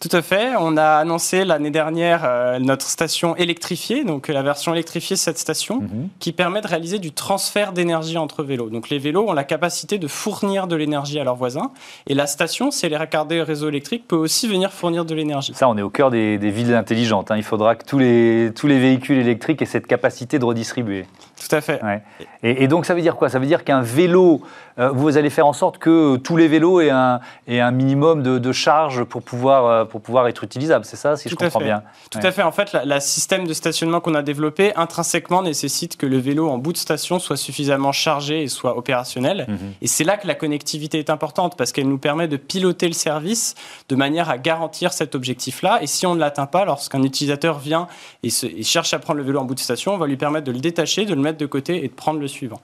Tout 0.00 0.16
à 0.16 0.22
fait. 0.22 0.50
On 0.60 0.76
a 0.76 0.98
annoncé 0.98 1.44
l'année 1.44 1.72
dernière 1.72 2.20
euh, 2.24 2.60
notre 2.60 2.86
station 2.86 3.34
électrifiée, 3.34 4.04
donc 4.04 4.28
la 4.28 4.42
version 4.42 4.72
électrifiée 4.72 5.16
de 5.16 5.20
cette 5.20 5.38
station, 5.38 5.80
Mhm. 5.80 6.08
qui 6.20 6.30
permet 6.32 6.60
de 6.60 6.68
réaliser 6.68 7.00
du 7.00 7.10
transfert 7.10 7.72
d'énergie 7.72 8.16
entre 8.16 8.44
vélos. 8.44 8.70
Donc 8.70 8.90
les 8.90 8.98
vélos 9.00 9.28
ont 9.28 9.32
la 9.32 9.42
capacité 9.42 9.98
de 9.98 10.06
fournir 10.06 10.68
de 10.68 10.76
l'énergie 10.76 11.18
à 11.18 11.24
leurs 11.24 11.34
voisins, 11.34 11.72
et 12.06 12.14
la 12.14 12.28
station, 12.28 12.70
si 12.70 12.86
elle 12.86 12.92
est 12.92 12.96
raccordée 12.96 13.40
au 13.40 13.44
réseau 13.44 13.68
électrique, 13.68 14.04
peut 14.06 14.14
aussi 14.16 14.46
venir 14.46 14.70
fournir 14.72 15.04
de 15.04 15.14
l'énergie. 15.16 15.52
Ça, 15.56 15.68
on 15.68 15.76
est 15.76 15.82
au 15.82 15.90
cœur 15.90 16.10
des, 16.10 16.38
des 16.38 16.50
villes 16.50 16.74
intelligentes. 16.74 17.32
hein. 17.32 17.36
Il 17.36 17.42
faudra 17.42 17.74
que 17.74 17.84
tous 17.84 17.98
les, 17.98 18.52
tous 18.54 18.68
les 18.68 18.78
véhicules 18.78 19.18
électriques 19.18 19.60
aient 19.62 19.66
cette 19.66 19.88
capacité 19.88 20.38
de 20.38 20.44
redistribuer. 20.44 21.06
Tout 21.40 21.56
à 21.56 21.60
fait. 21.60 21.82
Ouais. 21.82 22.02
Et, 22.44 22.62
et 22.64 22.68
donc, 22.68 22.84
ça 22.86 22.94
veut 22.94 23.00
dire 23.02 23.16
quoi? 23.16 23.28
Ça 23.30 23.38
veut 23.40 23.46
dire 23.46 23.64
qu'un 23.64 23.80
vélo, 23.80 24.42
vous 24.78 25.16
allez 25.16 25.30
faire 25.30 25.46
en 25.46 25.52
sorte 25.52 25.78
que 25.78 26.16
tous 26.16 26.36
les 26.36 26.48
vélos 26.48 26.80
aient 26.80 26.90
un, 26.90 27.20
aient 27.46 27.60
un 27.60 27.70
minimum 27.70 28.22
de, 28.22 28.38
de 28.38 28.52
charge 28.52 29.04
pour 29.04 29.22
pouvoir, 29.22 29.66
euh, 29.66 29.84
pour 29.84 30.00
pouvoir 30.00 30.28
être 30.28 30.44
utilisables. 30.44 30.84
C'est 30.84 30.96
ça, 30.96 31.16
si 31.16 31.28
je 31.28 31.34
Tout 31.34 31.44
comprends 31.44 31.58
fait. 31.58 31.64
bien 31.64 31.82
Tout 32.10 32.18
Ouais. 32.18 32.26
à 32.26 32.32
fait. 32.32 32.42
En 32.42 32.52
fait, 32.52 32.76
le 32.84 33.00
système 33.00 33.46
de 33.46 33.52
stationnement 33.52 34.00
qu'on 34.00 34.14
a 34.14 34.22
développé 34.22 34.74
intrinsèquement 34.76 35.42
nécessite 35.42 35.96
que 35.96 36.06
le 36.06 36.18
vélo 36.18 36.48
en 36.48 36.58
bout 36.58 36.72
de 36.72 36.78
station 36.78 37.18
soit 37.18 37.36
suffisamment 37.36 37.92
chargé 37.92 38.42
et 38.42 38.48
soit 38.48 38.76
opérationnel. 38.78 39.46
Mhm. 39.48 39.58
Et 39.82 39.86
c'est 39.86 40.04
là 40.04 40.16
que 40.16 40.26
la 40.26 40.34
connectivité 40.34 40.98
est 40.98 41.10
importante 41.10 41.56
parce 41.56 41.72
qu'elle 41.72 41.88
nous 41.88 41.98
permet 41.98 42.28
de 42.28 42.36
piloter 42.36 42.86
le 42.86 42.94
service 42.94 43.54
de 43.88 43.96
manière 43.96 44.30
à 44.30 44.38
garantir 44.38 44.92
cet 44.92 45.14
objectif-là. 45.14 45.80
Et 45.82 45.86
si 45.88 46.06
on 46.06 46.14
ne 46.14 46.20
l'atteint 46.20 46.46
pas, 46.46 46.64
lorsqu'un 46.64 47.02
utilisateur 47.02 47.58
vient 47.58 47.88
et, 48.22 48.30
se- 48.30 48.46
et 48.46 48.62
cherche 48.62 48.94
à 48.94 48.98
prendre 48.98 49.18
le 49.18 49.24
vélo 49.24 49.40
en 49.40 49.44
bout 49.44 49.54
de 49.54 49.60
station, 49.60 49.94
on 49.94 49.98
va 49.98 50.06
lui 50.06 50.16
permettre 50.16 50.44
de 50.46 50.52
le 50.52 50.60
détacher, 50.60 51.04
de 51.04 51.14
le 51.14 51.20
mettre 51.20 51.38
de 51.38 51.46
côté 51.46 51.84
et 51.84 51.88
de 51.88 51.92
prendre 51.94 52.20
le 52.20 52.28
suivant. 52.28 52.60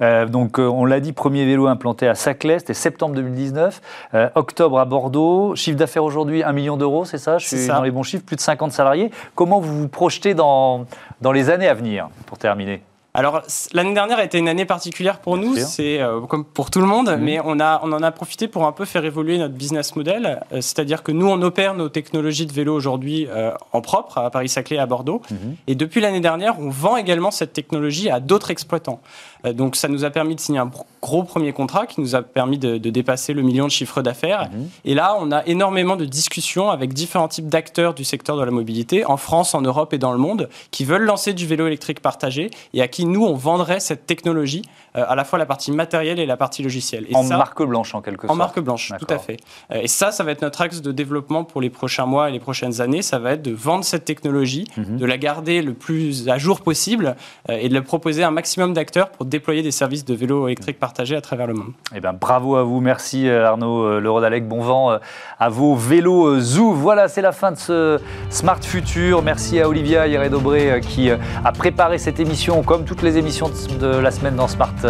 Euh, 0.00 0.26
donc, 0.26 0.58
euh, 0.58 0.66
on 0.66 0.84
l'a 0.84 1.00
dit, 1.00 1.12
premier 1.12 1.45
vélo 1.46 1.66
implanté 1.66 2.06
à 2.08 2.14
Saclay, 2.14 2.58
c'était 2.58 2.74
septembre 2.74 3.14
2019. 3.14 3.80
Euh, 4.14 4.28
octobre 4.34 4.78
à 4.78 4.84
Bordeaux. 4.84 5.54
Chiffre 5.56 5.76
d'affaires 5.78 6.04
aujourd'hui, 6.04 6.42
1 6.42 6.52
million 6.52 6.76
d'euros, 6.76 7.04
c'est 7.04 7.18
ça? 7.18 7.38
Je 7.38 7.46
suis 7.46 7.56
ça. 7.58 7.74
dans 7.76 7.82
les 7.82 7.90
bons 7.90 8.02
chiffres, 8.02 8.24
plus 8.24 8.36
de 8.36 8.40
50 8.40 8.72
salariés. 8.72 9.10
Comment 9.34 9.60
vous 9.60 9.82
vous 9.82 9.88
projetez 9.88 10.34
dans, 10.34 10.86
dans 11.20 11.32
les 11.32 11.50
années 11.50 11.68
à 11.68 11.74
venir, 11.74 12.08
pour 12.26 12.38
terminer? 12.38 12.82
Alors, 13.18 13.40
l'année 13.72 13.94
dernière 13.94 14.18
a 14.18 14.24
été 14.24 14.36
une 14.36 14.46
année 14.46 14.66
particulière 14.66 15.20
pour 15.20 15.38
nous, 15.38 15.56
c'est 15.56 16.02
euh, 16.02 16.20
comme 16.20 16.44
pour 16.44 16.70
tout 16.70 16.80
le 16.82 16.86
monde, 16.86 17.08
Mhm. 17.16 17.24
mais 17.24 17.40
on, 17.42 17.58
a, 17.60 17.80
on 17.82 17.90
en 17.92 18.02
a 18.02 18.10
profité 18.12 18.46
pour 18.46 18.66
un 18.66 18.72
peu 18.72 18.84
faire 18.84 19.06
évoluer 19.06 19.38
notre 19.38 19.54
business 19.54 19.96
model. 19.96 20.42
Euh, 20.52 20.56
C'est-à-dire 20.60 21.02
que 21.02 21.12
nous, 21.12 21.26
on 21.26 21.40
opère 21.40 21.72
nos 21.72 21.88
technologies 21.88 22.44
de 22.44 22.52
vélo 22.52 22.74
aujourd'hui 22.74 23.26
euh, 23.30 23.52
en 23.72 23.80
propre 23.80 24.18
à 24.18 24.28
Paris-Saclay 24.28 24.76
à 24.76 24.84
Bordeaux. 24.84 25.22
Et 25.66 25.74
depuis 25.74 26.02
l'année 26.02 26.20
dernière, 26.20 26.60
on 26.60 26.68
vend 26.68 26.98
également 26.98 27.30
cette 27.30 27.54
technologie 27.54 28.10
à 28.10 28.20
d'autres 28.20 28.50
exploitants. 28.50 29.00
Euh, 29.46 29.52
donc, 29.52 29.76
ça 29.76 29.88
nous 29.88 30.04
a 30.04 30.10
permis 30.10 30.34
de 30.34 30.40
signer 30.40 30.58
un 30.58 30.70
gros 31.00 31.22
premier 31.22 31.52
contrat 31.52 31.86
qui 31.86 32.00
nous 32.00 32.14
a 32.14 32.22
permis 32.22 32.58
de, 32.58 32.78
de 32.78 32.90
dépasser 32.90 33.32
le 33.32 33.42
million 33.42 33.66
de 33.66 33.70
chiffre 33.70 34.02
d'affaires. 34.02 34.50
Et 34.84 34.94
là, 34.94 35.16
on 35.20 35.30
a 35.30 35.44
énormément 35.46 35.96
de 35.96 36.04
discussions 36.04 36.70
avec 36.70 36.92
différents 36.92 37.28
types 37.28 37.48
d'acteurs 37.48 37.94
du 37.94 38.04
secteur 38.04 38.36
de 38.36 38.42
la 38.42 38.50
mobilité, 38.50 39.04
en 39.04 39.16
France, 39.16 39.54
en 39.54 39.62
Europe 39.62 39.92
et 39.92 39.98
dans 39.98 40.12
le 40.12 40.18
monde, 40.18 40.48
qui 40.70 40.84
veulent 40.84 41.04
lancer 41.04 41.32
du 41.32 41.46
vélo 41.46 41.66
électrique 41.66 42.00
partagé 42.00 42.50
et 42.74 42.82
à 42.82 42.88
qui 42.88 43.04
nous, 43.04 43.24
on 43.24 43.34
vendrait 43.34 43.80
cette 43.80 44.06
technologie, 44.06 44.62
à 45.02 45.14
la 45.14 45.24
fois 45.24 45.38
la 45.38 45.46
partie 45.46 45.72
matérielle 45.72 46.18
et 46.18 46.26
la 46.26 46.36
partie 46.36 46.62
logicielle. 46.62 47.06
Et 47.08 47.14
En 47.16 47.22
ça- 47.22 47.36
marque 47.36 47.62
blanche, 47.62 47.94
en 47.94 48.00
quelque 48.02 48.22
sorte. 48.26 48.32
en 48.32 48.36
marque 48.36 48.60
blanche, 48.60 48.92
tout 48.98 49.06
à 49.12 49.18
fait. 49.18 49.36
Euh, 49.72 49.80
Et 49.82 49.88
ça, 49.88 50.10
ça 50.12 50.24
va 50.24 50.30
être 50.32 50.42
notre 50.42 50.60
axe 50.62 50.80
de 50.82 50.92
développement 50.92 51.44
pour 51.44 51.60
les 51.60 51.70
prochains 51.70 52.06
mois 52.06 52.28
et 52.28 52.32
les 52.32 52.40
prochaines 52.40 52.80
années. 52.80 53.02
Ça 53.02 53.18
va 53.18 53.32
être 53.32 53.42
de 53.42 53.52
vendre 53.52 53.84
cette 53.84 54.04
technologie, 54.04 54.64
Mhm. 54.76 54.96
de 54.98 55.06
la 55.06 55.18
garder 55.18 55.62
le 55.62 55.74
plus 55.74 56.28
à 56.28 56.38
jour 56.38 56.60
possible 56.60 57.16
euh, 57.50 57.58
et 57.60 57.68
de 57.68 57.74
la 57.74 57.82
proposer 57.82 58.22
à 58.22 58.28
un 58.28 58.30
maximum 58.30 58.72
d'acteurs 58.74 59.10
pour 59.10 59.26
déployer 59.26 59.62
des 59.62 59.70
services 59.70 60.04
de 60.04 60.14
vélo 60.14 60.46
électrique 60.48 60.78
partagé 60.78 61.14
à 61.16 61.20
travers 61.20 61.46
le 61.46 61.54
monde. 61.54 61.72
Eh 61.94 62.00
ben, 62.00 62.12
bravo 62.12 62.56
à 62.56 62.62
vous, 62.62 62.80
merci 62.80 63.28
euh, 63.28 63.46
Arnaud 63.46 63.82
euh, 63.84 64.00
Le 64.00 64.10
Rodalec, 64.10 64.46
bon 64.48 64.60
vent 64.62 64.92
euh, 64.92 64.98
à 65.38 65.48
vos 65.48 65.74
vélos 65.74 66.26
euh, 66.26 66.40
Zoo. 66.40 66.72
Voilà, 66.72 67.08
c'est 67.08 67.22
la 67.22 67.32
fin 67.32 67.52
de 67.52 67.56
ce 67.58 67.98
Smart 68.30 68.62
Future. 68.62 69.22
Merci 69.22 69.60
à 69.60 69.68
Olivia 69.68 70.06
Hieré-Dobré 70.06 70.70
euh, 70.70 70.80
qui 70.80 71.10
euh, 71.10 71.16
a 71.44 71.52
préparé 71.52 71.98
cette 71.98 72.20
émission, 72.20 72.62
comme 72.62 72.84
toutes 72.84 73.02
les 73.02 73.18
émissions 73.18 73.50
de 73.80 73.86
la 73.86 74.10
semaine 74.10 74.36
dans 74.36 74.48
Smart 74.48 74.70
euh, 74.84 74.85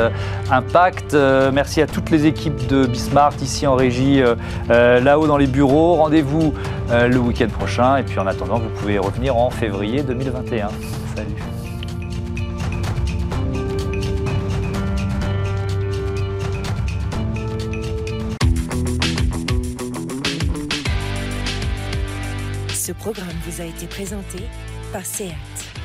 Impact. 0.50 1.14
Euh, 1.14 1.50
Merci 1.52 1.80
à 1.80 1.86
toutes 1.86 2.10
les 2.10 2.26
équipes 2.26 2.66
de 2.66 2.86
Bismart 2.86 3.34
ici 3.42 3.66
en 3.66 3.74
régie, 3.74 4.22
euh, 4.22 4.34
euh, 4.70 5.00
là-haut 5.00 5.26
dans 5.26 5.36
les 5.36 5.46
bureaux. 5.46 5.94
Rendez-vous 5.94 6.54
euh, 6.90 7.08
le 7.08 7.18
week-end 7.18 7.48
prochain. 7.48 7.96
Et 7.96 8.02
puis 8.02 8.18
en 8.18 8.26
attendant, 8.26 8.58
vous 8.58 8.70
pouvez 8.70 8.98
revenir 8.98 9.36
en 9.36 9.50
février 9.50 10.02
2021. 10.02 10.68
Salut. 11.14 11.30
Ce 22.72 22.92
programme 22.92 23.26
vous 23.44 23.60
a 23.60 23.64
été 23.64 23.86
présenté 23.86 24.44
par 24.92 25.04
SEAT. 25.04 25.75